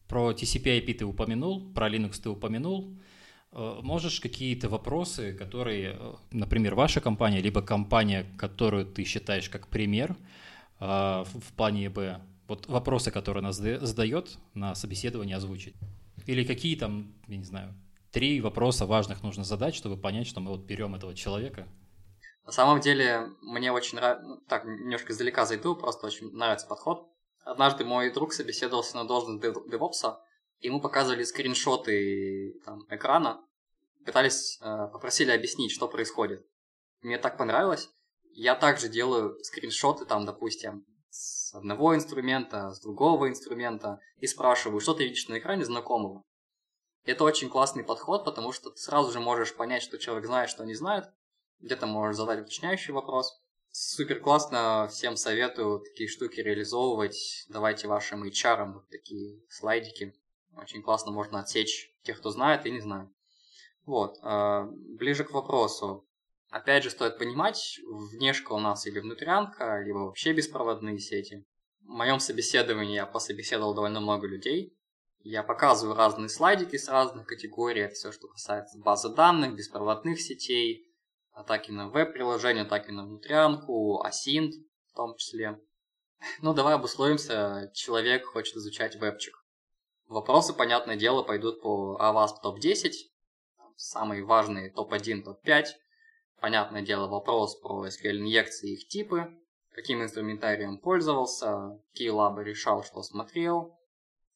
Про 0.09 0.33
TCP/IP 0.33 0.95
ты 0.95 1.05
упомянул, 1.05 1.73
про 1.75 1.91
Linux 1.91 2.19
ты 2.23 2.31
упомянул. 2.31 2.99
Э, 3.53 3.81
можешь 3.83 4.21
какие-то 4.21 4.71
вопросы, 4.71 5.35
которые, 5.35 5.97
э, 5.99 6.15
например, 6.31 6.75
ваша 6.75 7.03
компания, 7.03 7.43
либо 7.43 7.61
компания, 7.61 8.25
которую 8.39 8.87
ты 8.87 9.05
считаешь 9.05 9.51
как 9.51 9.69
пример 9.69 10.17
э, 10.81 10.85
в 10.85 11.53
плане 11.55 11.85
ЕБ, 11.85 12.23
вот 12.49 12.67
вопросы, 12.69 13.11
которые 13.11 13.41
она 13.41 13.53
задает 13.53 14.39
на 14.55 14.75
собеседовании, 14.75 15.35
озвучить? 15.35 15.75
Или 16.25 16.45
какие 16.45 16.77
там, 16.77 17.13
я 17.29 17.37
не 17.37 17.45
знаю, 17.45 17.75
три 18.11 18.41
вопроса 18.41 18.87
важных 18.87 19.23
нужно 19.23 19.45
задать, 19.45 19.75
чтобы 19.75 19.99
понять, 19.99 20.27
что 20.27 20.41
мы 20.41 20.53
вот 20.53 20.65
берем 20.65 20.95
этого 20.95 21.15
человека? 21.15 21.67
На 22.45 22.53
самом 22.53 22.81
деле, 22.81 23.31
мне 23.41 23.73
очень 23.73 23.97
нравится, 23.97 24.27
ну, 24.27 24.37
так, 24.49 24.65
немножко 24.65 25.13
издалека 25.13 25.47
зайду, 25.47 25.77
просто 25.77 26.07
очень 26.07 26.33
нравится 26.33 26.67
подход. 26.67 27.09
Однажды 27.45 27.85
мой 27.85 28.11
друг 28.13 28.33
собеседовался 28.33 28.97
на 28.97 29.05
должность 29.05 29.41
девопса, 29.71 30.21
ему 30.61 30.81
показывали 30.81 31.25
скриншоты 31.25 32.61
там, 32.65 32.85
экрана, 32.89 33.45
пытались, 34.05 34.59
э, 34.61 34.89
попросили 34.93 35.31
объяснить, 35.31 35.73
что 35.73 35.89
происходит. 35.89 36.45
Мне 37.01 37.19
так 37.19 37.37
понравилось. 37.37 37.91
Я 38.35 38.55
также 38.55 38.89
делаю 38.89 39.39
скриншоты, 39.45 40.05
там, 40.05 40.25
допустим, 40.25 40.85
с 41.11 41.55
одного 41.55 41.95
инструмента, 41.95 42.71
с 42.71 42.81
другого 42.81 43.29
инструмента, 43.29 44.01
и 44.19 44.27
спрашиваю, 44.27 44.81
что 44.81 44.95
ты 44.95 45.05
видишь 45.05 45.29
на 45.29 45.39
экране 45.39 45.65
знакомого. 45.65 46.25
Это 47.05 47.25
очень 47.25 47.51
классный 47.51 47.85
подход, 47.85 48.25
потому 48.25 48.53
что 48.53 48.71
ты 48.71 48.79
сразу 48.79 49.11
же 49.13 49.21
можешь 49.21 49.55
понять, 49.55 49.83
что 49.83 49.99
человек 49.99 50.27
знает, 50.27 50.49
что 50.51 50.65
не 50.65 50.75
знает. 50.75 51.07
Где-то 51.63 51.87
можешь 51.87 52.17
задать 52.17 52.41
уточняющий 52.41 52.93
вопрос. 52.93 53.41
Супер 53.71 54.21
классно, 54.21 54.89
всем 54.91 55.17
советую 55.17 55.81
такие 55.81 56.09
штуки 56.09 56.41
реализовывать. 56.41 57.47
Давайте 57.49 57.89
вашим 57.89 58.25
HR 58.25 58.73
вот 58.73 58.89
такие 58.91 59.41
слайдики. 59.49 60.15
Очень 60.57 60.83
классно 60.83 61.13
можно 61.13 61.41
отсечь 61.41 61.91
тех, 62.03 62.19
кто 62.19 62.31
знает 62.31 62.67
и 62.67 62.71
не 62.71 62.81
знает. 62.81 63.09
Вот, 63.87 64.19
э, 64.23 64.65
ближе 64.99 65.25
к 65.25 65.31
вопросу. 65.31 66.07
Опять 66.51 66.83
же, 66.83 66.91
стоит 66.91 67.17
понимать, 67.17 67.81
внешка 67.89 68.53
у 68.53 68.59
нас 68.59 68.87
или 68.87 68.99
внутрянка, 68.99 69.81
либо 69.83 69.99
вообще 69.99 70.33
беспроводные 70.33 70.99
сети. 70.99 71.47
В 71.81 71.89
моем 71.89 72.21
собеседовании 72.21 72.97
я 72.97 73.07
пособеседовал 73.07 73.75
довольно 73.75 74.01
много 74.01 74.27
людей, 74.27 74.77
Я 75.25 75.45
показываю 75.45 75.97
разные 75.97 76.29
слайдики 76.29 76.77
с 76.77 76.89
разных 76.89 77.29
категорий, 77.29 77.83
это 77.83 77.95
все, 77.95 78.11
что 78.11 78.27
касается 78.27 78.77
базы 78.81 79.09
данных, 79.09 79.55
беспроводных 79.55 80.21
сетей, 80.21 80.92
атаки 81.33 81.71
на 81.71 81.89
веб-приложение, 81.89 82.65
атаки 82.65 82.91
на 82.91 83.05
внутрянку, 83.05 84.03
асинт 84.03 84.55
в 84.93 84.97
том 84.97 85.17
числе. 85.17 85.61
Ну, 86.41 86.55
давай 86.55 86.75
обусловимся, 86.75 87.71
человек 87.75 88.27
хочет 88.27 88.57
изучать 88.57 88.97
вебчик. 88.97 89.35
Вопросы, 90.07 90.53
понятное 90.53 90.97
дело, 90.97 91.23
пойдут 91.23 91.63
по 91.63 91.99
AWASP 92.01 92.35
топ-10, 92.43 92.93
самые 93.77 94.25
важные 94.25 94.71
топ-1, 94.71 95.23
топ-5. 95.23 95.67
Понятное 96.41 96.83
дело, 96.83 97.09
вопрос 97.09 97.57
про 97.61 97.87
SQL-инъекции 97.87 98.71
и 98.71 98.75
их 98.75 98.89
типы, 98.89 99.29
каким 99.71 100.03
инструментарием 100.03 100.79
пользовался, 100.79 101.81
какие 101.91 102.11
лабы 102.11 102.45
решал, 102.45 102.85
что 102.85 103.03
смотрел, 103.03 103.79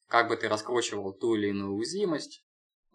как 0.09 0.28
бы 0.28 0.36
ты 0.36 0.49
раскручивал 0.49 1.12
ту 1.12 1.34
или 1.34 1.49
иную 1.49 1.74
уязвимость. 1.74 2.45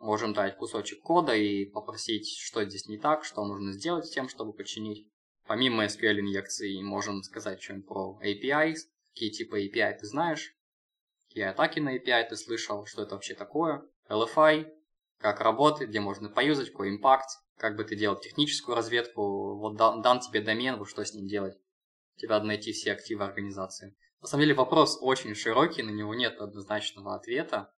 Можем 0.02 0.34
дать 0.34 0.58
кусочек 0.58 1.04
кода 1.04 1.36
и 1.36 1.66
попросить, 1.66 2.28
что 2.40 2.66
здесь 2.66 2.88
не 2.88 2.98
так, 2.98 3.24
что 3.24 3.46
нужно 3.46 3.72
сделать 3.72 4.08
с 4.08 4.10
тем, 4.10 4.30
чтобы 4.30 4.52
починить. 4.52 5.08
Помимо 5.46 5.86
SQL-инъекций 5.86 6.82
можем 6.82 7.22
сказать 7.22 7.62
что-нибудь 7.62 7.88
про 7.88 8.20
API, 8.24 8.74
какие 9.14 9.30
типы 9.30 9.68
API 9.68 10.00
ты 10.00 10.08
знаешь, 10.08 10.56
какие 11.28 11.44
атаки 11.44 11.80
на 11.80 11.96
API 11.96 12.28
ты 12.28 12.36
слышал, 12.36 12.88
что 12.88 13.04
это 13.04 13.14
вообще 13.14 13.36
такое, 13.36 13.88
LFI, 14.10 14.74
как 15.20 15.40
работает, 15.40 15.92
где 15.92 16.00
можно 16.00 16.30
поюзать, 16.30 16.72
какой 16.72 16.90
импакт, 16.90 17.30
как 17.58 17.76
бы 17.78 17.84
ты 17.84 17.96
делал 17.96 18.20
техническую 18.20 18.76
разведку, 18.76 19.56
вот 19.60 19.76
дан, 19.76 20.02
дан 20.02 20.20
тебе 20.20 20.42
домен, 20.42 20.80
вот 20.80 20.90
что 20.90 21.06
с 21.06 21.14
ним 21.14 21.28
делать. 21.28 21.60
Тебе 22.16 22.30
надо 22.30 22.46
найти 22.46 22.72
все 22.72 22.94
активы 22.94 23.24
организации. 23.24 23.96
На 24.20 24.28
самом 24.28 24.42
деле 24.42 24.56
вопрос 24.56 24.98
очень 25.00 25.36
широкий, 25.36 25.84
на 25.84 25.92
него 25.92 26.16
нет 26.16 26.42
однозначного 26.42 27.14
ответа. 27.14 27.72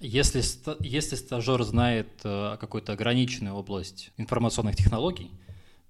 Если, 0.00 0.42
если 0.80 1.14
стажер 1.14 1.62
знает 1.62 2.08
э, 2.24 2.56
какую-то 2.58 2.92
ограниченную 2.92 3.54
область 3.54 4.10
информационных 4.16 4.76
технологий, 4.76 5.30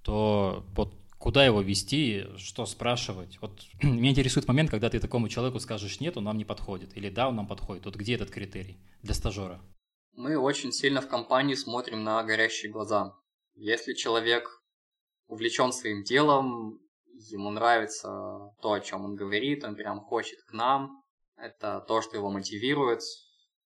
то 0.02 0.64
вот 0.74 0.94
куда 1.22 1.46
его 1.46 1.62
вести, 1.62 2.26
что 2.36 2.66
спрашивать. 2.66 3.38
Вот 3.40 3.62
меня 3.82 4.10
интересует 4.10 4.48
момент, 4.48 4.70
когда 4.70 4.90
ты 4.90 4.98
такому 4.98 5.28
человеку 5.28 5.60
скажешь 5.60 6.00
«нет, 6.00 6.16
он 6.16 6.24
нам 6.24 6.36
не 6.36 6.44
подходит», 6.44 6.96
или 6.96 7.08
«да, 7.08 7.28
он 7.28 7.36
нам 7.36 7.46
подходит». 7.46 7.84
Вот 7.84 7.94
где 7.94 8.14
этот 8.14 8.30
критерий 8.30 8.78
для 9.02 9.14
стажера? 9.14 9.60
Мы 10.14 10.36
очень 10.36 10.72
сильно 10.72 11.00
в 11.00 11.08
компании 11.08 11.54
смотрим 11.54 12.02
на 12.02 12.22
горящие 12.24 12.72
глаза. 12.72 13.14
Если 13.54 13.94
человек 13.94 14.62
увлечен 15.28 15.72
своим 15.72 16.02
делом, 16.02 16.80
ему 17.30 17.50
нравится 17.50 18.08
то, 18.60 18.72
о 18.72 18.80
чем 18.80 19.04
он 19.04 19.14
говорит, 19.14 19.64
он 19.64 19.76
прям 19.76 20.00
хочет 20.00 20.42
к 20.42 20.52
нам, 20.52 21.02
это 21.36 21.84
то, 21.86 22.02
что 22.02 22.16
его 22.16 22.30
мотивирует, 22.30 23.00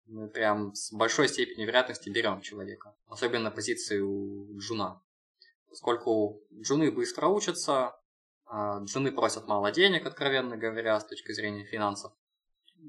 мы 0.10 0.28
прям 0.28 0.74
с 0.74 0.92
большой 0.92 1.28
степенью 1.28 1.68
вероятности 1.68 2.10
берем 2.10 2.42
человека, 2.42 2.96
особенно 3.08 3.46
на 3.46 3.52
позицию 3.52 4.58
джуна. 4.58 5.02
Поскольку 5.70 6.42
джуны 6.52 6.92
быстро 6.92 7.28
учатся, 7.28 7.96
а 8.46 8.80
джуны 8.84 9.12
просят 9.12 9.48
мало 9.48 9.72
денег, 9.72 10.06
откровенно 10.06 10.58
говоря, 10.58 11.00
с 11.00 11.06
точки 11.06 11.32
зрения 11.32 11.64
финансов. 11.64 12.12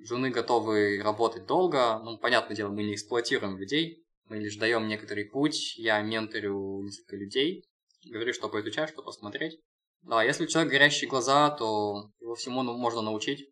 Джуны 0.02 0.30
готовы 0.30 1.00
работать 1.02 1.46
долго, 1.46 1.98
ну, 1.98 2.16
понятное 2.16 2.56
дело, 2.56 2.70
мы 2.70 2.84
не 2.84 2.94
эксплуатируем 2.94 3.58
людей, 3.58 4.06
мы 4.24 4.38
лишь 4.38 4.56
даем 4.56 4.88
некоторый 4.88 5.24
путь, 5.24 5.76
я 5.76 6.00
менторю 6.00 6.82
несколько 6.82 7.16
людей, 7.16 7.68
говорю, 8.06 8.32
что 8.32 8.48
поизучать, 8.48 8.88
что 8.88 9.02
посмотреть. 9.02 9.60
Да, 10.02 10.22
если 10.22 10.44
у 10.44 10.46
человека 10.46 10.72
горящие 10.72 11.10
глаза, 11.10 11.50
то 11.50 12.10
его 12.20 12.34
всему 12.34 12.62
ну, 12.62 12.78
можно 12.78 13.02
научить, 13.02 13.50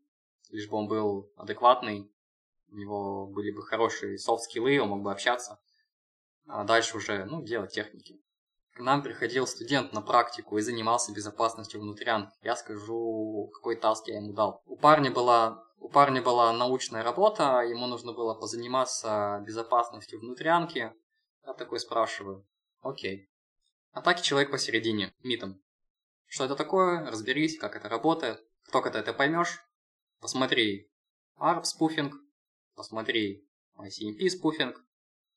лишь 0.50 0.68
бы 0.68 0.78
он 0.78 0.88
был 0.88 1.30
адекватный, 1.36 2.10
у 2.70 2.76
него 2.76 3.26
были 3.26 3.50
бы 3.50 3.62
хорошие 3.62 4.18
софт-скиллы, 4.18 4.80
он 4.80 4.88
мог 4.88 5.02
бы 5.02 5.12
общаться, 5.12 5.58
а 6.46 6.64
дальше 6.64 6.96
уже, 6.96 7.24
ну, 7.24 7.42
делать 7.42 7.72
техники. 7.72 8.20
К 8.72 8.80
нам 8.80 9.02
приходил 9.02 9.46
студент 9.46 9.92
на 9.92 10.02
практику 10.02 10.56
и 10.56 10.62
занимался 10.62 11.12
безопасностью 11.12 11.80
внутрянки. 11.80 12.32
Я 12.42 12.54
скажу, 12.54 13.50
какой 13.52 13.76
таск 13.76 14.06
я 14.06 14.16
ему 14.16 14.32
дал. 14.32 14.62
У 14.66 14.76
парня 14.76 15.10
была 15.10 15.64
у 15.80 15.88
парня 15.88 16.20
была 16.20 16.52
научная 16.52 17.02
работа, 17.02 17.60
ему 17.62 17.86
нужно 17.86 18.12
было 18.12 18.34
позаниматься 18.34 19.42
безопасностью 19.46 20.20
внутрянки. 20.20 20.92
Я 21.46 21.54
такой 21.54 21.80
спрашиваю, 21.80 22.46
окей. 22.80 23.30
Атаки 23.92 24.22
человек 24.22 24.50
посередине, 24.50 25.14
митом. 25.22 25.62
Что 26.26 26.44
это 26.44 26.56
такое? 26.56 27.08
Разберись, 27.10 27.58
как 27.58 27.76
это 27.76 27.88
работает. 27.88 28.44
Кто 28.64 28.82
когда 28.82 29.00
это 29.00 29.14
поймешь? 29.14 29.64
Посмотри 30.20 30.90
ARP 31.38 31.64
спуфинг, 31.64 32.14
посмотри 32.78 33.44
ICMP 33.76 34.30
спуфинг, 34.30 34.80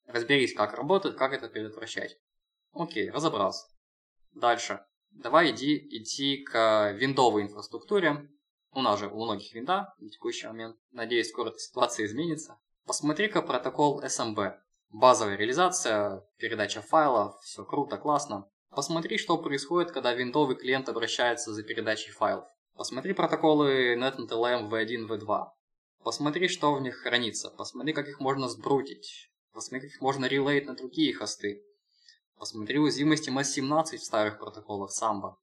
разберись, 0.05 0.53
как 0.53 0.75
работает, 0.75 1.15
как 1.15 1.33
это 1.33 1.49
предотвращать. 1.49 2.17
Окей, 2.71 3.09
разобрался. 3.09 3.65
Дальше. 4.31 4.85
Давай 5.09 5.49
иди, 5.51 5.75
иди 5.75 6.43
к 6.43 6.93
виндовой 6.93 7.41
инфраструктуре. 7.41 8.29
У 8.73 8.81
нас 8.81 8.99
же 8.99 9.07
у 9.07 9.23
многих 9.23 9.53
винда 9.53 9.93
на 9.97 10.09
текущий 10.09 10.47
момент. 10.47 10.77
Надеюсь, 10.91 11.29
скоро 11.29 11.51
ситуация 11.57 12.05
изменится. 12.05 12.59
Посмотри-ка 12.85 13.41
протокол 13.41 14.03
SMB. 14.03 14.53
Базовая 14.91 15.35
реализация, 15.35 16.23
передача 16.37 16.81
файлов, 16.81 17.39
все 17.41 17.65
круто, 17.65 17.97
классно. 17.97 18.49
Посмотри, 18.69 19.17
что 19.17 19.37
происходит, 19.37 19.91
когда 19.91 20.13
виндовый 20.13 20.55
клиент 20.55 20.87
обращается 20.89 21.53
за 21.53 21.63
передачей 21.63 22.11
файлов. 22.11 22.45
Посмотри 22.75 23.13
протоколы 23.13 23.95
NetNTLM 23.95 24.69
V1, 24.69 25.07
V2. 25.07 25.47
Посмотри, 26.03 26.47
что 26.47 26.73
в 26.73 26.81
них 26.81 26.97
хранится. 26.97 27.49
Посмотри, 27.49 27.93
как 27.93 28.07
их 28.07 28.19
можно 28.19 28.49
сбрутить. 28.49 29.29
Посмотри, 29.53 29.87
как 29.87 29.95
их 29.95 30.01
можно 30.01 30.25
релейт 30.25 30.65
на 30.65 30.75
другие 30.75 31.13
хосты. 31.13 31.63
Посмотри 32.37 32.79
уязвимости 32.79 33.29
MS-17 33.29 33.97
в 33.97 34.03
старых 34.03 34.39
протоколах 34.39 34.91
Samba. 34.91 35.35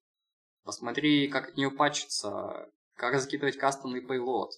Посмотри, 0.64 1.28
как 1.28 1.50
от 1.50 1.56
нее 1.56 1.70
патчится, 1.70 2.68
как 2.96 3.20
закидывать 3.20 3.56
кастомный 3.56 4.04
payload. 4.04 4.48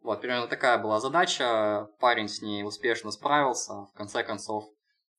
Вот, 0.00 0.20
примерно 0.20 0.48
такая 0.48 0.78
была 0.78 1.00
задача. 1.00 1.88
Парень 2.00 2.28
с 2.28 2.40
ней 2.40 2.64
успешно 2.64 3.10
справился. 3.10 3.72
В 3.72 3.92
конце 3.94 4.24
концов, 4.24 4.64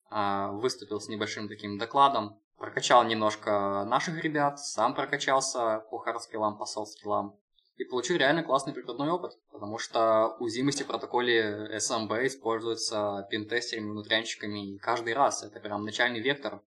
а, 0.10 0.52
выступил 0.52 1.00
с 1.00 1.08
небольшим 1.08 1.48
таким 1.48 1.78
докладом 1.78 2.44
прокачал 2.64 3.04
немножко 3.04 3.84
наших 3.84 4.24
ребят, 4.24 4.58
сам 4.58 4.96
прокачался 4.96 5.80
по 5.92 5.98
хардскиллам, 5.98 6.58
по 6.58 6.66
софтскиллам 6.66 7.38
и 7.78 7.86
получил 7.86 8.18
реально 8.18 8.44
классный 8.44 8.74
прикладной 8.74 9.10
опыт, 9.10 9.34
потому 9.52 9.78
что 9.78 10.36
уязвимости 10.40 10.84
в 10.84 10.88
протоколе 10.88 11.70
SMB 11.78 12.28
используются 12.28 13.28
пентестерами, 13.32 13.90
внутрянщиками 13.90 14.78
каждый 14.78 15.14
раз. 15.14 15.44
Это 15.44 15.60
прям 15.60 15.84
начальный 15.84 16.20
вектор 16.20 16.62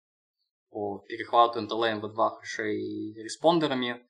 по 0.70 1.04
перехвату 1.08 1.60
NTLM 1.60 2.00
V2 2.00 2.30
хэшей 2.38 3.14
респондерами, 3.22 4.00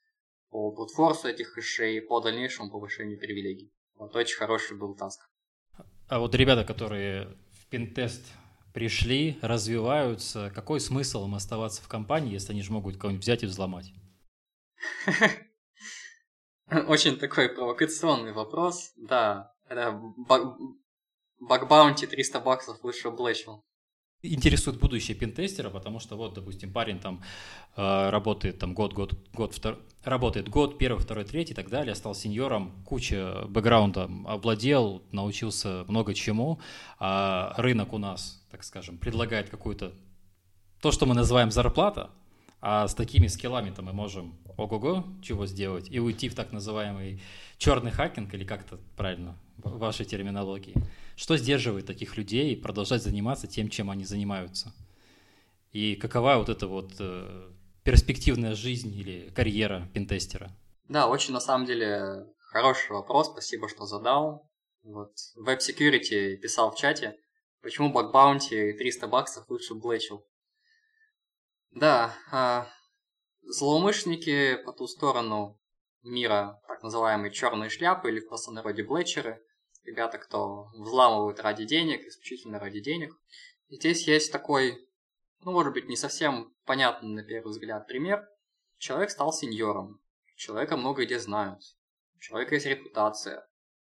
по 0.51 0.71
брутфорсу 0.71 1.29
этих 1.29 1.55
хэшей, 1.55 2.03
по 2.03 2.21
дальнейшему 2.21 2.71
повышению 2.71 3.19
привилегий. 3.19 3.73
Вот 3.97 4.15
очень 4.15 4.37
хороший 4.37 4.77
был 4.77 4.95
таск. 4.95 5.29
А 6.09 6.19
вот 6.19 6.35
ребята, 6.35 6.65
которые 6.65 7.37
в 7.53 7.67
пентест 7.69 8.23
пришли, 8.75 9.39
развиваются. 9.41 10.53
Какой 10.55 10.79
смысл 10.79 11.25
им 11.25 11.35
оставаться 11.35 11.83
в 11.83 11.89
компании, 11.89 12.33
если 12.33 12.53
они 12.53 12.63
же 12.63 12.73
могут 12.73 12.99
кого-нибудь 12.99 13.25
взять 13.25 13.43
и 13.43 13.47
взломать? 13.47 13.93
Очень 16.89 17.19
такой 17.19 17.49
провокационный 17.49 18.33
вопрос. 18.33 18.93
Да, 18.97 19.53
это 19.69 20.01
баг-баунти 21.39 22.07
300 22.07 22.41
баксов 22.41 22.83
лучше 22.83 23.09
облэчил 23.09 23.65
интересует 24.23 24.79
будущее 24.79 25.17
пентестера, 25.17 25.71
потому 25.71 25.99
что 25.99 26.17
вот, 26.17 26.35
допустим, 26.35 26.73
парень 26.73 26.99
там 27.01 27.23
э, 27.77 28.11
работает 28.11 28.59
там 28.59 28.75
год, 28.75 28.93
год, 28.93 29.15
год, 29.35 29.55
втор... 29.55 29.79
работает 30.05 30.49
год, 30.49 30.79
первый, 30.79 31.01
второй, 31.01 31.25
третий 31.25 31.53
и 31.53 31.57
так 31.57 31.69
далее, 31.69 31.95
стал 31.95 32.15
сеньором, 32.15 32.85
куча 32.85 33.45
бэкграунда 33.49 34.09
овладел, 34.27 35.03
научился 35.11 35.85
много 35.89 36.15
чему, 36.15 36.61
а 36.99 37.53
рынок 37.57 37.93
у 37.93 37.99
нас, 37.99 38.47
так 38.51 38.63
скажем, 38.65 38.99
предлагает 38.99 39.51
какую-то 39.51 39.93
то, 40.81 40.93
что 40.93 41.07
мы 41.07 41.15
называем 41.15 41.51
зарплата, 41.51 42.11
а 42.61 42.87
с 42.87 42.95
такими 42.95 43.27
скиллами-то 43.27 43.83
мы 43.83 43.93
можем 43.93 44.39
ого-го 44.57 45.05
чего 45.23 45.47
сделать 45.47 45.89
и 45.91 45.99
уйти 46.01 46.29
в 46.29 46.35
так 46.35 46.53
называемый 46.53 47.21
черный 47.59 47.91
хакинг, 47.91 48.33
или 48.35 48.45
как 48.45 48.65
это 48.65 48.79
правильно 48.97 49.37
в 49.59 49.79
вашей 49.79 50.05
терминологии. 50.05 50.75
Что 51.17 51.37
сдерживает 51.37 51.87
таких 51.87 52.17
людей 52.17 52.57
продолжать 52.57 53.03
заниматься 53.03 53.47
тем, 53.47 53.69
чем 53.69 53.91
они 53.91 54.05
занимаются? 54.05 54.73
И 55.73 55.95
какова 55.97 56.37
вот 56.37 56.49
эта 56.49 56.67
вот 56.67 56.93
э, 56.99 57.51
перспективная 57.85 58.55
жизнь 58.55 58.95
или 58.95 59.31
карьера 59.31 59.89
пентестера? 59.95 60.51
Да, 60.89 61.09
очень 61.09 61.33
на 61.33 61.41
самом 61.41 61.67
деле 61.67 62.27
хороший 62.39 62.93
вопрос, 62.93 63.29
спасибо, 63.29 63.69
что 63.69 63.87
задал. 63.87 64.51
Вот 64.83 65.13
Web 65.39 65.59
Security 65.59 66.37
писал 66.37 66.73
в 66.73 66.77
чате, 66.77 67.17
почему 67.63 67.93
баг 67.93 68.13
баунти 68.13 68.73
300 68.73 69.07
баксов 69.07 69.49
лучше 69.49 69.75
блэчил. 69.75 70.27
Да, 71.71 72.15
а, 72.31 72.67
злоумышленники 73.43 74.57
по 74.65 74.73
ту 74.73 74.87
сторону 74.87 75.59
мира, 76.03 76.61
так 76.67 76.83
называемые 76.83 77.31
черные 77.31 77.71
шляпы 77.71 78.11
или 78.11 78.21
в 78.21 78.29
простонародье 78.29 78.85
блэчеры, 78.85 79.45
ребята, 79.85 80.19
кто 80.19 80.69
взламывают 80.75 81.41
ради 81.41 81.65
денег, 81.65 82.07
исключительно 82.07 82.59
ради 82.59 82.81
денег. 82.81 83.17
И 83.69 83.77
здесь 83.77 84.07
есть 84.07 84.33
такой, 84.33 84.89
ну, 85.41 85.53
может 85.53 85.73
быть, 85.73 85.89
не 85.89 85.97
совсем 85.97 86.55
понятный 86.65 87.11
на 87.11 87.23
первый 87.25 87.51
взгляд 87.51 87.87
пример. 87.87 88.29
Человек 88.79 89.11
стал 89.11 89.33
сеньором, 89.33 90.01
человека 90.37 90.77
много 90.77 91.05
где 91.05 91.19
знают, 91.19 91.63
у 92.17 92.19
человека 92.19 92.57
есть 92.57 92.67
репутация, 92.67 93.49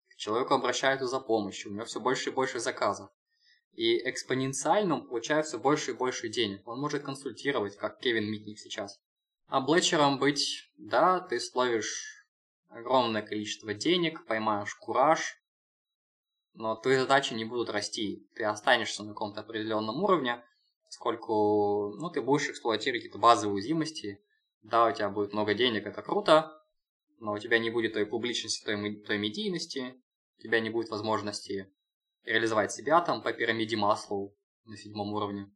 к 0.09 0.15
человеку 0.17 0.53
обращаются 0.53 1.07
за 1.07 1.19
помощью, 1.19 1.71
у 1.71 1.73
него 1.73 1.85
все 1.85 1.99
больше 1.99 2.29
и 2.29 2.33
больше 2.33 2.59
заказов. 2.59 3.09
И 3.71 3.97
экспоненциально 4.07 4.95
он 4.95 5.07
получает 5.07 5.47
все 5.47 5.57
больше 5.57 5.91
и 5.91 5.95
больше 5.95 6.29
денег. 6.29 6.67
Он 6.67 6.79
может 6.79 7.03
консультировать, 7.03 7.75
как 7.75 7.99
Кевин 7.99 8.29
Митник 8.29 8.59
сейчас. 8.59 8.99
А 9.53 9.61
Блетчером 9.61 10.17
быть, 10.17 10.67
да, 10.77 11.19
ты 11.19 11.39
словишь 11.39 12.25
огромное 12.69 13.21
количество 13.21 13.71
денег, 13.75 14.25
поймаешь 14.25 14.73
кураж, 14.73 15.39
но 16.55 16.75
твои 16.75 16.97
задачи 16.97 17.35
не 17.35 17.45
будут 17.45 17.69
расти. 17.69 18.27
Ты 18.35 18.45
останешься 18.45 19.03
на 19.03 19.09
каком-то 19.09 19.41
определенном 19.41 20.03
уровне, 20.03 20.43
поскольку 20.85 21.93
ну, 21.99 22.09
ты 22.09 22.23
будешь 22.23 22.49
эксплуатировать 22.49 23.03
какие-то 23.03 23.19
базовые 23.19 23.53
уязвимости. 23.53 24.25
Да, 24.63 24.87
у 24.87 24.91
тебя 24.91 25.11
будет 25.11 25.33
много 25.33 25.53
денег, 25.53 25.85
это 25.85 26.01
круто, 26.01 26.59
но 27.19 27.33
у 27.33 27.37
тебя 27.37 27.59
не 27.59 27.69
будет 27.69 27.93
той 27.93 28.07
публичности, 28.07 28.65
той, 28.65 28.95
той 29.01 29.19
медийности, 29.19 30.01
у 30.39 30.41
тебя 30.41 30.61
не 30.61 30.71
будет 30.71 30.89
возможности 30.89 31.71
реализовать 32.23 32.71
себя 32.71 33.01
там 33.01 33.21
по 33.21 33.31
пирамиде 33.31 33.77
Маслоу 33.77 34.35
на 34.65 34.77
седьмом 34.77 35.13
уровне. 35.13 35.51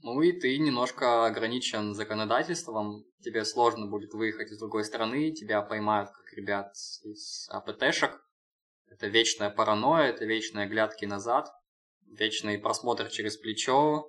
Ну 0.00 0.22
и 0.22 0.32
ты 0.32 0.56
немножко 0.58 1.26
ограничен 1.26 1.94
законодательством, 1.94 3.04
тебе 3.20 3.44
сложно 3.44 3.86
будет 3.86 4.14
выехать 4.14 4.52
из 4.52 4.58
другой 4.58 4.84
страны, 4.84 5.32
тебя 5.32 5.60
поймают 5.60 6.10
как 6.10 6.32
ребят 6.34 6.72
из 7.02 7.48
АПТшек. 7.50 8.22
Это 8.86 9.08
вечная 9.08 9.50
паранойя, 9.50 10.10
это 10.10 10.24
вечные 10.24 10.68
глядки 10.68 11.04
назад, 11.04 11.48
вечный 12.06 12.58
просмотр 12.58 13.08
через 13.08 13.36
плечо. 13.36 14.08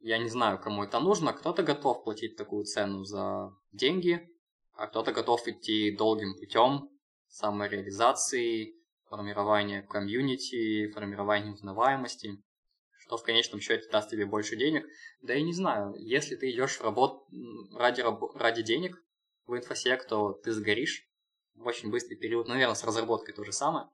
Я 0.00 0.18
не 0.18 0.28
знаю, 0.28 0.58
кому 0.58 0.84
это 0.84 1.00
нужно. 1.00 1.32
Кто-то 1.32 1.62
готов 1.62 2.02
платить 2.02 2.36
такую 2.36 2.64
цену 2.64 3.04
за 3.04 3.50
деньги, 3.72 4.26
а 4.74 4.86
кто-то 4.86 5.12
готов 5.12 5.46
идти 5.46 5.94
долгим 5.96 6.34
путем 6.34 6.88
самореализации, 7.28 8.74
формирования 9.08 9.82
комьюнити, 9.82 10.90
формирования 10.92 11.52
узнаваемости, 11.52 12.42
что 13.04 13.18
в 13.18 13.22
конечном 13.22 13.60
счете 13.60 13.88
даст 13.90 14.10
тебе 14.10 14.24
больше 14.24 14.56
денег. 14.56 14.86
Да 15.20 15.34
и 15.34 15.42
не 15.42 15.52
знаю, 15.52 15.94
если 15.98 16.36
ты 16.36 16.50
идешь 16.50 16.78
в 16.78 16.82
работу 16.82 17.26
ради, 17.76 18.02
ради 18.38 18.62
денег 18.62 19.02
в 19.46 19.56
инфосек, 19.56 20.06
то 20.06 20.32
ты 20.32 20.52
сгоришь 20.52 21.06
в 21.54 21.66
очень 21.66 21.90
быстрый 21.90 22.16
период. 22.16 22.48
Наверное, 22.48 22.74
с 22.74 22.82
разработкой 22.82 23.34
то 23.34 23.44
же 23.44 23.52
самое. 23.52 23.88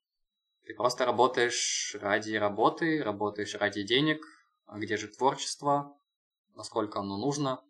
Ты 0.65 0.75
просто 0.75 1.05
работаешь 1.05 1.97
ради 2.01 2.35
работы, 2.37 3.03
работаешь 3.03 3.55
ради 3.57 3.83
денег. 3.83 4.25
А 4.67 4.79
где 4.79 4.97
же 4.97 5.09
творчество? 5.09 5.97
Насколько 6.55 7.01
оно 7.01 7.17
нужно? 7.17 7.65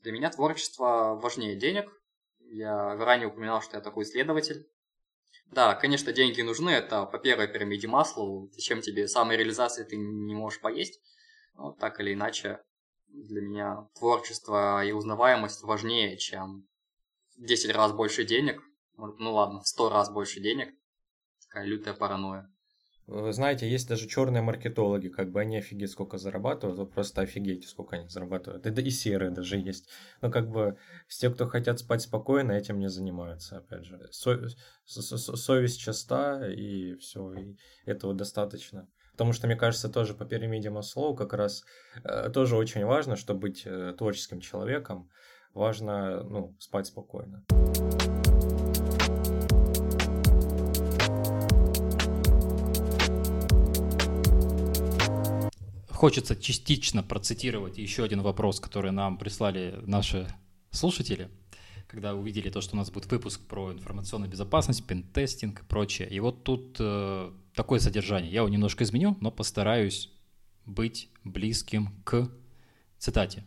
Для 0.00 0.12
меня 0.12 0.30
творчество 0.30 1.18
важнее 1.22 1.54
денег. 1.56 1.92
Я 2.40 2.96
ранее 2.96 3.28
упоминал, 3.28 3.60
что 3.60 3.76
я 3.76 3.82
такой 3.82 4.04
исследователь. 4.04 4.66
Да, 5.50 5.74
конечно, 5.74 6.12
деньги 6.12 6.42
нужны, 6.42 6.70
это 6.70 7.06
по 7.06 7.18
первой 7.18 7.48
пирамиде 7.48 7.88
масла, 7.88 8.48
зачем 8.52 8.82
тебе 8.82 9.08
самореализация, 9.08 9.86
ты 9.86 9.96
не 9.96 10.34
можешь 10.34 10.60
поесть. 10.60 11.00
Но 11.54 11.72
так 11.72 12.00
или 12.00 12.12
иначе, 12.12 12.60
для 13.08 13.40
меня 13.40 13.88
творчество 13.98 14.84
и 14.84 14.92
узнаваемость 14.92 15.62
важнее, 15.62 16.18
чем 16.18 16.68
10 17.36 17.72
раз 17.72 17.92
больше 17.92 18.24
денег, 18.24 18.62
ну 18.96 19.32
ладно, 19.32 19.60
в 19.60 19.66
100 19.66 19.88
раз 19.88 20.10
больше 20.10 20.40
денег. 20.40 20.74
Такая 21.46 21.64
лютая 21.64 21.94
паранойя. 21.94 22.52
Вы 23.08 23.32
знаете, 23.32 23.66
есть 23.66 23.88
даже 23.88 24.06
черные 24.06 24.42
маркетологи, 24.42 25.08
как 25.08 25.30
бы 25.30 25.40
они 25.40 25.56
офигеть 25.56 25.90
сколько 25.90 26.18
зарабатывают, 26.18 26.78
вы 26.78 26.86
просто 26.86 27.22
офигеете, 27.22 27.66
сколько 27.66 27.96
они 27.96 28.06
зарабатывают. 28.06 28.66
Это 28.66 28.82
и 28.82 28.90
серые 28.90 29.30
даже 29.30 29.56
есть. 29.56 29.88
Но 30.20 30.30
как 30.30 30.50
бы 30.50 30.76
те, 31.08 31.30
кто 31.30 31.46
хотят 31.46 31.78
спать 31.78 32.02
спокойно, 32.02 32.52
этим 32.52 32.78
не 32.78 32.90
занимаются, 32.90 33.56
опять 33.56 33.86
же. 33.86 33.98
Со- 34.10 34.50
со- 34.84 35.36
совесть 35.36 35.80
чиста, 35.80 36.46
и 36.50 36.96
все, 36.96 37.32
и 37.32 37.56
этого 37.86 38.12
достаточно. 38.12 38.86
Потому 39.12 39.32
что, 39.32 39.46
мне 39.46 39.56
кажется, 39.56 39.88
тоже 39.88 40.12
по 40.12 40.26
пирамиде 40.26 40.68
Маслоу 40.68 41.16
как 41.16 41.32
раз 41.32 41.64
э, 42.04 42.28
тоже 42.28 42.56
очень 42.56 42.84
важно, 42.84 43.16
чтобы 43.16 43.40
быть 43.40 43.62
э, 43.64 43.94
творческим 43.96 44.40
человеком, 44.40 45.08
важно 45.54 46.22
ну, 46.24 46.54
спать 46.58 46.88
спокойно. 46.88 47.42
Хочется 55.98 56.36
частично 56.36 57.02
процитировать 57.02 57.76
еще 57.76 58.04
один 58.04 58.22
вопрос, 58.22 58.60
который 58.60 58.92
нам 58.92 59.18
прислали 59.18 59.80
наши 59.84 60.28
слушатели, 60.70 61.28
когда 61.88 62.14
увидели 62.14 62.50
то, 62.50 62.60
что 62.60 62.76
у 62.76 62.78
нас 62.78 62.88
будет 62.92 63.10
выпуск 63.10 63.40
про 63.48 63.72
информационную 63.72 64.30
безопасность, 64.30 64.86
пентестинг 64.86 65.60
и 65.60 65.64
прочее. 65.64 66.08
И 66.08 66.20
вот 66.20 66.44
тут 66.44 66.76
э, 66.78 67.32
такое 67.52 67.80
содержание. 67.80 68.30
Я 68.30 68.42
его 68.42 68.48
немножко 68.48 68.84
изменю, 68.84 69.16
но 69.20 69.32
постараюсь 69.32 70.12
быть 70.66 71.08
близким 71.24 71.88
к 72.04 72.30
цитате. 72.96 73.44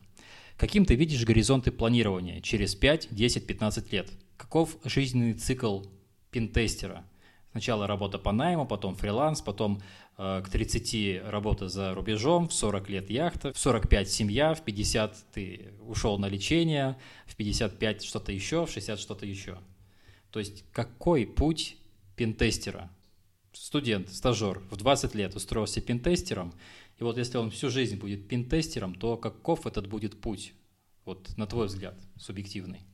Каким 0.57 0.83
ты 0.83 0.95
видишь 0.95 1.23
горизонты 1.23 1.71
планирования 1.71 2.41
через 2.41 2.75
5, 2.75 3.15
10, 3.15 3.47
15 3.47 3.93
лет? 3.93 4.11
Каков 4.35 4.75
жизненный 4.83 5.35
цикл 5.35 5.83
пентестера? 6.31 7.05
Сначала 7.51 7.85
работа 7.85 8.17
по 8.17 8.31
найму, 8.31 8.65
потом 8.65 8.95
фриланс, 8.95 9.41
потом 9.41 9.81
э, 10.17 10.41
к 10.41 10.49
30 10.49 11.23
работа 11.25 11.67
за 11.67 11.93
рубежом, 11.93 12.47
в 12.47 12.53
40 12.53 12.89
лет 12.89 13.09
яхта, 13.09 13.51
в 13.51 13.57
45 13.57 14.09
семья, 14.09 14.53
в 14.53 14.61
50 14.61 15.17
ты 15.33 15.73
ушел 15.81 16.17
на 16.17 16.27
лечение, 16.27 16.97
в 17.25 17.35
55 17.35 18.03
что-то 18.03 18.31
еще, 18.31 18.65
в 18.65 18.71
60 18.71 18.99
что-то 18.99 19.25
еще. 19.25 19.57
То 20.31 20.39
есть 20.39 20.63
какой 20.71 21.27
путь 21.27 21.77
пентестера? 22.15 22.89
Студент, 23.51 24.09
стажер 24.09 24.59
в 24.71 24.77
20 24.77 25.13
лет 25.13 25.35
устроился 25.35 25.81
пентестером, 25.81 26.53
и 26.99 27.03
вот 27.03 27.17
если 27.17 27.37
он 27.37 27.51
всю 27.51 27.69
жизнь 27.69 27.97
будет 27.97 28.29
пентестером, 28.29 28.95
то 28.95 29.17
каков 29.17 29.67
этот 29.67 29.87
будет 29.87 30.21
путь? 30.21 30.53
Вот 31.03 31.35
на 31.37 31.47
твой 31.47 31.67
взгляд, 31.67 31.99
субъективный. 32.17 32.85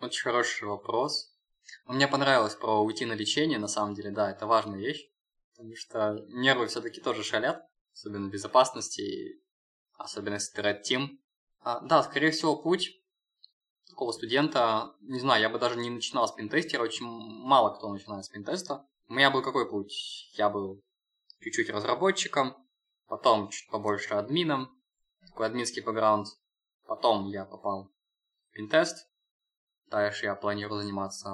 Очень 0.00 0.22
хороший 0.22 0.66
вопрос. 0.66 1.29
Мне 1.84 2.08
понравилось 2.08 2.54
про 2.54 2.82
уйти 2.82 3.04
на 3.06 3.14
лечение, 3.14 3.58
на 3.58 3.68
самом 3.68 3.94
деле, 3.94 4.10
да, 4.10 4.30
это 4.30 4.46
важная 4.46 4.78
вещь, 4.78 5.08
потому 5.52 5.74
что 5.76 6.24
нервы 6.28 6.66
все-таки 6.66 7.00
тоже 7.00 7.22
шалят, 7.22 7.62
особенно 7.92 8.30
безопасности, 8.30 9.42
особенно 9.94 10.34
если 10.34 10.54
ты 10.54 10.62
Red 10.62 10.82
Team. 10.88 11.08
А, 11.60 11.80
да, 11.80 12.02
скорее 12.02 12.30
всего, 12.30 12.56
путь 12.56 13.00
такого 13.90 14.12
студента, 14.12 14.94
не 15.00 15.20
знаю, 15.20 15.42
я 15.42 15.50
бы 15.50 15.58
даже 15.58 15.76
не 15.76 15.90
начинал 15.90 16.26
с 16.26 16.32
пинтестера, 16.32 16.82
очень 16.82 17.06
мало 17.06 17.74
кто 17.74 17.92
начинает 17.92 18.24
с 18.24 18.28
пинтеста. 18.28 18.86
У 19.08 19.12
меня 19.12 19.30
был 19.30 19.42
какой 19.42 19.68
путь? 19.68 20.30
Я 20.34 20.48
был 20.48 20.82
чуть-чуть 21.40 21.68
разработчиком, 21.70 22.56
потом 23.08 23.50
чуть 23.50 23.68
побольше 23.68 24.14
админом, 24.14 24.70
такой 25.26 25.46
админский 25.46 25.82
бэкграунд, 25.82 26.28
потом 26.86 27.26
я 27.26 27.44
попал 27.44 27.90
в 28.48 28.52
пинтест, 28.52 29.09
Дальше 29.90 30.26
я 30.26 30.36
планирую 30.36 30.82
заниматься 30.82 31.28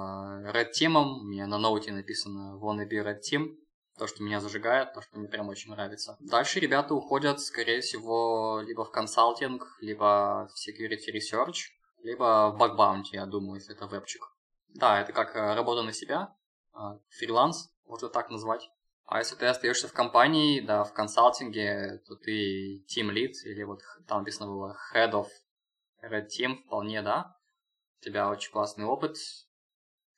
Red 0.51 0.69
Team. 0.71 0.95
У 0.95 1.23
меня 1.23 1.45
на 1.45 1.59
ноуте 1.59 1.91
написано 1.91 2.57
Wanna 2.59 2.89
be 2.89 3.03
Red 3.03 3.19
Team. 3.21 3.55
То, 3.99 4.07
что 4.07 4.23
меня 4.23 4.39
зажигает, 4.39 4.93
то, 4.93 5.01
что 5.01 5.19
мне 5.19 5.27
прям 5.27 5.49
очень 5.49 5.71
нравится. 5.71 6.17
Дальше 6.19 6.59
ребята 6.59 6.95
уходят, 6.95 7.39
скорее 7.39 7.81
всего, 7.81 8.61
либо 8.65 8.83
в 8.83 8.91
консалтинг, 8.91 9.63
либо 9.79 10.49
в 10.51 10.69
security 10.69 11.13
research, 11.13 11.69
либо 12.03 12.51
в 12.51 12.61
bounty, 12.61 13.13
я 13.13 13.25
думаю, 13.25 13.55
если 13.55 13.75
это 13.75 13.85
вебчик. 13.85 14.21
Да, 14.69 15.01
это 15.01 15.13
как 15.13 15.35
э, 15.35 15.55
работа 15.55 15.81
на 15.81 15.93
себя, 15.93 16.35
э, 16.73 16.77
фриланс, 17.09 17.69
можно 17.85 18.09
так 18.09 18.29
назвать. 18.29 18.69
А 19.05 19.19
если 19.19 19.35
ты 19.35 19.45
остаешься 19.45 19.87
в 19.87 19.93
компании, 19.93 20.61
да, 20.61 20.83
в 20.83 20.93
консалтинге, 20.93 22.01
то 22.07 22.15
ты 22.15 22.83
team 22.85 23.11
lead, 23.11 23.33
или 23.45 23.63
вот 23.63 23.81
там 24.07 24.19
написано 24.19 24.47
было 24.47 24.77
head 24.93 25.11
of 25.13 25.27
Red 26.03 26.27
Team, 26.27 26.57
вполне, 26.65 27.01
да, 27.01 27.36
у 27.99 28.03
тебя 28.03 28.29
очень 28.29 28.51
классный 28.51 28.85
опыт, 28.85 29.17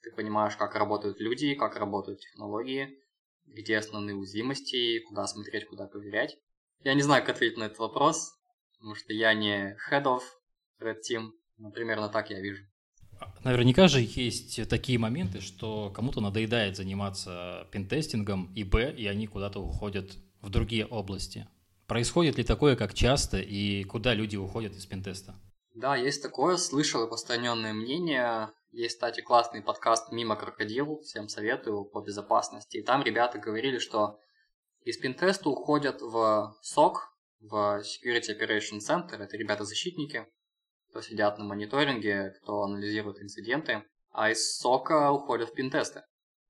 ты 0.02 0.12
понимаешь, 0.12 0.56
как 0.56 0.76
работают 0.76 1.20
люди, 1.20 1.56
как 1.56 1.76
работают 1.76 2.20
технологии, 2.22 3.00
где 3.46 3.78
основные 3.78 4.16
уязвимости, 4.16 5.00
куда 5.00 5.28
смотреть, 5.28 5.68
куда 5.68 5.88
проверять. 5.88 6.38
Я 6.84 6.94
не 6.94 7.02
знаю, 7.02 7.26
как 7.26 7.36
ответить 7.36 7.58
на 7.58 7.66
этот 7.66 7.80
вопрос, 7.80 8.34
потому 8.74 8.96
что 8.96 9.12
я 9.14 9.34
не 9.34 9.78
head 9.90 10.04
of 10.04 10.22
Red 10.80 10.98
Team, 11.10 11.32
но 11.58 11.72
примерно 11.72 12.10
так 12.10 12.30
я 12.30 12.40
вижу. 12.40 12.64
Наверняка 13.44 13.90
же 13.90 14.00
есть 14.00 14.70
такие 14.70 14.98
моменты, 14.98 15.42
что 15.42 15.90
кому-то 15.90 16.22
надоедает 16.22 16.78
заниматься 16.78 17.68
пентестингом 17.72 18.54
и 18.54 18.64
Б, 18.64 18.94
и 18.94 19.08
они 19.08 19.28
куда-то 19.28 19.60
уходят 19.60 20.16
в 20.42 20.50
другие 20.50 20.86
области. 20.86 21.48
Происходит 21.86 22.38
ли 22.38 22.46
такое, 22.46 22.78
как 22.78 22.94
часто, 22.94 23.40
и 23.40 23.84
куда 23.84 24.14
люди 24.14 24.38
уходят 24.38 24.74
из 24.74 24.86
пентеста? 24.86 25.36
Да, 25.80 25.96
есть 25.96 26.22
такое, 26.22 26.58
слышал 26.58 27.04
распространенное 27.04 27.72
мнение. 27.72 28.52
Есть, 28.72 28.96
кстати, 28.96 29.22
классный 29.22 29.62
подкаст 29.62 30.12
«Мимо 30.12 30.36
крокодил», 30.36 31.00
всем 31.04 31.30
советую 31.30 31.86
по 31.86 32.02
безопасности. 32.02 32.76
И 32.76 32.84
там 32.84 33.02
ребята 33.02 33.40
говорили, 33.40 33.80
что 33.80 34.20
из 34.82 34.98
пинтеста 34.98 35.48
уходят 35.48 36.02
в 36.02 36.54
СОК, 36.64 37.14
в 37.40 37.80
Security 37.80 38.38
Operation 38.38 38.80
Center, 38.80 39.24
это 39.24 39.38
ребята-защитники, 39.38 40.28
кто 40.90 41.00
сидят 41.00 41.38
на 41.38 41.46
мониторинге, 41.46 42.34
кто 42.42 42.64
анализирует 42.64 43.22
инциденты, 43.22 43.86
а 44.12 44.32
из 44.32 44.58
сока 44.58 45.14
уходят 45.14 45.52
в 45.52 45.54
пинтесты. 45.54 46.04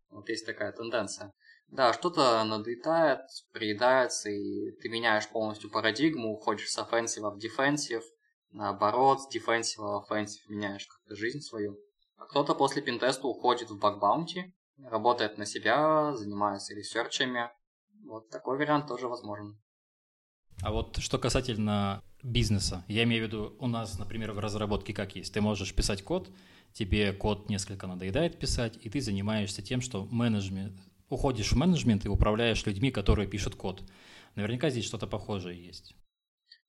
Вот 0.09 0.27
есть 0.27 0.47
такая 0.47 0.71
тенденция. 0.71 1.33
Да, 1.67 1.93
что-то 1.93 2.43
надоедает, 2.45 3.19
приедается, 3.51 4.31
и 4.31 4.71
ты 4.81 4.89
меняешь 4.89 5.29
полностью 5.29 5.69
парадигму, 5.69 6.33
уходишь 6.33 6.71
с 6.71 6.79
offensive 6.79 7.29
в 7.29 7.37
defensive, 7.37 8.01
наоборот, 8.51 9.21
с 9.21 9.35
defensive 9.35 9.77
в 9.77 10.05
offensive 10.05 10.47
меняешь 10.47 10.87
как-то 10.87 11.15
жизнь 11.15 11.41
свою. 11.41 11.77
А 12.17 12.25
кто-то 12.25 12.55
после 12.55 12.81
пинтеста 12.81 13.27
уходит 13.27 13.69
в 13.69 13.79
баг-баунти, 13.79 14.53
работает 14.83 15.37
на 15.37 15.45
себя, 15.45 16.15
занимается 16.15 16.73
ресерчами. 16.73 17.49
Вот 18.05 18.29
такой 18.29 18.57
вариант 18.57 18.87
тоже 18.87 19.07
возможен. 19.07 19.59
А 20.61 20.71
вот 20.71 20.97
что 20.97 21.17
касательно 21.17 22.03
бизнеса, 22.21 22.83
я 22.87 23.03
имею 23.03 23.23
в 23.23 23.27
виду, 23.27 23.55
у 23.59 23.67
нас, 23.67 23.97
например, 23.97 24.33
в 24.33 24.39
разработке 24.39 24.93
как 24.93 25.15
есть, 25.15 25.33
ты 25.33 25.39
можешь 25.39 25.73
писать 25.73 26.03
код, 26.03 26.29
тебе 26.73 27.13
код 27.13 27.49
несколько 27.49 27.87
надоедает 27.87 28.37
писать, 28.37 28.77
и 28.81 28.89
ты 28.89 28.99
занимаешься 28.99 29.61
тем, 29.61 29.79
что 29.79 30.05
менеджмент, 30.05 30.77
уходишь 31.07 31.53
в 31.53 31.55
менеджмент 31.55 32.05
и 32.05 32.09
управляешь 32.09 32.65
людьми, 32.65 32.91
которые 32.91 33.27
пишут 33.27 33.55
код. 33.55 33.83
Наверняка 34.35 34.69
здесь 34.69 34.85
что-то 34.85 35.07
похожее 35.07 35.65
есть. 35.65 35.95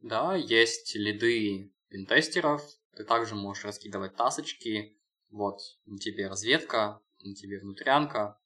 Да, 0.00 0.34
есть 0.34 0.94
лиды 0.94 1.72
пинтестеров, 1.88 2.62
ты 2.96 3.04
также 3.04 3.34
можешь 3.34 3.64
раскидывать 3.64 4.16
тасочки, 4.16 4.96
вот, 5.30 5.58
на 5.86 5.98
тебе 5.98 6.28
разведка, 6.28 7.00
на 7.22 7.34
тебе 7.34 7.60
внутрянка, 7.60 8.38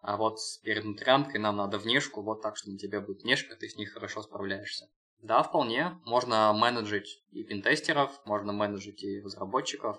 а 0.00 0.16
вот 0.16 0.38
перед 0.62 0.84
внутрянкой 0.84 1.40
нам 1.40 1.56
надо 1.56 1.78
внешку, 1.78 2.22
вот 2.22 2.42
так, 2.42 2.56
что 2.56 2.70
на 2.70 2.78
тебе 2.78 3.00
будет 3.00 3.22
внешка, 3.22 3.56
ты 3.56 3.68
с 3.68 3.76
ней 3.76 3.86
хорошо 3.86 4.22
справляешься. 4.22 4.88
Да, 5.22 5.42
вполне. 5.42 5.98
Можно 6.04 6.52
менеджить 6.52 7.24
и 7.32 7.42
пинтестеров, 7.42 8.10
можно 8.24 8.52
менеджить 8.52 9.02
и 9.02 9.20
разработчиков. 9.20 9.98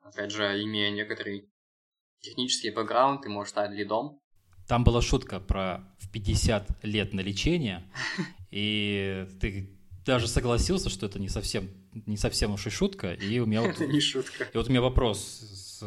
Опять 0.00 0.32
же, 0.32 0.62
имея 0.62 0.90
некоторый 0.90 1.50
технический 2.20 2.70
бэкграунд, 2.70 3.22
ты 3.22 3.28
можешь 3.28 3.50
стать 3.50 3.70
лидом. 3.70 4.20
Там 4.66 4.82
была 4.82 5.02
шутка 5.02 5.40
про 5.40 5.94
в 6.00 6.10
50 6.10 6.84
лет 6.84 7.12
на 7.12 7.20
лечение, 7.20 7.92
и 8.50 9.26
ты 9.40 9.73
даже 10.04 10.28
согласился, 10.28 10.90
что 10.90 11.06
это 11.06 11.18
не 11.18 11.28
совсем, 11.28 11.68
не 12.06 12.16
совсем 12.16 12.52
уж 12.52 12.66
и 12.66 12.70
шутка, 12.70 13.12
и 13.12 13.38
у 13.38 13.46
меня 13.46 13.62
вот... 13.66 13.72
Это 13.72 13.86
не 13.86 14.00
шутка. 14.00 14.44
И 14.44 14.56
вот 14.56 14.66
у 14.68 14.70
меня 14.70 14.82
вопрос 14.82 15.18
с, 15.20 15.78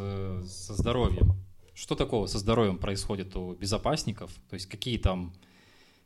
со 0.46 0.74
здоровьем. 0.76 1.36
Что 1.74 1.96
такого 1.96 2.26
со 2.28 2.40
здоровьем 2.40 2.78
происходит 2.78 3.36
у 3.36 3.54
безопасников? 3.54 4.32
То 4.50 4.56
есть 4.56 4.68
какие 4.68 4.98
там 4.98 5.34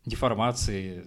деформации? 0.06 1.06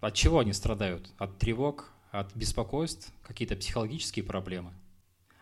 От 0.00 0.14
чего 0.14 0.40
они 0.40 0.52
страдают? 0.52 1.10
От 1.18 1.38
тревог, 1.38 1.92
от 2.10 2.34
беспокойств, 2.36 3.12
какие-то 3.22 3.56
психологические 3.56 4.24
проблемы? 4.24 4.74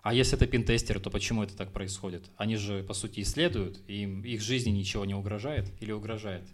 А 0.03 0.15
если 0.15 0.37
это 0.37 0.47
пинтестеры, 0.47 1.01
то 1.01 1.11
почему 1.11 1.43
это 1.43 1.57
так 1.57 1.73
происходит? 1.73 2.31
Они 2.37 2.57
же, 2.57 2.83
по 2.85 2.95
сути, 2.95 3.21
исследуют, 3.21 3.81
и 3.89 4.03
им, 4.03 4.23
их 4.23 4.41
жизни 4.41 4.71
ничего 4.71 5.05
не 5.05 5.15
угрожает 5.15 5.71
или 5.81 5.93
угрожает? 5.93 6.45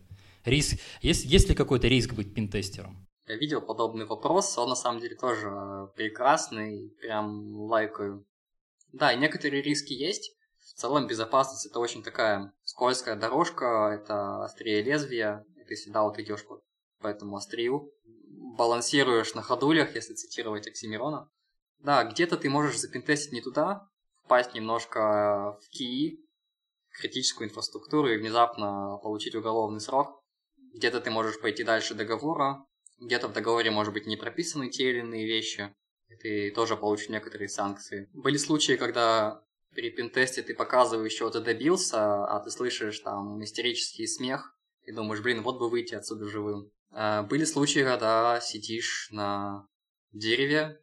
Риск, 0.45 0.79
есть, 1.03 1.25
есть 1.25 1.49
ли 1.49 1.55
какой-то 1.55 1.87
риск 1.87 2.15
быть 2.15 2.35
пинтестером? 2.35 3.07
Я 3.27 3.37
видел 3.37 3.63
подобный 3.63 4.05
вопрос, 4.05 4.59
он 4.59 4.69
на 4.69 4.75
самом 4.75 5.01
деле 5.01 5.17
тоже 5.17 5.91
прекрасный, 5.95 6.91
прям 7.01 7.57
лайкаю. 7.57 8.27
Да, 8.93 9.13
и 9.13 9.19
некоторые 9.19 9.63
риски 9.63 9.95
есть, 9.95 10.37
в 10.59 10.75
целом 10.75 11.07
безопасность 11.07 11.67
это 11.67 11.79
очень 11.79 12.03
такая 12.03 12.53
скользкая 12.65 13.17
дорожка, 13.17 13.99
это 13.99 14.45
острее 14.45 14.83
лезвия, 14.83 15.47
и 15.57 15.65
ты 15.65 15.75
всегда 15.75 16.03
вот 16.03 16.19
идешь 16.19 16.45
по, 16.45 16.63
по 17.01 17.07
этому 17.07 17.37
острию, 17.37 17.91
балансируешь 18.57 19.35
на 19.35 19.43
ходулях, 19.43 19.95
если 19.95 20.15
цитировать 20.15 20.67
Оксимирона. 20.67 21.31
Да, 21.79 22.05
где-то 22.05 22.37
ты 22.37 22.51
можешь 22.51 22.79
запинтестить 22.79 23.33
не 23.33 23.41
туда, 23.41 23.89
впасть 24.25 24.55
немножко 24.55 25.59
в 25.63 25.69
КИИ, 25.71 26.21
критическую 26.91 27.49
инфраструктуру 27.49 28.09
и 28.09 28.19
внезапно 28.19 28.99
получить 29.03 29.35
уголовный 29.35 29.81
срок. 29.81 30.23
Где-то 30.75 31.01
ты 31.01 31.11
можешь 31.11 31.41
пойти 31.41 31.65
дальше 31.65 31.95
договора, 31.95 32.67
где-то 33.01 33.29
в 33.29 33.33
договоре, 33.33 33.71
может 33.71 33.93
быть, 33.93 34.07
не 34.07 34.17
прописаны 34.17 34.71
те 34.71 34.91
или 34.91 35.01
иные 35.01 35.27
вещи, 35.27 35.75
и 36.09 36.17
ты 36.17 36.51
тоже 36.51 36.77
получишь 36.77 37.09
некоторые 37.09 37.49
санкции. 37.49 38.09
Были 38.13 38.37
случаи, 38.37 38.77
когда 38.77 39.43
при 39.75 39.91
пинтесте 39.91 40.43
ты 40.43 40.55
показываешь, 40.55 41.13
чего 41.13 41.31
ты 41.31 41.41
добился, 41.41 42.25
а 42.25 42.41
ты 42.41 42.51
слышишь 42.51 43.01
там 43.01 43.43
истерический 43.43 44.07
смех 44.07 44.57
и 44.85 44.93
думаешь, 44.93 45.23
блин, 45.23 45.43
вот 45.43 45.59
бы 45.59 45.69
выйти 45.69 45.95
отсюда 45.95 46.29
живым. 46.29 46.71
А, 46.91 47.23
были 47.23 47.45
случаи, 47.45 47.81
когда 47.81 48.41
сидишь 48.41 49.09
на 49.11 49.67
дереве, 50.13 50.81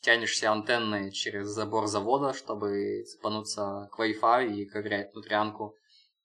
тянешься 0.00 0.50
антенной 0.50 1.12
через 1.12 1.48
забор 1.48 1.86
завода, 1.86 2.32
чтобы 2.32 3.04
цепануться 3.04 3.88
к 3.92 4.00
Wi-Fi 4.00 4.54
и 4.54 4.64
ковырять 4.64 5.12
внутрянку, 5.12 5.76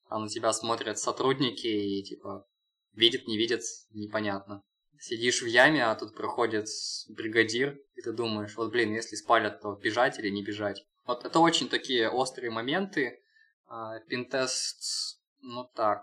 а 0.08 0.20
на 0.20 0.30
тебя 0.30 0.54
смотрят 0.54 0.98
сотрудники 0.98 1.68
и 1.68 2.04
типа 2.04 2.48
видят, 2.94 3.28
не 3.28 3.38
видят, 3.38 3.62
непонятно. 3.92 4.64
Сидишь 5.08 5.44
в 5.44 5.46
яме, 5.46 5.86
а 5.86 5.94
тут 5.94 6.16
проходит 6.16 6.68
бригадир, 7.10 7.80
и 7.94 8.02
ты 8.02 8.12
думаешь, 8.12 8.58
вот 8.58 8.72
блин, 8.72 8.92
если 8.92 9.16
спалят, 9.16 9.62
то 9.62 9.76
бежать 9.76 10.18
или 10.18 10.30
не 10.30 10.42
бежать. 10.44 10.84
Вот 11.06 11.26
это 11.26 11.40
очень 11.42 11.70
такие 11.70 12.10
острые 12.10 12.50
моменты. 12.50 13.22
А, 13.68 14.00
пинтест, 14.00 15.20
ну 15.42 15.70
так, 15.76 16.02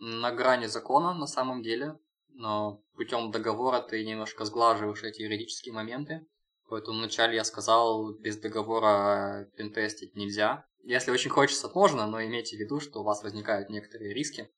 на 0.00 0.32
грани 0.32 0.66
закона 0.66 1.14
на 1.14 1.28
самом 1.28 1.62
деле, 1.62 1.96
но 2.30 2.82
путем 2.96 3.30
договора 3.30 3.80
ты 3.80 4.04
немножко 4.04 4.44
сглаживаешь 4.44 5.04
эти 5.04 5.22
юридические 5.22 5.72
моменты. 5.72 6.26
Поэтому 6.68 6.98
вначале 6.98 7.36
я 7.36 7.44
сказал, 7.44 8.14
без 8.14 8.36
договора 8.38 9.48
пинтестить 9.56 10.16
нельзя. 10.16 10.66
Если 10.82 11.12
очень 11.12 11.30
хочется, 11.30 11.70
можно, 11.72 12.08
но 12.08 12.20
имейте 12.20 12.56
в 12.56 12.58
виду, 12.58 12.80
что 12.80 13.02
у 13.02 13.04
вас 13.04 13.22
возникают 13.22 13.70
некоторые 13.70 14.12
риски. 14.12 14.50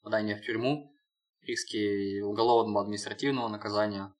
Попадание 0.00 0.34
в 0.34 0.42
тюрьму, 0.44 0.92
риски 1.42 2.20
уголовного 2.20 2.82
административного 2.82 3.48
наказания. 3.48 4.14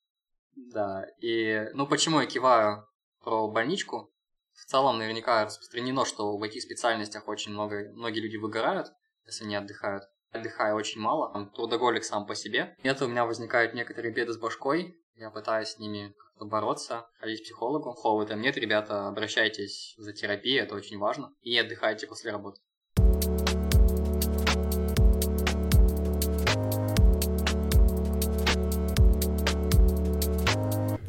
Да, 0.55 1.07
и 1.21 1.69
ну 1.75 1.87
почему 1.87 2.21
я 2.21 2.27
киваю 2.27 2.87
про 3.23 3.49
больничку? 3.49 4.13
в 4.55 4.65
целом 4.65 4.99
наверняка 4.99 5.45
распространено, 5.45 6.05
что 6.05 6.37
в 6.37 6.43
IT-специальностях 6.43 7.29
очень 7.29 7.53
много, 7.53 7.91
многие 7.95 8.21
люди 8.21 8.37
выгорают, 8.37 8.93
если 9.27 9.45
не 9.45 9.57
отдыхают. 9.57 10.05
Отдыхаю 10.31 10.77
очень 10.77 11.01
мало, 11.01 11.51
трудоголик 11.55 12.05
сам 12.05 12.27
по 12.27 12.35
себе. 12.35 12.77
И 12.83 12.89
это 12.89 13.05
у 13.05 13.09
меня 13.09 13.27
возникают 13.27 13.75
некоторые 13.75 14.15
беды 14.15 14.33
с 14.33 14.39
башкой, 14.39 14.97
я 15.17 15.31
пытаюсь 15.31 15.69
с 15.69 15.79
ними 15.79 16.15
как-то 16.19 16.47
бороться, 16.47 17.07
ходить 17.19 17.41
к 17.41 17.45
психологу. 17.45 17.95
Там 18.27 18.41
нет, 18.41 18.57
ребята, 18.57 19.09
обращайтесь 19.09 19.95
за 19.99 20.13
терапией, 20.13 20.61
это 20.61 20.75
очень 20.75 20.99
важно. 20.99 21.35
И 21.43 21.57
отдыхайте 21.59 22.07
после 22.07 22.33
работы. 22.33 22.61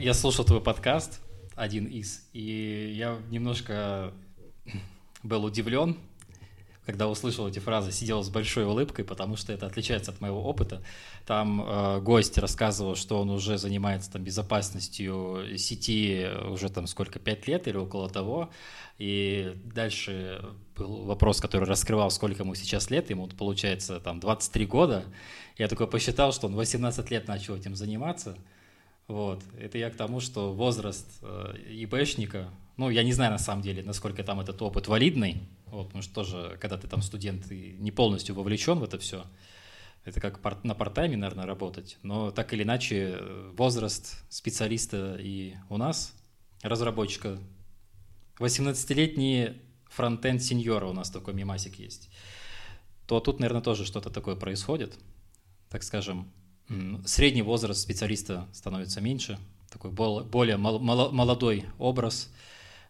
Я 0.04 0.14
слушал 0.14 0.44
твой 0.44 0.60
подкаст, 0.60 1.22
один 1.56 1.86
из. 1.86 2.28
И 2.34 2.94
я 2.94 3.20
немножко 3.30 4.12
был 5.24 5.46
удивлен, 5.46 5.96
когда 6.86 7.08
услышал 7.08 7.48
эти 7.48 7.60
фразы, 7.60 7.94
сидел 7.94 8.22
с 8.22 8.28
большой 8.28 8.66
улыбкой, 8.66 9.06
потому 9.06 9.38
что 9.38 9.54
это 9.54 9.66
отличается 9.66 10.12
от 10.12 10.20
моего 10.20 10.44
опыта. 10.44 10.84
Там 11.26 11.62
э, 11.62 12.02
гость 12.02 12.38
рассказывал, 12.38 12.98
что 12.98 13.22
он 13.22 13.30
уже 13.30 13.58
занимается 13.58 14.12
там 14.12 14.26
безопасностью 14.26 15.58
сети 15.58 16.28
уже 16.50 16.68
там 16.68 16.86
сколько, 16.88 17.18
пять 17.20 17.48
лет 17.48 17.70
или 17.70 17.78
около 17.78 18.10
того. 18.10 18.50
И 18.98 19.56
дальше 19.74 20.44
был 20.76 21.06
вопрос, 21.06 21.40
который 21.40 21.64
раскрывал, 21.64 22.12
сколько 22.12 22.44
ему 22.44 22.56
сейчас 22.56 22.90
лет. 22.90 23.10
Ему 23.10 23.28
получается 23.28 24.02
там 24.02 24.20
23 24.20 24.66
года. 24.66 25.06
Я 25.58 25.70
такой 25.70 25.88
посчитал, 25.88 26.34
что 26.34 26.48
он 26.48 26.56
18 26.56 27.10
лет 27.10 27.30
начал 27.30 27.56
этим 27.56 27.78
заниматься. 27.78 28.38
Вот. 29.08 29.44
Это 29.60 29.78
я 29.78 29.90
к 29.90 29.96
тому, 29.96 30.20
что 30.20 30.54
возраст 30.54 31.08
э, 31.22 31.56
ИБшника, 31.70 32.50
ну, 32.78 32.90
я 32.90 33.04
не 33.04 33.14
знаю 33.14 33.32
на 33.32 33.38
самом 33.38 33.62
деле, 33.62 33.84
насколько 33.84 34.24
там 34.24 34.40
этот 34.40 34.62
опыт 34.62 34.88
валидный, 34.88 35.42
вот, 35.68 35.88
потому 35.88 36.02
что 36.02 36.14
тоже, 36.14 36.58
когда 36.62 36.78
ты 36.78 36.88
там 36.88 37.02
студент 37.02 37.52
и 37.52 37.76
не 37.80 37.92
полностью 37.92 38.36
вовлечен 38.36 38.80
в 38.80 38.84
это 38.84 38.98
все, 38.98 39.26
это 40.06 40.20
как 40.20 40.64
на 40.64 40.76
партайме, 40.76 41.18
наверное, 41.18 41.46
работать, 41.46 41.98
но 42.04 42.32
так 42.32 42.54
или 42.54 42.64
иначе 42.64 43.20
возраст 43.58 44.24
специалиста 44.30 45.18
и 45.20 45.56
у 45.70 45.78
нас, 45.78 46.14
разработчика, 46.62 47.40
18-летний 48.40 49.62
фронтенд 49.90 50.42
сеньора 50.42 50.88
у 50.88 50.94
нас 50.94 51.10
такой 51.10 51.34
мимасик 51.34 51.76
есть, 51.80 52.10
то 53.08 53.20
тут, 53.20 53.40
наверное, 53.40 53.62
тоже 53.62 53.86
что-то 53.86 54.10
такое 54.10 54.36
происходит, 54.36 54.98
так 55.70 55.84
скажем, 55.84 56.32
средний 57.06 57.42
возраст 57.42 57.82
специалиста 57.82 58.48
становится 58.54 59.02
меньше, 59.02 59.38
такой 59.72 59.92
более 59.92 60.58
молодой 60.58 61.66
образ. 61.78 62.30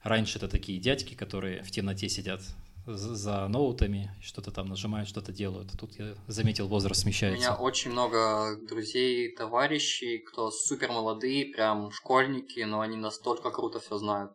Раньше 0.04 0.38
это 0.38 0.48
такие 0.48 0.80
дядьки, 0.80 1.14
которые 1.14 1.64
в 1.64 1.72
темноте 1.72 2.10
сидят 2.10 2.42
за 2.86 3.48
ноутами, 3.48 4.12
что-то 4.22 4.52
там 4.52 4.68
нажимают, 4.68 5.08
что-то 5.08 5.32
делают. 5.32 5.72
Тут 5.80 5.98
я 5.98 6.16
заметил, 6.28 6.68
возраст 6.68 7.02
смещается. 7.02 7.38
У 7.38 7.42
меня 7.42 7.56
очень 7.56 7.92
много 7.92 8.58
друзей, 8.68 9.34
товарищей, 9.34 10.18
кто 10.20 10.52
супер 10.52 10.92
молодые, 10.92 11.46
прям 11.46 11.92
школьники, 11.92 12.60
но 12.60 12.82
они 12.82 12.98
настолько 12.98 13.52
круто 13.52 13.80
все 13.80 13.98
знают, 13.98 14.34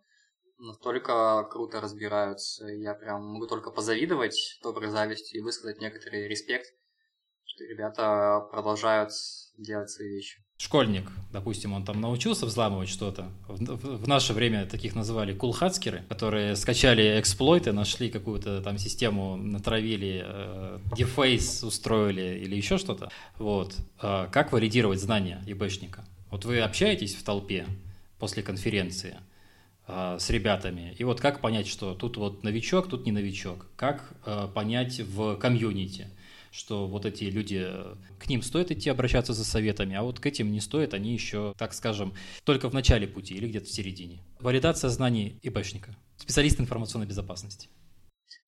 настолько 0.59 1.45
круто 1.51 1.83
разбираются. 1.83 2.67
Я 2.69 2.95
прям 2.95 3.23
могу 3.27 3.47
только 3.47 3.71
позавидовать 3.71 4.59
доброй 4.63 4.89
завистью 4.89 5.41
и 5.41 5.43
высказать 5.43 5.83
некоторый 5.83 6.27
респект, 6.27 6.73
ребята 7.61 8.47
продолжают 8.51 9.13
делать 9.59 9.91
свои 9.91 10.09
вещи. 10.09 10.39
Школьник, 10.61 11.09
допустим, 11.33 11.73
он 11.73 11.85
там 11.85 12.01
научился 12.01 12.45
взламывать 12.45 12.89
что-то. 12.89 13.29
В, 13.47 13.65
в, 13.65 14.03
в 14.05 14.09
наше 14.09 14.33
время 14.33 14.67
таких 14.67 14.97
называли 14.97 15.33
кулхацкеры, 15.33 16.03
которые 16.09 16.57
скачали 16.57 17.21
эксплойты, 17.21 17.73
нашли 17.73 18.11
какую-то 18.11 18.61
там 18.61 18.77
систему, 18.77 19.37
натравили, 19.37 20.25
э, 20.27 20.79
дефейс 20.97 21.63
устроили 21.63 22.41
или 22.43 22.57
еще 22.57 22.77
что-то. 22.77 23.11
Вот. 23.39 23.77
А 24.01 24.27
как 24.27 24.51
валидировать 24.51 25.01
знания 25.01 25.41
ИБшника? 25.47 26.05
Вот 26.31 26.45
вы 26.45 26.59
общаетесь 26.59 27.15
в 27.15 27.23
толпе 27.23 27.65
после 28.19 28.43
конференции 28.43 29.17
э, 29.87 30.17
с 30.19 30.29
ребятами, 30.29 30.93
и 30.99 31.05
вот 31.05 31.21
как 31.21 31.41
понять, 31.41 31.69
что 31.69 31.95
тут 31.95 32.17
вот 32.17 32.43
новичок, 32.43 32.89
тут 32.89 33.07
не 33.07 33.13
новичок? 33.13 33.67
Как 33.77 34.13
э, 34.27 34.49
понять 34.53 34.99
в 34.99 35.37
комьюнити? 35.37 36.09
Что 36.59 36.89
вот 36.89 37.07
эти 37.07 37.25
люди, 37.25 37.73
к 38.19 38.29
ним 38.29 38.43
стоит 38.43 38.73
идти 38.73 38.91
обращаться 38.91 39.33
за 39.33 39.45
советами, 39.45 39.95
а 39.95 40.03
вот 40.03 40.19
к 40.19 40.27
этим 40.27 40.51
не 40.51 40.61
стоит, 40.61 40.93
они 40.93 41.13
еще, 41.13 41.55
так 41.57 41.73
скажем, 41.73 42.15
только 42.45 42.69
в 42.69 42.75
начале 42.75 43.07
пути 43.07 43.35
или 43.35 43.47
где-то 43.47 43.67
в 43.67 43.71
середине. 43.71 44.25
Валидация 44.41 44.91
знаний 44.91 45.39
ИБшника, 45.43 45.95
специалист 46.17 46.61
информационной 46.61 47.07
безопасности. 47.07 47.69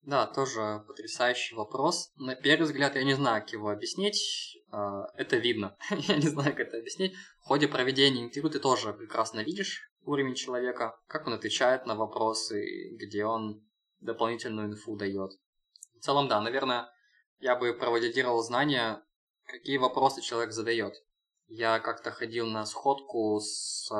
Да, 0.03 0.27
тоже 0.27 0.83
потрясающий 0.87 1.55
вопрос. 1.55 2.11
На 2.17 2.35
первый 2.35 2.65
взгляд 2.65 2.95
я 2.95 3.03
не 3.03 3.13
знаю, 3.13 3.41
как 3.41 3.53
его 3.53 3.69
объяснить. 3.69 4.57
А, 4.71 5.05
это 5.15 5.37
видно. 5.37 5.77
я 5.89 6.17
не 6.17 6.27
знаю, 6.27 6.51
как 6.51 6.67
это 6.67 6.77
объяснить. 6.77 7.13
В 7.39 7.45
ходе 7.45 7.67
проведения 7.67 8.23
интервью 8.23 8.49
ты 8.49 8.59
тоже 8.59 8.93
прекрасно 8.93 9.41
видишь 9.41 9.89
уровень 10.03 10.35
человека, 10.35 10.95
как 11.07 11.27
он 11.27 11.33
отвечает 11.33 11.85
на 11.85 11.95
вопросы, 11.95 12.89
где 12.99 13.25
он 13.25 13.63
дополнительную 14.01 14.67
инфу 14.67 14.97
дает. 14.97 15.31
В 15.99 16.03
целом, 16.03 16.27
да, 16.27 16.41
наверное, 16.41 16.89
я 17.41 17.55
бы 17.55 17.73
провалидировал 17.73 18.41
знания, 18.43 19.03
какие 19.45 19.77
вопросы 19.77 20.21
человек 20.21 20.53
задает. 20.53 20.93
Я 21.47 21.79
как-то 21.79 22.11
ходил 22.11 22.47
на 22.47 22.65
сходку 22.65 23.39
с 23.39 23.91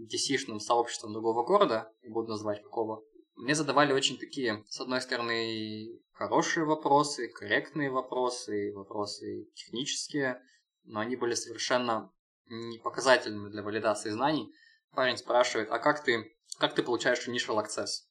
DC-шным 0.00 0.60
сообществом 0.60 1.12
другого 1.12 1.44
города, 1.44 1.92
не 2.02 2.08
буду 2.08 2.28
называть 2.28 2.62
какого. 2.62 3.04
Мне 3.34 3.54
задавали 3.54 3.92
очень 3.92 4.16
такие, 4.18 4.64
с 4.68 4.80
одной 4.80 5.02
стороны, 5.02 6.00
хорошие 6.12 6.64
вопросы, 6.64 7.28
корректные 7.28 7.90
вопросы, 7.90 8.72
вопросы 8.74 9.50
технические, 9.54 10.40
но 10.84 11.00
они 11.00 11.16
были 11.16 11.34
совершенно 11.34 12.12
не 12.46 12.78
показательными 12.78 13.50
для 13.50 13.62
валидации 13.62 14.10
знаний. 14.10 14.50
Парень 14.92 15.18
спрашивает, 15.18 15.70
а 15.70 15.78
как 15.78 16.02
ты, 16.02 16.34
как 16.58 16.74
ты 16.74 16.82
получаешь 16.82 17.28
initial 17.28 17.62
access? 17.62 18.06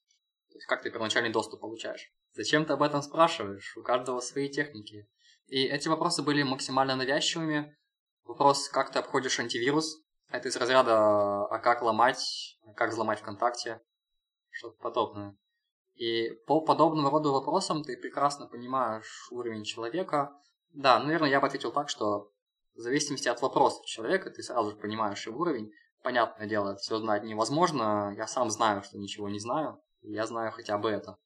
То 0.50 0.58
есть 0.58 0.66
как 0.66 0.82
ты 0.82 0.90
первоначальный 0.90 1.32
доступ 1.32 1.60
получаешь? 1.60 2.12
Зачем 2.36 2.66
ты 2.66 2.74
об 2.74 2.82
этом 2.82 3.00
спрашиваешь? 3.00 3.74
У 3.78 3.82
каждого 3.82 4.20
свои 4.20 4.50
техники. 4.50 5.08
И 5.46 5.64
эти 5.64 5.88
вопросы 5.88 6.22
были 6.22 6.42
максимально 6.42 6.94
навязчивыми. 6.94 7.74
Вопрос, 8.24 8.68
как 8.68 8.92
ты 8.92 8.98
обходишь 8.98 9.40
антивирус? 9.40 10.02
Это 10.28 10.48
из 10.48 10.56
разряда, 10.56 11.46
а 11.46 11.58
как 11.60 11.80
ломать, 11.80 12.58
как 12.74 12.90
взломать 12.90 13.20
ВКонтакте? 13.20 13.80
Что-то 14.50 14.76
подобное. 14.82 15.34
И 15.94 16.30
по 16.46 16.60
подобному 16.60 17.08
роду 17.08 17.32
вопросам 17.32 17.82
ты 17.82 17.96
прекрасно 17.96 18.46
понимаешь 18.46 19.28
уровень 19.30 19.64
человека. 19.64 20.38
Да, 20.74 20.98
наверное, 20.98 21.30
я 21.30 21.40
бы 21.40 21.46
ответил 21.46 21.72
так, 21.72 21.88
что 21.88 22.32
в 22.74 22.80
зависимости 22.80 23.28
от 23.28 23.40
вопросов 23.40 23.86
человека 23.86 24.30
ты 24.30 24.42
сразу 24.42 24.72
же 24.72 24.76
понимаешь 24.76 25.26
его 25.26 25.40
уровень. 25.40 25.72
Понятное 26.02 26.46
дело, 26.46 26.76
все 26.76 26.98
знать 26.98 27.22
невозможно. 27.22 28.12
Я 28.14 28.26
сам 28.26 28.50
знаю, 28.50 28.82
что 28.82 28.98
ничего 28.98 29.30
не 29.30 29.38
знаю. 29.38 29.80
Я 30.02 30.26
знаю 30.26 30.52
хотя 30.52 30.76
бы 30.76 30.90
это. 30.90 31.16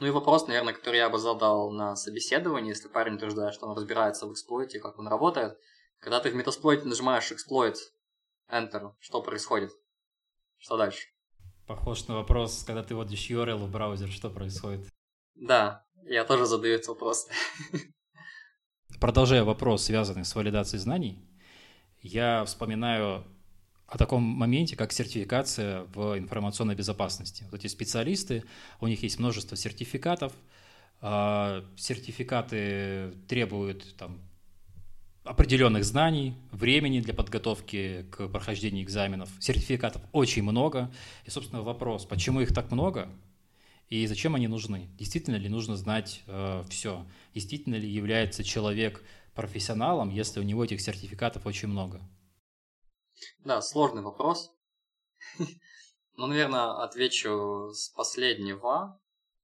Ну 0.00 0.06
и 0.06 0.10
вопрос, 0.10 0.46
наверное, 0.46 0.74
который 0.74 0.98
я 0.98 1.10
бы 1.10 1.18
задал 1.18 1.72
на 1.72 1.96
собеседовании, 1.96 2.70
если 2.70 2.88
парень 2.88 3.14
утверждает, 3.14 3.54
что 3.54 3.66
он 3.66 3.76
разбирается 3.76 4.26
в 4.26 4.32
эксплойте, 4.32 4.78
как 4.78 4.98
он 4.98 5.08
работает. 5.08 5.58
Когда 5.98 6.20
ты 6.20 6.30
в 6.30 6.36
метасплойте 6.36 6.84
нажимаешь 6.86 7.32
exploit, 7.32 7.74
enter, 8.48 8.92
что 9.00 9.22
происходит? 9.22 9.72
Что 10.56 10.76
дальше? 10.76 11.08
Похож 11.66 12.06
на 12.06 12.14
вопрос, 12.14 12.62
когда 12.64 12.84
ты 12.84 12.94
вводишь 12.94 13.28
URL 13.28 13.56
в 13.56 13.70
браузер, 13.70 14.08
что 14.08 14.30
происходит? 14.30 14.86
Да, 15.34 15.84
я 16.04 16.24
тоже 16.24 16.46
задаю 16.46 16.76
этот 16.76 16.88
вопрос. 16.88 17.28
Продолжая 19.00 19.44
вопрос, 19.44 19.84
связанный 19.84 20.24
с 20.24 20.34
валидацией 20.34 20.80
знаний, 20.80 21.28
я 22.00 22.44
вспоминаю 22.44 23.24
о 23.88 23.96
таком 23.96 24.22
моменте, 24.22 24.76
как 24.76 24.92
сертификация 24.92 25.84
в 25.94 26.18
информационной 26.18 26.74
безопасности. 26.74 27.44
Вот 27.50 27.60
эти 27.60 27.68
специалисты, 27.68 28.44
у 28.80 28.86
них 28.86 29.02
есть 29.02 29.18
множество 29.18 29.56
сертификатов, 29.56 30.32
а, 31.00 31.64
сертификаты 31.76 33.14
требуют 33.28 33.96
там, 33.96 34.20
определенных 35.24 35.84
знаний, 35.84 36.34
времени 36.52 37.00
для 37.00 37.14
подготовки 37.14 38.04
к 38.10 38.28
прохождению 38.28 38.84
экзаменов. 38.84 39.30
Сертификатов 39.40 40.02
очень 40.12 40.42
много. 40.42 40.90
И, 41.24 41.30
собственно, 41.30 41.62
вопрос, 41.62 42.04
почему 42.04 42.42
их 42.42 42.52
так 42.52 42.70
много 42.70 43.08
и 43.88 44.06
зачем 44.06 44.34
они 44.34 44.48
нужны? 44.48 44.88
Действительно 44.98 45.36
ли 45.36 45.48
нужно 45.48 45.76
знать 45.76 46.22
э, 46.26 46.62
все? 46.68 47.06
Действительно 47.34 47.76
ли 47.76 47.88
является 47.88 48.44
человек 48.44 49.02
профессионалом, 49.34 50.10
если 50.10 50.40
у 50.40 50.42
него 50.42 50.62
этих 50.62 50.80
сертификатов 50.82 51.46
очень 51.46 51.68
много? 51.68 52.02
Да, 53.44 53.60
сложный 53.60 54.02
вопрос. 54.02 54.50
Ну, 56.18 56.26
наверное, 56.26 56.82
отвечу 56.82 57.70
с 57.72 57.90
последнего. 57.90 59.00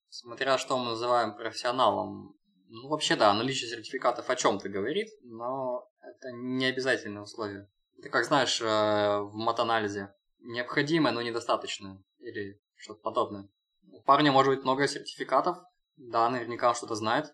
Смотря 0.08 0.58
что 0.58 0.76
мы 0.76 0.86
называем 0.86 1.36
профессионалом. 1.36 2.36
Ну, 2.66 2.88
вообще, 2.88 3.14
да, 3.14 3.32
наличие 3.32 3.70
сертификатов 3.70 4.28
о 4.28 4.34
чем-то 4.34 4.68
говорит, 4.68 5.08
но 5.22 5.88
это 6.00 6.32
не 6.32 6.66
обязательное 6.66 7.22
условие. 7.22 7.70
Это 7.98 8.08
как 8.08 8.24
знаешь, 8.24 8.60
э, 8.60 8.64
в 8.64 9.34
матанализе. 9.34 10.12
Необходимое, 10.40 11.12
но 11.12 11.22
недостаточное. 11.22 12.02
Или 12.18 12.60
что-то 12.74 13.00
подобное. 13.02 13.48
У 13.92 14.02
парня 14.02 14.32
может 14.32 14.52
быть 14.52 14.64
много 14.64 14.88
сертификатов. 14.88 15.58
Да, 15.96 16.28
наверняка 16.28 16.70
он 16.70 16.74
что-то 16.74 16.96
знает. 16.96 17.32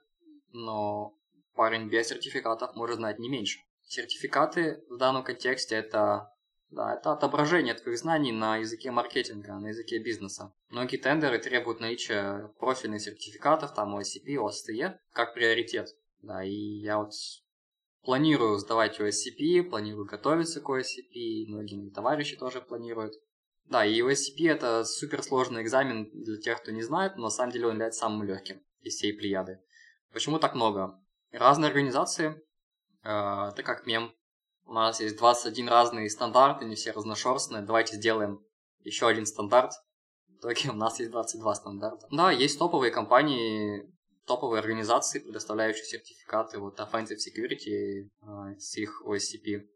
Но 0.52 1.14
парень 1.54 1.88
без 1.88 2.08
сертификатов 2.08 2.76
может 2.76 2.96
знать 2.96 3.18
не 3.18 3.30
меньше. 3.30 3.60
Сертификаты 3.90 4.84
в 4.88 4.98
данном 4.98 5.24
контексте 5.24 5.74
это, 5.74 6.32
да, 6.70 6.94
это 6.94 7.10
отображение 7.10 7.74
твоих 7.74 7.98
знаний 7.98 8.30
на 8.30 8.58
языке 8.58 8.92
маркетинга, 8.92 9.54
на 9.54 9.70
языке 9.70 9.98
бизнеса. 9.98 10.52
Многие 10.68 10.96
тендеры 10.96 11.40
требуют 11.40 11.80
наличия 11.80 12.52
профильных 12.60 13.02
сертификатов, 13.02 13.74
там 13.74 13.98
OSCP, 13.98 14.36
OSCE, 14.36 14.96
как 15.12 15.34
приоритет. 15.34 15.96
Да, 16.22 16.44
и 16.44 16.52
я 16.52 16.98
вот 16.98 17.14
планирую 18.04 18.58
сдавать 18.58 19.00
OSCP, 19.00 19.64
планирую 19.64 20.06
готовиться 20.06 20.60
к 20.60 20.70
OSCP, 20.70 21.46
многие 21.48 21.74
мои 21.74 21.90
товарищи 21.90 22.36
тоже 22.36 22.60
планируют. 22.60 23.14
Да, 23.64 23.84
и 23.84 24.00
OSCP 24.02 24.48
это 24.48 24.84
суперсложный 24.84 25.62
экзамен 25.62 26.08
для 26.12 26.36
тех, 26.36 26.62
кто 26.62 26.70
не 26.70 26.82
знает, 26.82 27.16
но 27.16 27.24
на 27.24 27.30
самом 27.30 27.50
деле 27.50 27.66
он 27.66 27.72
является 27.72 28.02
самым 28.02 28.22
легким 28.22 28.62
из 28.82 28.94
всей 28.94 29.12
плеяды. 29.12 29.58
Почему 30.12 30.38
так 30.38 30.54
много? 30.54 30.96
Разные 31.32 31.70
организации 31.70 32.40
это 33.02 33.62
как 33.64 33.86
мем. 33.86 34.12
У 34.66 34.72
нас 34.72 35.00
есть 35.00 35.16
21 35.16 35.68
разные 35.68 36.08
стандарты, 36.08 36.64
не 36.64 36.76
все 36.76 36.92
разношерстные. 36.92 37.62
Давайте 37.62 37.96
сделаем 37.96 38.44
еще 38.84 39.08
один 39.08 39.26
стандарт. 39.26 39.72
В 40.28 40.36
итоге 40.36 40.70
у 40.70 40.74
нас 40.74 40.98
есть 41.00 41.10
22 41.10 41.54
стандарта. 41.54 42.06
Да, 42.10 42.30
есть 42.30 42.58
топовые 42.58 42.92
компании, 42.92 43.92
топовые 44.26 44.60
организации, 44.60 45.18
предоставляющие 45.18 45.84
сертификаты. 45.84 46.58
Вот 46.58 46.78
Offensive 46.78 47.16
Security 47.16 48.08
э, 48.22 48.58
с 48.58 48.76
их 48.76 49.02
OSCP. 49.04 49.66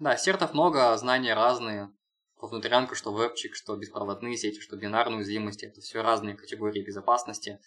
Да, 0.00 0.16
сертов 0.16 0.52
много, 0.52 0.96
знания 0.96 1.34
разные. 1.34 1.90
Что 2.36 2.48
внутрянка, 2.48 2.94
что 2.94 3.14
вебчик, 3.16 3.54
что 3.54 3.76
беспроводные 3.76 4.36
сети, 4.36 4.60
что 4.60 4.76
бинарные 4.76 5.18
уязвимости. 5.18 5.64
Это 5.64 5.80
все 5.80 6.02
разные 6.02 6.36
категории 6.36 6.84
безопасности. 6.84 7.60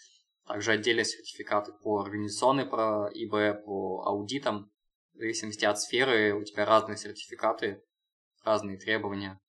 Также 0.46 0.72
отдельные 0.72 1.06
сертификаты 1.06 1.72
по 1.72 2.02
организационной, 2.02 2.66
про 2.66 3.10
ИБ, 3.14 3.66
по 3.66 4.04
аудитам 4.06 4.70
в 5.18 5.20
зависимости 5.20 5.66
от 5.66 5.80
сферы 5.80 6.34
у 6.34 6.44
тебя 6.44 6.66
разные 6.66 6.96
сертификаты, 6.96 7.84
разные 8.44 8.78
требования. 8.78 9.40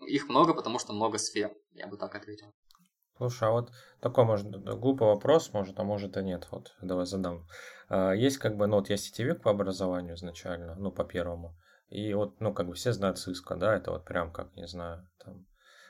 Их 0.00 0.28
много, 0.28 0.54
потому 0.54 0.78
что 0.78 0.92
много 0.92 1.18
сфер, 1.18 1.52
я 1.72 1.86
бы 1.86 1.96
так 1.98 2.14
ответил. 2.14 2.54
Слушай, 3.18 3.48
а 3.48 3.52
вот 3.52 3.72
такой, 4.00 4.24
может, 4.24 4.48
глупый 4.48 5.08
вопрос, 5.08 5.52
может, 5.52 5.78
а 5.78 5.84
может 5.84 6.16
и 6.16 6.22
нет. 6.22 6.46
Вот, 6.50 6.74
давай 6.80 7.04
задам. 7.04 7.46
А, 7.88 8.12
есть 8.12 8.38
как 8.38 8.56
бы, 8.56 8.66
ну 8.66 8.76
вот 8.76 8.88
я 8.88 8.96
сетевик 8.96 9.42
по 9.42 9.50
образованию 9.50 10.14
изначально, 10.14 10.76
ну 10.76 10.90
по 10.92 11.04
первому. 11.04 11.56
И 11.88 12.14
вот, 12.14 12.40
ну, 12.40 12.52
как 12.52 12.66
бы 12.66 12.74
все 12.74 12.92
знают 12.92 13.18
Cisco, 13.18 13.56
да, 13.56 13.74
это 13.74 13.90
вот 13.90 14.04
прям 14.04 14.30
как, 14.30 14.54
не 14.54 14.66
знаю, 14.66 15.08
там, 15.24 15.46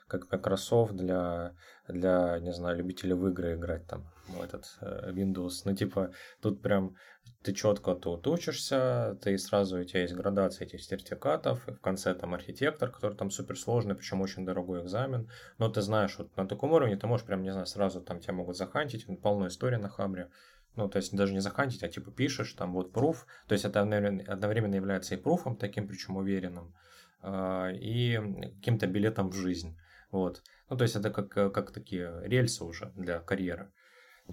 как 0.09 0.31
Microsoft 0.33 0.95
для, 0.97 1.55
для, 1.87 2.39
не 2.41 2.53
знаю, 2.53 2.79
любителей 2.79 3.15
в 3.15 3.29
игры 3.29 3.55
играть 3.55 3.87
там, 3.87 4.11
в 4.29 4.41
этот 4.43 4.65
э, 4.81 5.13
Windows. 5.13 5.63
Ну, 5.65 5.75
типа, 5.75 6.13
тут 6.41 6.63
прям 6.63 6.97
ты 7.43 7.53
четко 7.53 7.95
тут 7.95 8.27
учишься, 8.27 9.17
ты 9.23 9.39
сразу, 9.39 9.79
у 9.79 9.85
тебя 9.85 10.03
есть 10.03 10.15
градация 10.15 10.67
этих 10.67 10.83
сертификатов, 10.83 11.69
и 11.69 11.73
в 11.73 11.81
конце 11.81 12.15
там 12.15 12.35
архитектор, 12.35 12.91
который 12.91 13.17
там 13.17 13.31
суперсложный, 13.31 13.95
причем 13.95 14.21
очень 14.21 14.45
дорогой 14.45 14.83
экзамен, 14.83 15.31
но 15.59 15.69
ты 15.69 15.81
знаешь, 15.83 16.19
вот 16.19 16.37
на 16.37 16.49
таком 16.49 16.73
уровне 16.73 16.97
ты 16.97 17.07
можешь 17.07 17.27
прям, 17.27 17.43
не 17.43 17.51
знаю, 17.51 17.67
сразу 17.67 18.01
там 18.01 18.21
тебя 18.21 18.35
могут 18.35 18.57
захантить, 18.57 19.07
полная 19.23 19.49
история 19.49 19.79
на 19.79 19.89
Хабре, 19.89 20.31
ну, 20.75 20.89
то 20.89 20.99
есть 20.99 21.15
даже 21.17 21.33
не 21.33 21.41
захантить, 21.41 21.83
а 21.83 21.89
типа 21.89 22.11
пишешь, 22.11 22.53
там 22.53 22.73
вот 22.73 22.93
пруф, 22.93 23.27
то 23.47 23.53
есть 23.53 23.65
это 23.65 23.81
одновременно 23.81 24.75
является 24.75 25.15
и 25.15 25.19
пруфом 25.19 25.57
таким, 25.57 25.87
причем 25.87 26.17
уверенным, 26.17 26.75
а, 27.23 27.71
и 27.71 28.17
каким-то 28.57 28.87
билетом 28.87 29.31
в 29.31 29.35
жизнь. 29.35 29.77
Вот. 30.11 30.43
Ну, 30.69 30.77
то 30.77 30.85
есть 30.85 30.97
это 30.97 31.11
как, 31.11 31.53
как 31.53 31.73
такие 31.73 32.23
рельсы 32.25 32.65
уже 32.65 32.93
для 32.97 33.21
карьеры. 33.21 33.73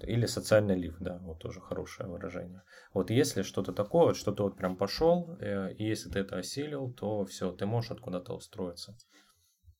Или 0.02 0.26
социальный 0.26 0.76
лифт, 0.76 0.98
да, 1.00 1.18
вот 1.22 1.38
тоже 1.38 1.60
хорошее 1.60 2.08
выражение. 2.08 2.62
Вот 2.92 3.10
если 3.10 3.42
что-то 3.42 3.72
такое, 3.72 4.08
вот 4.08 4.16
что 4.16 4.32
то 4.32 4.42
вот 4.42 4.56
прям 4.56 4.76
пошел, 4.76 5.36
э, 5.40 5.72
и 5.72 5.84
если 5.84 6.10
ты 6.10 6.18
это 6.18 6.36
осилил, 6.36 6.92
то 6.92 7.24
все, 7.24 7.50
ты 7.52 7.64
можешь 7.64 7.92
откуда-то 7.92 8.34
устроиться. 8.34 8.94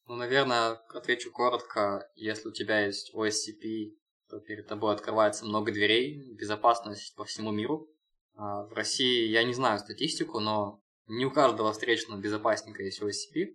Ну, 0.08 0.16
наверное, 0.16 0.80
отвечу 0.94 1.30
коротко. 1.30 2.08
Если 2.14 2.48
у 2.48 2.52
тебя 2.52 2.86
есть 2.86 3.14
OSCP, 3.14 3.96
то 4.30 4.40
перед 4.40 4.66
тобой 4.66 4.94
открывается 4.94 5.44
много 5.44 5.70
дверей, 5.70 6.34
безопасность 6.34 7.14
по 7.14 7.24
всему 7.24 7.52
миру. 7.52 7.88
А 8.34 8.64
в 8.64 8.72
России 8.72 9.28
я 9.28 9.44
не 9.44 9.52
знаю 9.52 9.78
статистику, 9.78 10.40
но 10.40 10.82
не 11.06 11.26
у 11.26 11.30
каждого 11.30 11.72
встречного 11.72 12.20
безопасника 12.20 12.82
есть 12.82 13.02
OSCP, 13.02 13.54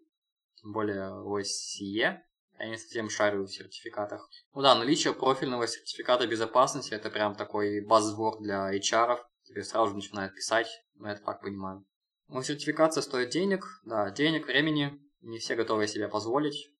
тем 0.55 0.73
более 0.73 1.09
OSCE. 1.09 2.19
Я 2.61 2.69
не 2.69 2.77
совсем 2.77 3.09
шарю 3.09 3.45
в 3.45 3.51
сертификатах. 3.51 4.29
Ну 4.53 4.61
да, 4.61 4.75
наличие 4.75 5.15
профильного 5.15 5.65
сертификата 5.65 6.27
безопасности 6.27 6.93
это 6.93 7.09
прям 7.09 7.33
такой 7.33 7.81
базворд 7.83 8.39
для 8.39 8.71
HR. 8.71 9.17
Тебе 9.45 9.63
сразу 9.63 9.89
же 9.89 9.95
начинают 9.95 10.35
писать, 10.35 10.67
но 10.93 11.07
я 11.07 11.15
это 11.15 11.23
так 11.23 11.41
понимаю. 11.41 11.83
Ну, 12.27 12.43
сертификация 12.43 13.01
стоит 13.01 13.31
денег, 13.31 13.65
да, 13.83 14.11
денег, 14.11 14.45
времени. 14.45 15.01
Не 15.21 15.39
все 15.39 15.55
готовы 15.55 15.87
себе 15.87 16.07
позволить. 16.07 16.71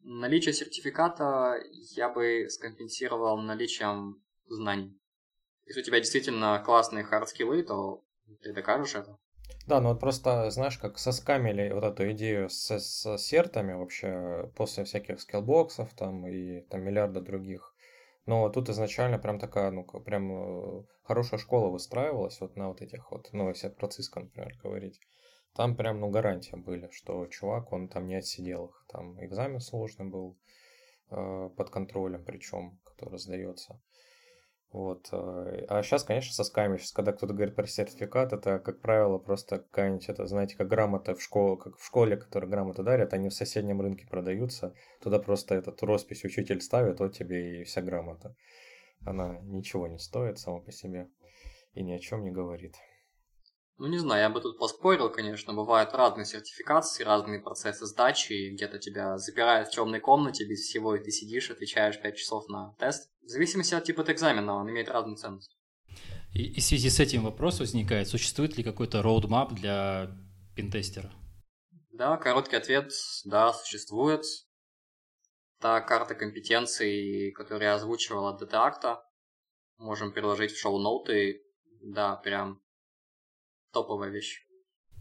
Наличие 0.00 0.52
сертификата 0.52 1.58
я 1.96 2.10
бы 2.10 2.46
скомпенсировал 2.50 3.38
наличием 3.38 4.22
знаний. 4.44 5.00
Если 5.64 5.80
у 5.80 5.84
тебя 5.84 6.00
действительно 6.00 6.62
классные 6.62 7.04
хардскиллы, 7.04 7.62
то 7.62 8.04
ты 8.42 8.52
докажешь 8.52 8.94
это. 8.94 9.16
Да, 9.66 9.80
ну 9.80 9.90
вот 9.90 10.00
просто, 10.00 10.50
знаешь, 10.50 10.78
как 10.78 10.98
соскамили 10.98 11.70
вот 11.72 11.84
эту 11.84 12.10
идею 12.12 12.50
с, 12.50 12.70
с 12.78 13.18
сертами 13.18 13.72
вообще 13.72 14.50
после 14.56 14.84
всяких 14.84 15.20
скиллбоксов 15.20 15.92
там 15.94 16.26
и 16.26 16.60
там 16.62 16.82
миллиарда 16.82 17.20
других. 17.20 17.74
Но 18.26 18.48
тут 18.48 18.68
изначально 18.68 19.18
прям 19.18 19.38
такая, 19.38 19.70
ну, 19.70 19.84
прям 19.84 20.32
э, 20.32 20.84
хорошая 21.02 21.40
школа 21.40 21.68
выстраивалась 21.68 22.40
вот 22.40 22.56
на 22.56 22.68
вот 22.68 22.82
этих 22.82 23.10
вот, 23.10 23.28
ну, 23.32 23.48
если 23.48 23.70
Cisco, 23.70 24.20
например, 24.20 24.56
говорить. 24.62 25.00
Там 25.54 25.76
прям, 25.76 26.00
ну, 26.00 26.10
гарантия 26.10 26.56
были, 26.56 26.88
что 26.92 27.26
чувак, 27.26 27.72
он 27.72 27.88
там 27.88 28.06
не 28.06 28.16
отсидел 28.16 28.66
их. 28.66 28.84
Там 28.88 29.22
экзамен 29.24 29.60
сложный 29.60 30.06
был, 30.06 30.38
э, 31.10 31.50
под 31.56 31.70
контролем 31.70 32.24
причем, 32.24 32.78
который 32.84 33.18
сдается. 33.18 33.80
Вот. 34.72 35.08
Э, 35.10 35.66
а 35.68 35.82
сейчас, 35.82 36.04
конечно, 36.04 36.32
со 36.32 36.44
сками. 36.44 36.76
Сейчас, 36.76 36.92
когда 36.92 37.12
кто-то 37.12 37.34
говорит 37.34 37.56
про 37.56 37.66
сертификат, 37.66 38.32
это, 38.32 38.58
как 38.60 38.80
правило, 38.80 39.18
просто 39.18 39.58
какая-нибудь, 39.58 40.08
это, 40.08 40.26
знаете, 40.26 40.56
как 40.56 40.68
грамота 40.68 41.14
в 41.14 41.22
школе, 41.22 41.56
как 41.56 41.76
в 41.76 41.84
школе, 41.84 42.16
которые 42.16 42.48
грамоты 42.48 42.82
дарят, 42.82 43.12
они 43.12 43.28
в 43.28 43.34
соседнем 43.34 43.80
рынке 43.80 44.06
продаются. 44.06 44.74
Туда 45.02 45.18
просто 45.18 45.56
этот 45.56 45.82
роспись 45.82 46.24
учитель 46.24 46.60
ставит, 46.60 47.00
вот 47.00 47.16
тебе 47.16 47.62
и 47.62 47.64
вся 47.64 47.82
грамота. 47.82 48.36
Она 49.04 49.40
ничего 49.42 49.88
не 49.88 49.98
стоит 49.98 50.38
сама 50.38 50.60
по 50.60 50.70
себе 50.70 51.08
и 51.74 51.82
ни 51.82 51.92
о 51.92 51.98
чем 51.98 52.22
не 52.22 52.30
говорит. 52.30 52.76
Ну, 53.80 53.86
не 53.86 53.96
знаю, 53.96 54.20
я 54.20 54.28
бы 54.28 54.42
тут 54.42 54.58
поспорил, 54.58 55.08
конечно. 55.08 55.54
Бывают 55.54 55.94
разные 55.94 56.26
сертификации, 56.26 57.02
разные 57.02 57.40
процессы 57.40 57.86
сдачи, 57.86 58.34
и 58.34 58.50
где-то 58.50 58.78
тебя 58.78 59.16
запирают 59.16 59.68
в 59.68 59.70
темной 59.70 60.00
комнате 60.00 60.46
без 60.46 60.58
всего, 60.58 60.94
и 60.94 61.02
ты 61.02 61.10
сидишь, 61.10 61.50
отвечаешь 61.50 61.98
5 61.98 62.14
часов 62.14 62.46
на 62.48 62.74
тест. 62.78 63.10
В 63.22 63.28
зависимости 63.28 63.72
от 63.72 63.84
типа 63.84 64.02
экзамена, 64.02 64.54
он 64.54 64.68
имеет 64.68 64.90
разную 64.90 65.16
ценность. 65.16 65.56
И, 66.34 66.42
и 66.42 66.60
в 66.60 66.62
связи 66.62 66.90
с 66.90 67.00
этим 67.00 67.24
вопрос 67.24 67.58
возникает, 67.58 68.06
существует 68.06 68.58
ли 68.58 68.62
какой-то 68.62 69.00
роудмап 69.00 69.54
для 69.54 70.10
пентестера? 70.54 71.10
Да, 71.90 72.18
короткий 72.18 72.56
ответ, 72.56 72.92
да, 73.24 73.54
существует. 73.54 74.26
Та 75.58 75.80
карта 75.80 76.14
компетенций, 76.14 77.32
которую 77.32 77.64
я 77.64 77.76
озвучивал 77.76 78.26
от 78.26 78.42
DT-акта, 78.42 78.98
можем 79.78 80.12
приложить 80.12 80.52
в 80.52 80.60
шоу-ноуты. 80.60 81.40
Да, 81.80 82.16
прям 82.16 82.60
топовая 83.72 84.10
вещь. 84.10 84.42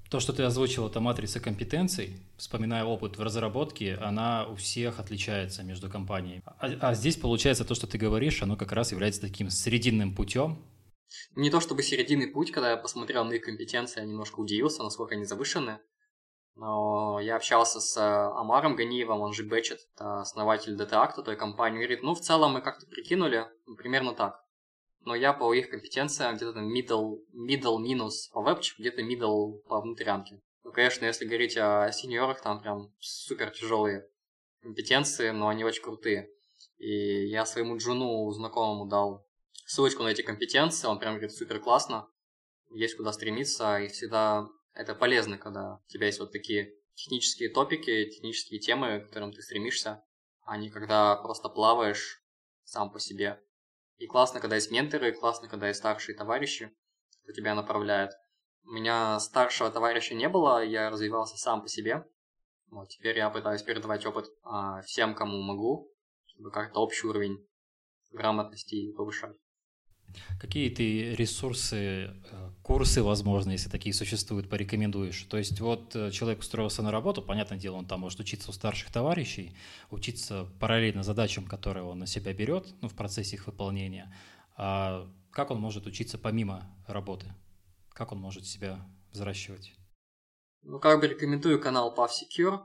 То, 0.10 0.20
что 0.20 0.34
ты 0.34 0.42
озвучил, 0.42 0.88
это 0.88 1.00
матрица 1.00 1.40
компетенций, 1.40 2.20
вспоминая 2.36 2.84
опыт 2.84 3.18
в 3.18 3.22
разработке, 3.22 3.94
она 3.96 4.48
у 4.48 4.56
всех 4.56 5.00
отличается 5.00 5.62
между 5.62 5.88
компаниями. 5.88 6.42
А, 6.46 6.68
а 6.82 6.94
здесь, 6.96 7.16
получается, 7.16 7.64
то, 7.64 7.76
что 7.76 7.86
ты 7.86 8.00
говоришь, 8.00 8.42
оно 8.42 8.58
как 8.58 8.72
раз 8.72 8.92
является 8.92 9.22
таким 9.22 9.52
срединным 9.52 10.16
путем. 10.16 10.66
Не 11.36 11.52
то 11.52 11.60
чтобы 11.60 11.84
серединный 11.84 12.28
путь, 12.28 12.52
когда 12.52 12.72
я 12.72 12.78
посмотрел 12.78 13.24
на 13.24 13.34
их 13.34 13.44
компетенции, 13.44 14.00
я 14.00 14.06
немножко 14.08 14.40
удивился, 14.40 14.82
насколько 14.82 15.14
они 15.14 15.26
завышены. 15.26 15.80
Но 16.56 17.20
я 17.20 17.36
общался 17.36 17.80
с 17.80 17.96
Амаром 17.98 18.76
Ганиевым, 18.76 19.22
он 19.22 19.34
же 19.34 19.44
Бэчет, 19.44 19.80
основатель 19.96 20.76
DT-акта 20.76 21.22
той 21.22 21.36
компании, 21.36 21.78
говорит, 21.78 22.02
ну, 22.02 22.16
в 22.16 22.20
целом 22.20 22.54
мы 22.54 22.62
как-то 22.62 22.88
прикинули, 22.88 23.46
примерно 23.78 24.14
так 24.14 24.44
но 25.02 25.16
я 25.16 25.34
по 25.34 25.54
их 25.54 25.70
компетенциям 25.70 26.36
где-то 26.36 26.60
middle, 26.60 27.20
middle 27.34 27.80
минус 27.80 28.28
по 28.30 28.42
вебчику, 28.42 28.82
где-то 28.82 29.02
middle 29.02 29.60
по 29.68 29.82
внутрянке. 29.82 30.42
Ну, 30.64 30.72
конечно, 30.72 31.06
если 31.06 31.26
говорить 31.26 31.58
о 31.58 31.92
сеньорах, 31.92 32.42
там 32.42 32.62
прям 32.62 32.94
супер 33.00 33.50
тяжелые 33.52 34.08
компетенции, 34.62 35.30
но 35.30 35.48
они 35.48 35.64
очень 35.64 35.82
крутые. 35.82 36.30
И 36.78 37.28
я 37.28 37.46
своему 37.46 37.78
джуну 37.78 38.30
знакомому 38.32 38.86
дал 38.88 39.26
ссылочку 39.66 40.04
на 40.04 40.10
эти 40.10 40.22
компетенции, 40.22 40.88
он 40.88 41.00
прям 41.00 41.14
говорит 41.14 41.32
супер 41.32 41.60
классно, 41.60 42.08
есть 42.72 42.96
куда 42.96 43.14
стремиться, 43.14 43.80
и 43.80 43.88
всегда 43.88 44.48
это 44.74 44.96
полезно, 44.96 45.38
когда 45.38 45.76
у 45.76 45.92
тебя 45.92 46.08
есть 46.08 46.20
вот 46.20 46.32
такие 46.32 46.74
технические 46.96 47.50
топики, 47.50 48.06
технические 48.10 48.60
темы, 48.60 49.00
к 49.00 49.08
которым 49.08 49.32
ты 49.32 49.42
стремишься, 49.42 50.04
а 50.44 50.58
не 50.58 50.70
когда 50.70 51.16
просто 51.16 51.50
плаваешь 51.50 52.24
сам 52.64 52.92
по 52.92 53.00
себе. 53.00 53.42
И 54.00 54.08
классно, 54.08 54.40
когда 54.40 54.56
есть 54.56 54.72
менторы, 54.72 55.12
классно, 55.12 55.50
когда 55.50 55.68
есть 55.68 55.80
старшие 55.80 56.18
товарищи, 56.18 56.74
кто 57.24 57.34
тебя 57.34 57.54
направляет. 57.54 58.12
У 58.64 58.72
меня 58.72 59.20
старшего 59.20 59.70
товарища 59.70 60.16
не 60.16 60.30
было, 60.30 60.64
я 60.64 60.90
развивался 60.90 61.38
сам 61.38 61.62
по 61.62 61.68
себе. 61.68 62.06
Вот, 62.72 62.88
теперь 62.88 63.18
я 63.18 63.30
пытаюсь 63.30 63.62
передавать 63.62 64.06
опыт 64.06 64.28
а, 64.44 64.82
всем, 64.84 65.16
кому 65.16 65.42
могу, 65.42 65.92
чтобы 66.26 66.50
как-то 66.50 66.80
общий 66.80 67.08
уровень 67.08 67.46
грамотности 68.12 68.94
повышать. 68.94 69.36
Какие 70.40 70.70
ты 70.70 71.16
ресурсы, 71.16 71.76
э, 71.76 72.52
курсы, 72.64 73.04
возможно, 73.04 73.52
если 73.52 73.70
такие 73.70 73.94
существуют, 73.94 74.50
порекомендуешь? 74.50 75.24
То 75.24 75.38
есть 75.38 75.60
вот 75.60 75.96
э, 75.96 76.12
человек 76.12 76.40
устроился 76.40 76.82
на 76.82 76.92
работу, 76.92 77.22
понятное 77.22 77.58
дело, 77.58 77.76
он 77.76 77.86
там 77.86 78.02
может 78.02 78.20
учиться 78.20 78.50
у 78.50 78.54
старших 78.54 78.92
товарищей, 78.92 79.56
учиться 79.90 80.48
параллельно 80.60 81.04
задачам, 81.04 81.46
которые 81.46 81.84
он 81.84 82.00
на 82.00 82.08
себя 82.08 82.34
берет, 82.34 82.74
ну, 82.82 82.88
в 82.90 82.94
процессе 82.94 83.36
их 83.36 83.48
выполнения. 83.48 84.14
А 84.56 85.10
как 85.32 85.52
он 85.52 85.60
может 85.60 85.86
учиться 85.86 86.18
помимо 86.18 86.70
работы? 86.88 87.34
Как 87.90 88.12
он 88.12 88.20
может 88.20 88.46
себя 88.46 88.86
взращивать? 89.12 89.74
Ну, 90.62 90.80
как 90.80 91.00
бы 91.00 91.08
рекомендую 91.08 91.62
канал 91.62 91.96
PavSecure 91.96 92.60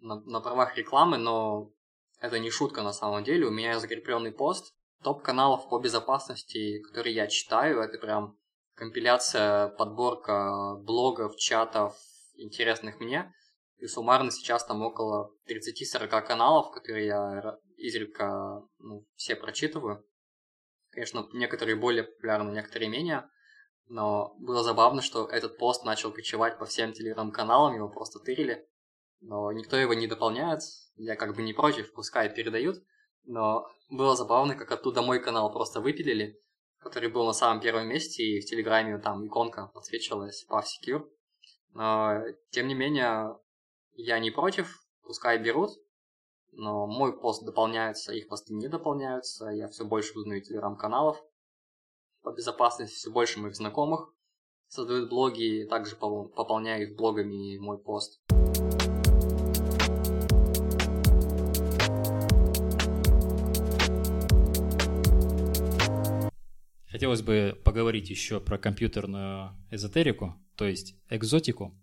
на, 0.00 0.20
на 0.20 0.40
правах 0.40 0.76
рекламы, 0.76 1.18
но 1.18 1.72
это 2.20 2.38
не 2.38 2.50
шутка 2.50 2.82
на 2.82 2.92
самом 2.92 3.24
деле. 3.24 3.46
У 3.46 3.50
меня 3.50 3.78
закрепленный 3.78 4.32
пост, 4.32 4.74
топ-каналов 5.02 5.68
по 5.68 5.78
безопасности, 5.78 6.80
которые 6.82 7.14
я 7.14 7.26
читаю, 7.26 7.80
это 7.80 7.98
прям 7.98 8.38
компиляция, 8.74 9.68
подборка 9.68 10.76
блогов, 10.80 11.36
чатов, 11.36 11.96
интересных 12.36 13.00
мне. 13.00 13.32
И 13.78 13.86
суммарно 13.86 14.30
сейчас 14.30 14.64
там 14.64 14.82
около 14.82 15.30
30-40 15.48 16.22
каналов, 16.22 16.72
которые 16.72 17.06
я 17.06 17.58
изредка 17.76 18.62
ну, 18.78 19.06
все 19.14 19.36
прочитываю. 19.36 20.04
Конечно, 20.90 21.28
некоторые 21.32 21.76
более 21.76 22.04
популярны, 22.04 22.50
некоторые 22.50 22.88
менее. 22.88 23.28
Но 23.86 24.34
было 24.38 24.62
забавно, 24.62 25.00
что 25.00 25.26
этот 25.26 25.58
пост 25.58 25.84
начал 25.84 26.12
кочевать 26.12 26.58
по 26.58 26.66
всем 26.66 26.92
телеграм-каналам, 26.92 27.74
его 27.74 27.88
просто 27.88 28.18
тырили. 28.18 28.66
Но 29.20 29.50
никто 29.52 29.76
его 29.76 29.94
не 29.94 30.06
дополняет. 30.06 30.60
Я 30.96 31.16
как 31.16 31.34
бы 31.34 31.42
не 31.42 31.52
против, 31.52 31.92
пускай 31.92 32.28
передают. 32.32 32.82
Но 33.24 33.66
было 33.90 34.16
забавно, 34.16 34.54
как 34.54 34.72
оттуда 34.72 35.02
мой 35.02 35.20
канал 35.20 35.52
просто 35.52 35.80
выпилили, 35.80 36.40
который 36.78 37.10
был 37.10 37.26
на 37.26 37.32
самом 37.32 37.60
первом 37.60 37.88
месте, 37.88 38.22
и 38.22 38.40
в 38.40 38.46
Телеграме 38.46 38.98
там 38.98 39.26
иконка 39.26 39.70
подсвечивалась 39.74 40.46
Path 40.48 40.64
Secure. 40.64 41.08
Но, 41.74 42.22
тем 42.50 42.68
не 42.68 42.74
менее, 42.74 43.38
я 43.92 44.18
не 44.18 44.30
против, 44.30 44.82
пускай 45.02 45.38
берут, 45.38 45.70
но 46.52 46.86
мой 46.86 47.18
пост 47.18 47.44
дополняется, 47.44 48.12
их 48.12 48.28
посты 48.28 48.54
не 48.54 48.68
дополняются, 48.68 49.46
я 49.46 49.68
все 49.68 49.84
больше 49.84 50.18
узнаю 50.18 50.42
телеграм-каналов 50.42 51.22
по 52.22 52.32
безопасности, 52.32 52.96
все 52.96 53.10
больше 53.10 53.40
моих 53.40 53.54
знакомых 53.54 54.12
создают 54.68 55.08
блоги, 55.08 55.66
также 55.68 55.96
пополняю 55.96 56.88
их 56.88 56.96
блогами 56.96 57.58
мой 57.58 57.78
пост. 57.78 58.20
Хотелось 66.98 67.22
бы 67.22 67.56
поговорить 67.64 68.10
еще 68.10 68.40
про 68.40 68.58
компьютерную 68.58 69.54
эзотерику, 69.70 70.34
то 70.56 70.66
есть 70.66 70.96
экзотику. 71.08 71.80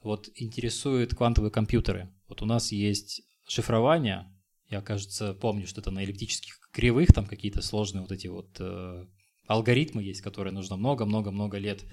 Вот 0.00 0.28
интересуют 0.34 1.14
квантовые 1.14 1.52
компьютеры. 1.52 2.12
Вот 2.26 2.42
у 2.42 2.46
нас 2.46 2.72
есть 2.72 3.22
шифрование. 3.46 4.26
Я, 4.68 4.80
кажется, 4.80 5.34
помню, 5.34 5.68
что 5.68 5.80
это 5.80 5.92
на 5.92 6.00
эллиптических 6.02 6.68
кривых, 6.72 7.12
там 7.12 7.26
какие-то 7.26 7.62
сложные 7.62 8.02
вот 8.02 8.10
эти 8.10 8.26
вот 8.26 8.56
э, 8.58 9.06
алгоритмы 9.46 10.02
есть, 10.02 10.20
которые 10.20 10.52
нужно 10.52 10.76
много-много-много 10.76 11.56
лет 11.58 11.84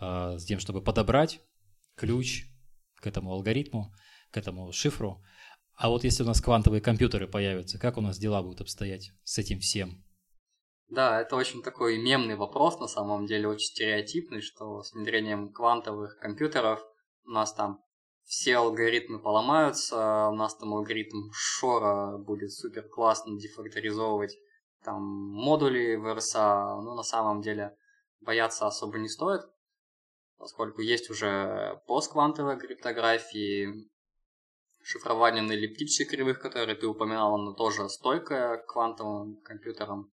э, 0.00 0.38
с 0.40 0.44
тем, 0.44 0.58
чтобы 0.58 0.82
подобрать 0.82 1.38
ключ 1.94 2.46
к 2.96 3.06
этому 3.06 3.30
алгоритму, 3.30 3.94
к 4.32 4.36
этому 4.36 4.72
шифру. 4.72 5.22
А 5.76 5.88
вот 5.88 6.02
если 6.02 6.24
у 6.24 6.26
нас 6.26 6.40
квантовые 6.40 6.80
компьютеры 6.80 7.28
появятся, 7.28 7.78
как 7.78 7.96
у 7.96 8.00
нас 8.00 8.18
дела 8.18 8.42
будут 8.42 8.62
обстоять 8.62 9.12
с 9.22 9.38
этим 9.38 9.60
всем? 9.60 10.04
Да, 10.92 11.22
это 11.22 11.36
очень 11.36 11.62
такой 11.62 11.96
мемный 11.96 12.36
вопрос, 12.36 12.78
на 12.78 12.86
самом 12.86 13.24
деле 13.24 13.48
очень 13.48 13.68
стереотипный, 13.68 14.42
что 14.42 14.82
с 14.82 14.92
внедрением 14.92 15.50
квантовых 15.50 16.18
компьютеров 16.18 16.84
у 17.24 17.30
нас 17.30 17.54
там 17.54 17.82
все 18.24 18.58
алгоритмы 18.58 19.18
поломаются, 19.18 20.28
у 20.28 20.34
нас 20.34 20.54
там 20.54 20.74
алгоритм 20.74 21.30
Шора 21.32 22.18
будет 22.18 22.52
супер 22.52 22.86
классно 22.90 23.38
дефакторизовывать 23.38 24.36
там 24.84 25.02
модули 25.02 25.94
в 25.94 26.06
RSA, 26.06 26.82
ну 26.82 26.94
на 26.94 27.04
самом 27.04 27.40
деле 27.40 27.74
бояться 28.20 28.66
особо 28.66 28.98
не 28.98 29.08
стоит, 29.08 29.40
поскольку 30.36 30.82
есть 30.82 31.08
уже 31.08 31.80
постквантовая 31.86 32.58
криптография, 32.58 33.72
шифрование 34.82 35.42
на 35.42 35.52
эллиптических 35.52 36.10
кривых, 36.10 36.38
которые 36.38 36.76
ты 36.76 36.86
упоминал, 36.86 37.34
оно 37.34 37.54
тоже 37.54 37.88
стойкое 37.88 38.58
к 38.58 38.66
квантовым 38.66 39.40
компьютерам. 39.40 40.12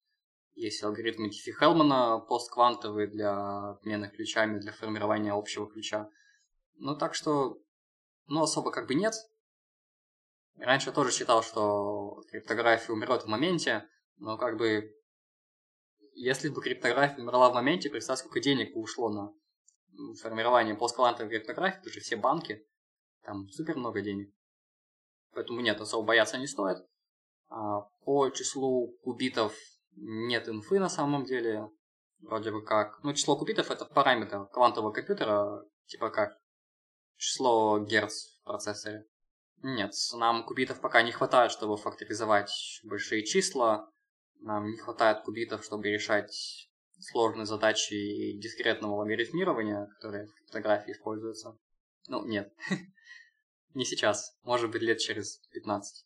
Есть 0.60 0.84
алгоритмы 0.84 1.30
Тифи-Хелмана 1.30 2.20
постквантовые 2.20 3.08
для 3.08 3.70
обмена 3.70 4.10
ключами, 4.10 4.60
для 4.60 4.74
формирования 4.74 5.32
общего 5.32 5.72
ключа. 5.72 6.10
Ну, 6.76 6.98
так 6.98 7.16
что, 7.16 7.62
ну, 8.28 8.44
особо 8.44 8.70
как 8.70 8.86
бы 8.86 8.94
нет. 8.94 9.14
Раньше 10.58 10.92
тоже 10.92 11.14
считал, 11.14 11.44
что 11.44 12.22
криптография 12.30 12.92
умрет 12.94 13.24
в 13.24 13.28
моменте, 13.28 13.88
но 14.18 14.38
как 14.38 14.58
бы, 14.58 14.94
если 16.12 16.50
бы 16.50 16.62
криптография 16.62 17.24
умерла 17.24 17.52
в 17.52 17.54
моменте, 17.54 17.90
представь, 17.90 18.20
сколько 18.20 18.42
денег 18.42 18.74
бы 18.74 18.82
ушло 18.82 19.08
на 19.08 19.34
формирование 20.16 20.76
постквантовой 20.76 21.30
криптографии, 21.30 21.78
потому 21.78 21.92
что 21.94 22.02
все 22.02 22.18
банки, 22.18 22.68
там 23.22 23.48
супер 23.48 23.78
много 23.78 24.02
денег. 24.02 24.30
Поэтому 25.32 25.62
нет, 25.62 25.80
особо 25.80 26.06
бояться 26.06 26.38
не 26.38 26.48
стоит. 26.48 26.86
А 27.48 27.84
по 28.04 28.30
числу 28.32 28.98
кубитов 29.04 29.56
нет 30.02 30.48
инфы 30.48 30.80
на 30.80 30.90
самом 30.90 31.26
деле. 31.26 31.70
Вроде 32.20 32.52
бы 32.52 32.64
как. 32.64 33.02
Ну, 33.04 33.14
число 33.14 33.38
кубитов 33.38 33.72
это 33.72 33.86
параметр 33.86 34.48
квантового 34.48 34.92
компьютера, 34.92 35.64
типа 35.86 36.10
как 36.10 36.38
число 37.16 37.80
герц 37.80 38.40
в 38.42 38.44
процессоре. 38.44 39.06
Нет, 39.62 39.92
нам 40.18 40.46
кубитов 40.46 40.80
пока 40.82 41.02
не 41.02 41.12
хватает, 41.12 41.52
чтобы 41.52 41.78
факторизовать 41.78 42.82
большие 42.84 43.26
числа. 43.26 43.90
Нам 44.40 44.68
не 44.72 44.78
хватает 44.78 45.24
кубитов, 45.24 45.64
чтобы 45.66 45.90
решать 45.90 46.70
сложные 47.00 47.46
задачи 47.46 48.38
дискретного 48.40 48.96
логарифмирования, 48.96 49.88
которые 49.96 50.28
в 50.28 50.48
фотографии 50.48 50.92
используются. 50.92 51.58
Ну, 52.08 52.26
нет. 52.26 52.54
не 53.74 53.86
сейчас. 53.86 54.38
Может 54.44 54.72
быть, 54.72 54.82
лет 54.82 55.00
через 55.00 55.40
15. 55.52 56.06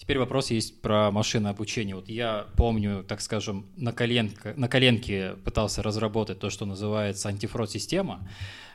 Теперь 0.00 0.18
вопрос 0.18 0.50
есть 0.50 0.80
про 0.80 1.10
машинное 1.10 1.50
обучение. 1.50 1.94
Вот 1.94 2.08
я 2.08 2.46
помню, 2.56 3.04
так 3.06 3.20
скажем, 3.20 3.66
на, 3.76 3.92
коленке, 3.92 4.54
на 4.56 4.66
коленке 4.66 5.34
пытался 5.44 5.82
разработать 5.82 6.38
то, 6.38 6.48
что 6.48 6.64
называется 6.64 7.28
антифрод-система. 7.28 8.26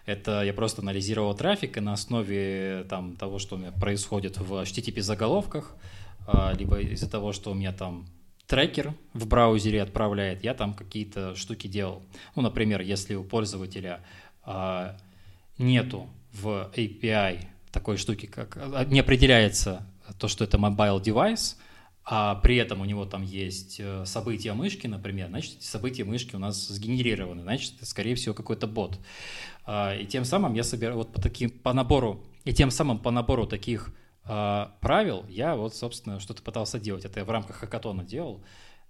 Это 0.06 0.44
я 0.44 0.54
просто 0.54 0.84
анализировал 0.84 1.34
трафик, 1.34 1.78
и 1.78 1.80
на 1.80 1.94
основе 1.94 2.86
там, 2.92 3.16
того, 3.16 3.40
что 3.40 3.56
у 3.56 3.58
меня 3.58 3.72
происходит 3.72 4.38
в 4.38 4.54
HTTP-заголовках, 4.54 5.76
а, 6.28 6.54
либо 6.56 6.80
из-за 6.80 7.10
того, 7.10 7.34
что 7.34 7.50
у 7.50 7.56
меня 7.56 7.74
там 7.74 8.06
трекер 8.46 8.94
в 9.14 9.26
браузере 9.26 9.82
отправляет, 9.82 10.44
я 10.44 10.54
там 10.54 10.76
какие-то 10.76 11.36
штуки 11.36 11.66
делал. 11.66 12.04
Ну, 12.36 12.44
например, 12.44 12.82
если 12.82 13.16
у 13.16 13.24
пользователя 13.24 14.02
а, 14.44 14.96
нету 15.58 16.08
в 16.34 16.72
API 16.76 17.48
такой 17.72 17.98
штуки, 17.98 18.28
как 18.28 18.58
а, 18.58 18.86
не 18.86 19.00
определяется 19.00 19.88
то, 20.20 20.28
что 20.28 20.44
это 20.44 20.58
mobile 20.58 21.02
device, 21.02 21.56
а 22.08 22.36
при 22.36 22.58
этом 22.58 22.82
у 22.82 22.86
него 22.86 23.06
там 23.06 23.24
есть 23.24 23.80
э, 23.80 24.06
события 24.06 24.54
мышки, 24.54 24.86
например, 24.86 25.30
значит, 25.30 25.64
события 25.64 26.04
мышки 26.04 26.36
у 26.36 26.40
нас 26.40 26.68
сгенерированы, 26.68 27.42
значит, 27.42 27.78
это, 27.78 27.86
скорее 27.88 28.14
всего, 28.14 28.36
какой-то 28.36 28.68
бот. 28.68 29.00
А, 29.66 29.96
и 29.96 30.06
тем 30.06 30.24
самым 30.24 30.54
я 30.54 30.64
собираю 30.64 30.98
вот 30.98 31.12
по 31.12 31.20
таким, 31.20 31.50
по 31.50 31.74
набору, 31.74 32.24
и 32.44 32.54
тем 32.54 32.70
самым 32.70 33.00
по 33.00 33.10
набору 33.10 33.48
таких 33.48 33.92
а, 34.24 34.76
правил 34.82 35.26
я 35.30 35.56
вот, 35.56 35.76
собственно, 35.76 36.20
что-то 36.20 36.44
пытался 36.44 36.80
делать. 36.80 37.06
Это 37.06 37.22
я 37.22 37.26
в 37.26 37.30
рамках 37.32 37.56
хакатона 37.56 38.04
делал, 38.04 38.44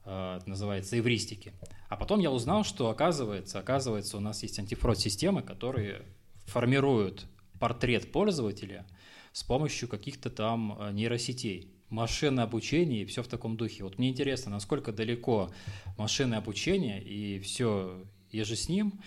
а, 0.03 0.37
это 0.39 0.49
называется 0.49 0.99
эвристики. 0.99 1.53
А 1.87 1.95
потом 1.95 2.19
я 2.19 2.31
узнал, 2.31 2.65
что 2.65 2.89
оказывается, 2.89 3.59
оказывается, 3.59 4.17
у 4.17 4.19
нас 4.19 4.43
есть 4.43 4.59
антифрод-системы, 4.59 5.41
которые 5.41 6.01
формируют 6.47 7.27
портрет 7.61 8.11
пользователя– 8.11 8.85
с 9.35 9.43
помощью 9.43 9.89
каких-то 9.89 10.29
там 10.29 10.79
э, 10.79 10.91
нейросетей. 10.93 11.69
Машинное 11.89 12.45
обучение 12.45 13.01
и 13.01 13.05
все 13.05 13.21
в 13.21 13.27
таком 13.27 13.57
духе. 13.57 13.83
Вот 13.83 13.97
мне 13.97 14.09
интересно, 14.09 14.49
насколько 14.49 14.93
далеко 14.93 15.51
машинное 15.97 16.37
обучение 16.37 17.03
и 17.03 17.39
все 17.41 18.05
еже 18.31 18.55
с 18.55 18.69
ним 18.69 19.01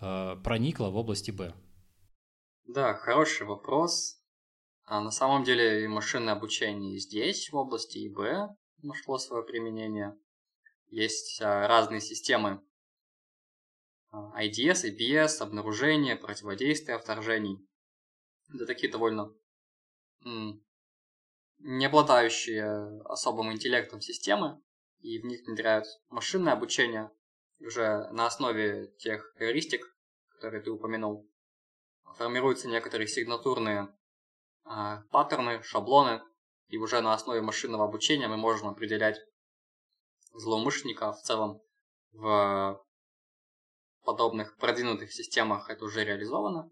э, 0.00 0.36
проникло 0.42 0.88
в 0.88 0.96
области 0.96 1.30
Б. 1.30 1.52
Да, 2.66 2.94
хороший 2.94 3.46
вопрос. 3.46 4.22
А 4.86 5.02
на 5.02 5.10
самом 5.10 5.44
деле 5.44 5.84
и 5.84 5.86
машинное 5.86 6.32
обучение 6.32 6.98
здесь, 6.98 7.50
в 7.52 7.56
области 7.56 7.98
ИБ, 8.08 8.56
нашло 8.82 9.18
свое 9.18 9.44
применение. 9.44 10.16
Есть 10.88 11.42
а, 11.42 11.68
разные 11.68 12.00
системы 12.00 12.62
а, 14.10 14.42
IDS, 14.42 14.84
IPS, 14.90 15.42
обнаружение, 15.42 16.16
противодействие 16.16 16.98
вторжений. 16.98 17.58
Это 18.48 18.64
такие 18.64 18.90
довольно 18.90 19.30
не 20.24 21.86
обладающие 21.86 23.02
особым 23.04 23.52
интеллектом 23.52 24.00
системы, 24.00 24.62
и 25.00 25.18
в 25.20 25.24
них 25.24 25.46
внедряют 25.46 25.86
машинное 26.08 26.52
обучение 26.52 27.10
уже 27.60 28.08
на 28.10 28.26
основе 28.26 28.88
тех 28.98 29.32
эвристик, 29.38 29.82
которые 30.30 30.62
ты 30.62 30.70
упомянул. 30.70 31.30
Формируются 32.16 32.68
некоторые 32.68 33.08
сигнатурные 33.08 33.88
э, 34.64 34.96
паттерны, 35.10 35.62
шаблоны, 35.62 36.22
и 36.68 36.78
уже 36.78 37.00
на 37.00 37.12
основе 37.12 37.40
машинного 37.40 37.84
обучения 37.84 38.28
мы 38.28 38.36
можем 38.36 38.68
определять 38.68 39.18
злоумышленника 40.32 41.12
в 41.12 41.20
целом 41.22 41.60
в 42.12 42.84
подобных 44.04 44.56
продвинутых 44.56 45.12
системах 45.12 45.70
это 45.70 45.84
уже 45.84 46.04
реализовано. 46.04 46.70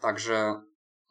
Также 0.00 0.62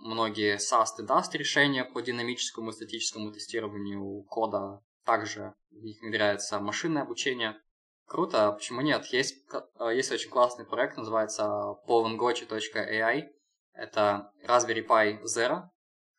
многие 0.04 0.58
SAST 0.58 1.00
и 1.00 1.06
DAST 1.06 1.38
решения 1.38 1.86
по 1.86 2.02
динамическому 2.02 2.70
и 2.70 2.74
статическому 2.74 3.32
тестированию 3.32 4.24
кода. 4.24 4.82
Также 5.06 5.54
в 5.72 5.84
них 5.84 6.02
внедряется 6.02 6.60
машинное 6.60 7.04
обучение. 7.04 7.58
Круто, 8.06 8.52
почему 8.52 8.82
нет? 8.82 9.06
Есть, 9.08 9.46
есть 9.92 10.12
очень 10.12 10.30
классный 10.30 10.66
проект, 10.66 10.98
называется 10.98 11.76
povengochi.ai. 11.88 13.30
Это 13.74 14.32
Raspberry 14.46 14.86
Pi 14.86 15.22
Zero, 15.24 15.64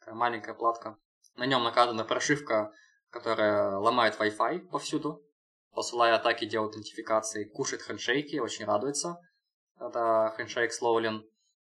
такая 0.00 0.14
маленькая 0.14 0.54
платка. 0.54 0.96
На 1.36 1.46
нем 1.46 1.62
накатана 1.62 2.04
прошивка, 2.04 2.72
которая 3.10 3.76
ломает 3.76 4.18
Wi-Fi 4.18 4.60
повсюду, 4.70 5.22
посылая 5.72 6.16
атаки, 6.16 6.46
делает 6.46 6.74
аутентификации, 6.74 7.44
кушает 7.44 7.82
хендшейки, 7.82 8.38
очень 8.38 8.64
радуется, 8.64 9.20
когда 9.78 10.34
хендшейк 10.36 10.72
слоулен. 10.72 11.24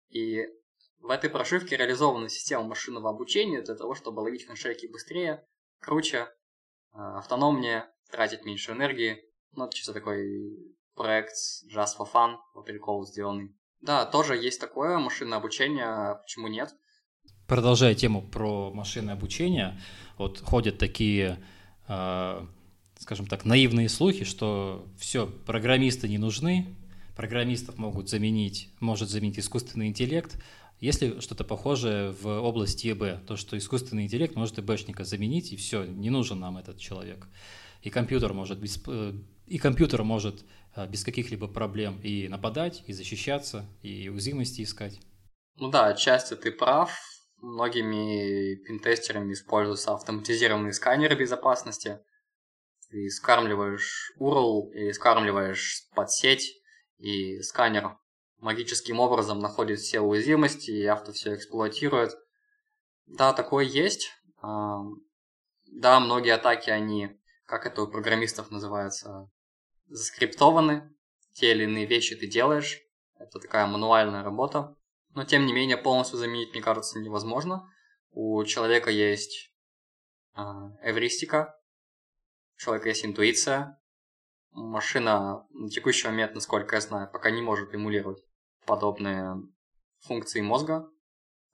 И 0.10 0.46
в 1.04 1.10
этой 1.10 1.30
прошивке 1.30 1.76
реализована 1.76 2.30
система 2.30 2.64
машинного 2.64 3.10
обучения 3.10 3.62
для 3.62 3.76
того, 3.76 3.94
чтобы 3.94 4.22
ловить 4.22 4.48
хендшейки 4.48 4.88
быстрее, 4.88 5.46
круче, 5.82 6.30
а, 6.94 7.20
автономнее, 7.20 7.86
тратить 8.10 8.46
меньше 8.46 8.72
энергии. 8.72 9.18
Ну, 9.52 9.66
это 9.66 9.76
чисто 9.76 9.94
такой 9.94 10.58
проект 10.96 11.34
just 11.70 11.98
for 12.00 12.08
fun, 12.12 12.38
по 12.54 12.62
приколу 12.62 13.06
сделанный. 13.06 13.54
Да, 13.82 14.06
тоже 14.06 14.38
есть 14.38 14.62
такое 14.62 14.98
машинное 14.98 15.40
обучение, 15.40 16.20
почему 16.22 16.48
нет? 16.48 16.74
Продолжая 17.48 17.96
тему 17.96 18.22
про 18.22 18.72
машинное 18.72 19.16
обучение, 19.16 19.78
вот 20.18 20.40
ходят 20.40 20.78
такие, 20.78 21.44
э, 21.90 22.48
скажем 22.98 23.28
так, 23.28 23.44
наивные 23.44 23.90
слухи, 23.90 24.24
что 24.24 24.88
все, 24.98 25.28
программисты 25.28 26.08
не 26.08 26.18
нужны, 26.18 26.78
программистов 27.18 27.78
могут 27.78 28.10
заменить, 28.10 28.70
может 28.80 29.10
заменить 29.10 29.38
искусственный 29.38 29.88
интеллект. 29.88 30.38
Если 30.80 31.20
что-то 31.22 31.44
похожее 31.44 32.12
в 32.12 32.28
области 32.28 32.88
ЕБ, 32.88 33.26
то 33.26 33.38
что 33.38 33.58
искусственный 33.58 34.04
интеллект 34.04 34.36
может 34.36 34.60
ИБшника 34.60 35.04
заменить, 35.04 35.54
и 35.54 35.56
все, 35.56 35.86
не 35.86 36.10
нужен 36.10 36.40
нам 36.40 36.58
этот 36.58 36.78
человек. 36.78 37.28
И 37.82 37.90
компьютер 37.90 38.34
может 38.34 38.60
без, 38.60 38.82
э, 38.88 39.14
и 39.46 39.58
компьютер 39.58 40.04
может 40.04 40.46
э, 40.76 40.88
без 40.88 41.04
каких-либо 41.04 41.48
проблем 41.48 42.00
и 42.02 42.28
нападать, 42.28 42.84
и 42.88 42.94
защищаться, 42.94 43.66
и 43.82 44.10
уязвимости 44.10 44.62
искать. 44.62 45.00
Ну 45.58 45.70
да, 45.70 45.88
отчасти 45.88 46.36
ты 46.36 46.52
прав. 46.52 46.92
Многими 47.38 48.56
пинтестерами 48.56 49.34
используются 49.34 49.94
автоматизированные 49.94 50.72
сканеры 50.72 51.16
безопасности. 51.16 52.00
Ты 52.90 53.10
скармливаешь 53.10 54.14
URL 54.20 54.72
или 54.74 54.92
скармливаешь 54.92 55.90
под 55.94 56.10
сеть, 56.10 56.54
и 57.00 57.42
сканер 57.42 57.98
магическим 58.44 59.00
образом 59.00 59.40
находит 59.40 59.80
все 59.80 60.02
уязвимости, 60.02 60.70
и 60.70 60.86
авто 60.86 61.12
все 61.12 61.36
эксплуатирует. 61.36 62.16
Да, 63.06 63.34
такое 63.34 63.66
есть. 63.66 64.12
Да, 64.42 66.00
многие 66.00 66.36
атаки, 66.36 66.70
они, 66.70 67.20
как 67.46 67.66
это 67.66 67.82
у 67.82 67.88
программистов 67.88 68.52
называется, 68.52 69.32
заскриптованы. 69.88 70.94
Те 71.34 71.52
или 71.54 71.64
иные 71.64 71.86
вещи 71.86 72.16
ты 72.16 72.28
делаешь. 72.28 72.80
Это 73.18 73.40
такая 73.40 73.66
мануальная 73.66 74.24
работа. 74.24 74.76
Но, 75.16 75.24
тем 75.24 75.46
не 75.46 75.54
менее, 75.54 75.78
полностью 75.78 76.20
заменить, 76.20 76.52
мне 76.52 76.62
кажется, 76.62 77.00
невозможно. 77.00 77.68
У 78.12 78.44
человека 78.44 78.92
есть 78.92 79.52
эвристика, 80.36 81.60
у 82.56 82.60
человека 82.60 82.90
есть 82.90 83.06
интуиция, 83.06 83.80
машина 84.52 85.48
на 85.52 85.70
текущий 85.70 86.08
момент, 86.08 86.36
насколько 86.36 86.76
я 86.76 86.82
знаю, 86.82 87.10
пока 87.12 87.32
не 87.32 87.42
может 87.42 87.74
эмулировать 87.74 88.24
подобные 88.66 89.42
функции 90.00 90.42
мозга. 90.42 90.90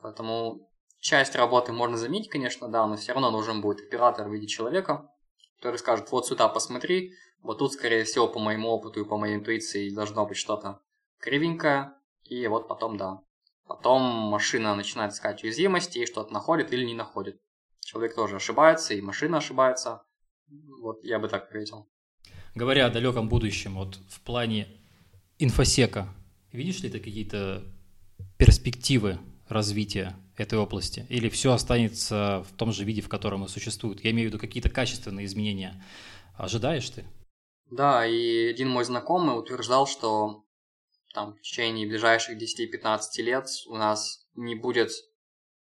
Поэтому 0.02 0.70
часть 1.00 1.36
работы 1.36 1.72
можно 1.72 1.98
заменить, 1.98 2.30
конечно, 2.30 2.68
да, 2.68 2.86
но 2.88 2.96
все 2.96 3.14
равно 3.14 3.32
нужен 3.32 3.62
будет 3.62 3.82
оператор 3.82 4.28
в 4.28 4.34
виде 4.34 4.48
человека, 4.48 5.10
который 5.58 5.78
скажет, 5.78 6.12
вот 6.12 6.28
сюда 6.28 6.48
посмотри, 6.48 7.14
вот 7.42 7.60
тут, 7.60 7.74
скорее 7.74 8.04
всего, 8.04 8.28
по 8.28 8.40
моему 8.40 8.70
опыту 8.70 9.02
и 9.02 9.06
по 9.06 9.18
моей 9.18 9.36
интуиции 9.36 9.94
должно 9.94 10.26
быть 10.26 10.38
что-то 10.38 10.80
кривенькое, 11.20 11.94
и 12.24 12.48
вот 12.48 12.68
потом, 12.68 12.98
да. 12.98 13.22
Потом 13.66 14.02
машина 14.02 14.76
начинает 14.76 15.14
искать 15.14 15.44
уязвимости 15.44 16.00
и 16.00 16.06
что-то 16.06 16.34
находит 16.34 16.74
или 16.74 16.84
не 16.84 16.96
находит. 16.96 17.40
Человек 17.82 18.16
тоже 18.16 18.38
ошибается, 18.38 18.94
и 18.94 19.02
машина 19.02 19.38
ошибается. 19.38 20.04
Вот 20.82 21.04
я 21.04 21.20
бы 21.20 21.28
так 21.28 21.46
ответил. 21.46 21.88
Говоря 22.56 22.88
о 22.88 22.90
далеком 22.90 23.30
будущем, 23.30 23.76
вот 23.76 23.96
в 24.10 24.22
плане 24.22 24.82
инфосека, 25.38 26.14
видишь 26.52 26.82
ли 26.82 26.90
ты 26.90 27.00
какие-то 27.00 27.64
перспективы 28.38 29.20
развития 29.48 30.16
этой 30.38 30.58
области? 30.58 31.06
Или 31.10 31.30
все 31.30 31.52
останется 31.52 32.46
в 32.50 32.56
том 32.56 32.72
же 32.72 32.84
виде, 32.84 33.02
в 33.02 33.10
котором 33.10 33.46
и 33.46 33.48
существует? 33.48 34.04
Я 34.04 34.12
имею 34.12 34.30
в 34.30 34.34
виду 34.34 34.40
какие-то 34.40 34.70
качественные 34.70 35.26
изменения. 35.26 35.84
Ожидаешь 36.36 36.90
ты? 36.90 37.06
Да, 37.70 38.06
и 38.06 38.48
один 38.48 38.70
мой 38.70 38.84
знакомый 38.84 39.38
утверждал, 39.38 39.86
что 39.86 40.46
там 41.14 41.34
в 41.34 41.42
течение 41.42 41.88
ближайших 41.88 42.38
10-15 42.38 43.00
лет 43.18 43.48
у 43.68 43.76
нас 43.76 44.26
не 44.36 44.56
будет 44.56 44.92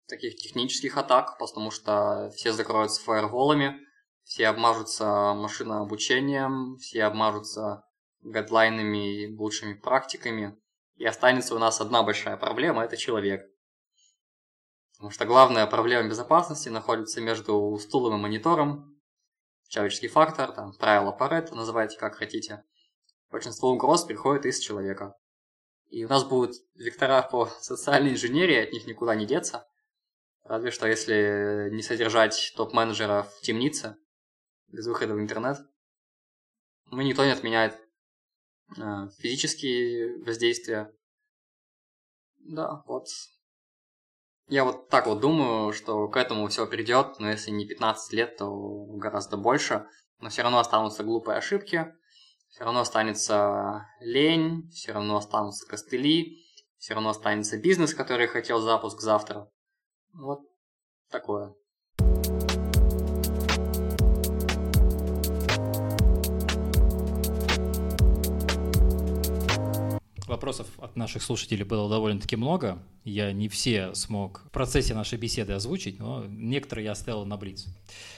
таких 0.09 0.37
технических 0.37 0.97
атак, 0.97 1.39
потому 1.39 1.71
что 1.71 2.31
все 2.37 2.53
закроются 2.53 3.03
фаерволами, 3.03 3.81
все 4.25 4.49
обмажутся 4.49 5.35
машинообучением, 5.35 6.77
все 6.79 7.05
обмажутся 7.05 7.85
гайдлайнами 8.23 9.25
и 9.25 9.37
лучшими 9.37 9.75
практиками, 9.75 10.57
и 10.97 11.05
останется 11.05 11.55
у 11.55 11.59
нас 11.59 11.81
одна 11.81 12.03
большая 12.03 12.37
проблема– 12.37 12.85
это 12.85 12.97
человек. 12.97 13.51
Потому 14.93 15.11
что 15.11 15.25
главная 15.25 15.67
проблема 15.67 16.09
безопасности 16.09 16.69
находится 16.69 17.21
между 17.21 17.79
стулом 17.79 18.17
и 18.17 18.23
монитором, 18.23 19.01
человеческий 19.69 20.09
фактор, 20.09 20.53
там, 20.53 20.73
правило 20.73 21.11
Паретта, 21.11 21.55
называйте 21.55 21.99
как 21.99 22.15
хотите. 22.17 22.65
Большинство 23.31 23.71
угроз 23.71 24.05
приходит 24.05 24.47
из 24.47 24.59
человека. 24.61 25.17
И 25.91 26.05
у 26.05 26.09
нас 26.09 26.25
будут 26.25 26.55
вектора 26.75 27.23
по 27.23 27.47
социальной 27.47 28.13
инженерии, 28.13 28.57
от 28.57 28.73
них 28.73 28.87
никуда 28.87 29.15
не 29.15 29.27
деться. 29.27 29.67
Разве 30.45 30.71
что 30.71 30.87
если 30.87 31.71
не 31.73 31.83
содержать 31.83 32.53
топ-менеджера 32.57 33.23
в 33.23 33.41
темнице, 33.41 33.97
без 34.75 34.87
выхода 34.87 35.15
в 35.15 35.21
интернет. 35.21 35.59
Ну, 36.91 37.01
никто 37.01 37.25
не 37.25 37.31
отменяет 37.31 37.79
физические 39.19 40.23
воздействия. 40.23 40.93
Да, 42.39 42.83
вот. 42.87 43.07
Я 44.49 44.65
вот 44.65 44.89
так 44.91 45.07
вот 45.07 45.21
думаю, 45.21 45.73
что 45.73 46.09
к 46.09 46.17
этому 46.17 46.49
все 46.49 46.67
придет, 46.67 47.19
но 47.19 47.31
если 47.31 47.51
не 47.51 47.67
15 47.67 48.13
лет, 48.13 48.37
то 48.37 48.85
гораздо 48.97 49.37
больше. 49.37 49.87
Но 50.21 50.29
все 50.29 50.43
равно 50.43 50.59
останутся 50.59 51.03
глупые 51.03 51.39
ошибки, 51.39 51.95
все 52.49 52.65
равно 52.65 52.81
останется 52.81 53.87
лень, 54.01 54.71
все 54.71 54.93
равно 54.93 55.17
останутся 55.17 55.67
костыли, 55.67 56.45
все 56.77 56.95
равно 56.95 57.11
останется 57.11 57.59
бизнес, 57.59 57.95
который 57.95 58.27
хотел 58.27 58.61
запуск 58.61 59.01
завтра. 59.01 59.51
Вот 60.13 60.41
такое. 61.11 61.55
Вопросов 70.27 70.67
от 70.79 70.97
наших 70.97 71.23
слушателей 71.23 71.65
было 71.65 71.89
довольно-таки 71.89 72.37
много. 72.37 72.83
Я 73.05 73.33
не 73.33 73.49
все 73.49 73.95
смог 73.95 74.41
в 74.47 74.51
процессе 74.51 74.95
нашей 74.95 75.19
беседы 75.19 75.53
озвучить, 75.53 75.99
но 75.99 76.25
некоторые 76.25 76.87
я 76.87 76.93
оставил 76.93 77.27
на 77.27 77.37
Блиц. 77.37 77.67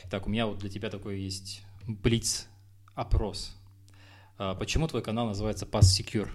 Так, 0.09 0.27
у 0.27 0.31
меня 0.31 0.47
вот 0.47 0.59
для 0.59 0.71
тебя 0.71 0.89
такой 0.89 1.21
есть 1.21 1.63
Блиц-опрос. 1.87 3.57
А 4.39 4.55
почему 4.55 4.87
твой 4.87 5.03
канал 5.03 5.27
называется 5.27 5.67
Pass 5.67 5.81
Secure? 5.81 6.29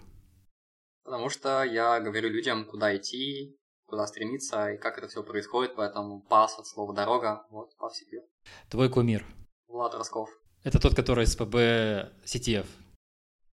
Потому 1.05 1.29
что 1.29 1.63
я 1.63 2.01
говорю 2.01 2.29
людям, 2.29 2.65
куда 2.65 2.95
идти, 2.97 3.57
куда 3.85 4.07
стремиться 4.07 4.71
и 4.73 4.77
как 4.77 4.97
это 4.97 5.07
все 5.07 5.23
происходит, 5.23 5.75
поэтому 5.75 6.25
Pass 6.29 6.49
от 6.57 6.67
слова 6.67 6.93
дорога, 6.93 7.45
вот 7.49 7.69
Pass 7.79 7.91
Secure. 7.91 8.25
Твой 8.69 8.89
кумир? 8.89 9.25
Влад 9.67 9.93
Росков. 9.93 10.29
Это 10.63 10.79
тот, 10.79 10.95
который 10.95 11.25
с 11.25 11.35
ПБ 11.35 12.11
CTF? 12.25 12.67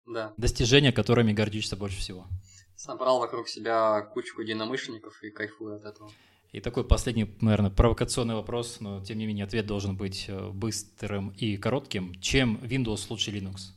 Да. 0.05 0.33
Достижения, 0.37 0.91
которыми 0.91 1.33
гордишься 1.33 1.75
больше 1.75 1.99
всего. 1.99 2.27
Собрал 2.75 3.19
вокруг 3.19 3.47
себя 3.47 4.01
кучку 4.01 4.41
единомышленников 4.41 5.21
и 5.23 5.29
кайфую 5.29 5.77
от 5.77 5.85
этого. 5.85 6.11
И 6.51 6.59
такой 6.59 6.83
последний, 6.83 7.35
наверное, 7.41 7.71
провокационный 7.71 8.35
вопрос, 8.35 8.79
но 8.79 9.03
тем 9.03 9.17
не 9.17 9.25
менее 9.25 9.45
ответ 9.45 9.65
должен 9.65 9.97
быть 9.97 10.25
э, 10.27 10.49
быстрым 10.49 11.29
и 11.29 11.57
коротким. 11.57 12.13
Чем 12.21 12.57
Windows 12.57 13.07
лучше 13.09 13.31
Linux? 13.31 13.71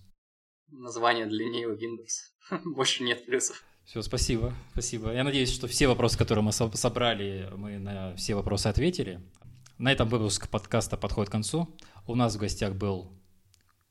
Название 0.71 1.27
длиннее 1.27 1.69
Windows. 1.69 2.61
Больше 2.65 3.03
нет 3.03 3.25
плюсов. 3.25 3.65
Все, 3.87 4.03
спасибо, 4.03 4.53
спасибо. 4.73 5.13
Я 5.13 5.25
надеюсь, 5.25 5.55
что 5.55 5.69
все 5.69 5.87
вопросы, 5.87 6.19
которые 6.19 6.45
мы 6.45 6.53
собрали, 6.53 7.49
мы 7.57 7.79
на 7.79 8.15
все 8.17 8.35
вопросы 8.35 8.67
ответили. 8.67 9.23
На 9.79 9.93
этом 9.93 10.09
выпуск 10.09 10.51
подкаста 10.51 10.97
подходит 10.97 11.29
к 11.31 11.33
концу. 11.33 11.75
У 12.07 12.15
нас 12.15 12.35
в 12.35 12.39
гостях 12.39 12.75
был 12.75 13.13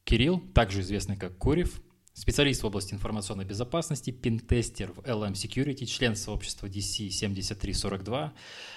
Кирилл, 0.03 0.41
также 0.53 0.81
известный 0.81 1.15
как 1.15 1.37
Курев, 1.37 1.81
специалист 2.15 2.63
в 2.63 2.65
области 2.65 2.93
информационной 2.93 3.45
безопасности, 3.45 4.09
пинтестер 4.09 4.93
в 4.93 4.99
LM 4.99 5.33
Security, 5.33 5.85
член 5.85 6.15
сообщества 6.15 6.67
DC 6.67 7.09
7342, 7.09 8.33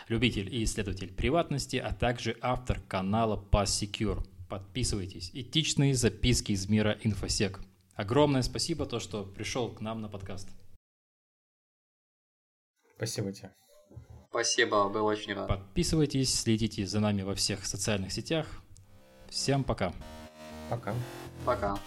любитель 0.09 0.55
и 0.55 0.65
исследователь 0.65 1.13
приватности, 1.13 1.77
а 1.77 1.95
также 1.95 2.37
автор 2.43 2.81
канала 2.81 3.43
Pass 3.51 3.67
Secure. 3.67 4.27
Подписывайтесь. 4.49 5.31
Этичные 5.35 5.95
записки 5.95 6.53
из 6.53 6.69
мира 6.69 6.99
инфосек. 7.03 7.61
Огромное 7.95 8.43
спасибо, 8.43 8.87
то, 8.87 8.99
что 8.99 9.25
пришел 9.25 9.73
к 9.73 9.81
нам 9.81 10.01
на 10.01 10.09
подкаст. 10.09 10.49
Спасибо 12.97 13.33
тебе. 13.33 13.55
Спасибо, 14.31 14.89
был 14.89 15.07
очень 15.07 15.33
рад. 15.35 15.49
Подписывайтесь, 15.49 16.35
следите 16.35 16.87
за 16.87 17.01
нами 17.01 17.23
во 17.23 17.35
всех 17.35 17.65
социальных 17.65 18.13
сетях. 18.13 18.47
Всем 19.29 19.63
пока. 19.63 19.93
Пока. 20.71 20.95
Пока. 21.45 21.79